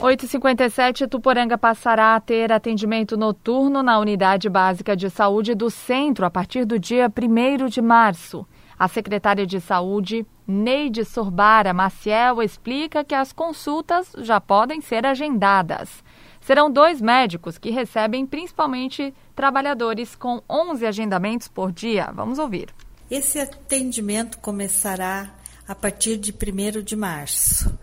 8h57, 0.00 1.06
Tuporanga 1.06 1.58
passará 1.58 2.14
a 2.16 2.20
ter 2.20 2.50
atendimento 2.50 3.18
noturno 3.18 3.82
na 3.82 3.98
Unidade 3.98 4.48
Básica 4.48 4.96
de 4.96 5.10
Saúde 5.10 5.54
do 5.54 5.68
Centro 5.68 6.24
a 6.24 6.30
partir 6.30 6.64
do 6.64 6.78
dia 6.78 7.06
1 7.06 7.66
de 7.66 7.82
março. 7.82 8.46
A 8.78 8.88
secretária 8.88 9.46
de 9.46 9.60
Saúde, 9.60 10.26
Neide 10.46 11.04
Sorbara 11.04 11.74
Maciel, 11.74 12.42
explica 12.42 13.04
que 13.04 13.14
as 13.14 13.30
consultas 13.30 14.10
já 14.20 14.40
podem 14.40 14.80
ser 14.80 15.04
agendadas. 15.04 16.02
Serão 16.50 16.68
dois 16.68 17.00
médicos 17.00 17.58
que 17.58 17.70
recebem 17.70 18.26
principalmente 18.26 19.14
trabalhadores 19.36 20.16
com 20.16 20.42
11 20.50 20.84
agendamentos 20.84 21.46
por 21.46 21.70
dia. 21.70 22.10
Vamos 22.12 22.40
ouvir. 22.40 22.74
Esse 23.08 23.38
atendimento 23.38 24.36
começará 24.38 25.32
a 25.68 25.76
partir 25.76 26.16
de 26.16 26.32
1 26.32 26.82
de 26.82 26.96
março 26.96 27.78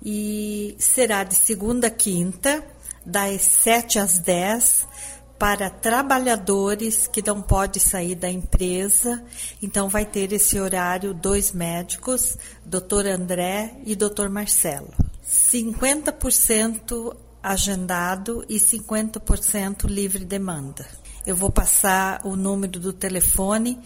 e 0.00 0.76
será 0.78 1.24
de 1.24 1.34
segunda 1.34 1.88
a 1.88 1.90
quinta, 1.90 2.64
das 3.04 3.42
7 3.42 3.98
às 3.98 4.20
10, 4.20 4.86
para 5.36 5.68
trabalhadores 5.68 7.08
que 7.08 7.20
não 7.20 7.42
podem 7.42 7.82
sair 7.82 8.14
da 8.14 8.30
empresa. 8.30 9.24
Então, 9.60 9.88
vai 9.88 10.06
ter 10.06 10.32
esse 10.32 10.60
horário 10.60 11.12
dois 11.14 11.50
médicos, 11.50 12.38
doutor 12.64 13.08
André 13.08 13.74
e 13.84 13.96
doutor 13.96 14.30
Marcelo. 14.30 14.94
50% 15.26 17.23
agendado 17.44 18.44
e 18.48 18.56
50% 18.56 19.86
livre 19.86 20.24
demanda. 20.24 20.84
Eu 21.26 21.36
vou 21.36 21.50
passar 21.50 22.22
o 22.24 22.36
número 22.36 22.80
do 22.80 22.90
telefone. 22.90 23.78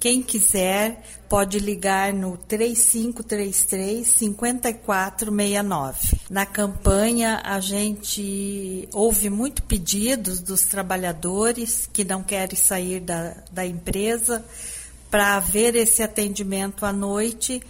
Quem 0.00 0.20
quiser 0.20 1.00
pode 1.28 1.60
ligar 1.60 2.12
no 2.12 2.36
3533 2.36 4.04
5469. 4.06 6.18
Na 6.28 6.44
campanha 6.44 7.40
a 7.44 7.60
gente 7.60 8.88
houve 8.92 9.30
muito 9.30 9.62
pedidos 9.62 10.40
dos 10.40 10.62
trabalhadores 10.62 11.88
que 11.90 12.04
não 12.04 12.22
querem 12.22 12.56
sair 12.56 13.00
da, 13.00 13.36
da 13.50 13.64
empresa 13.64 14.44
para 15.08 15.38
ver 15.38 15.76
esse 15.76 16.02
atendimento 16.02 16.84
à 16.84 16.92
noite 16.92 17.62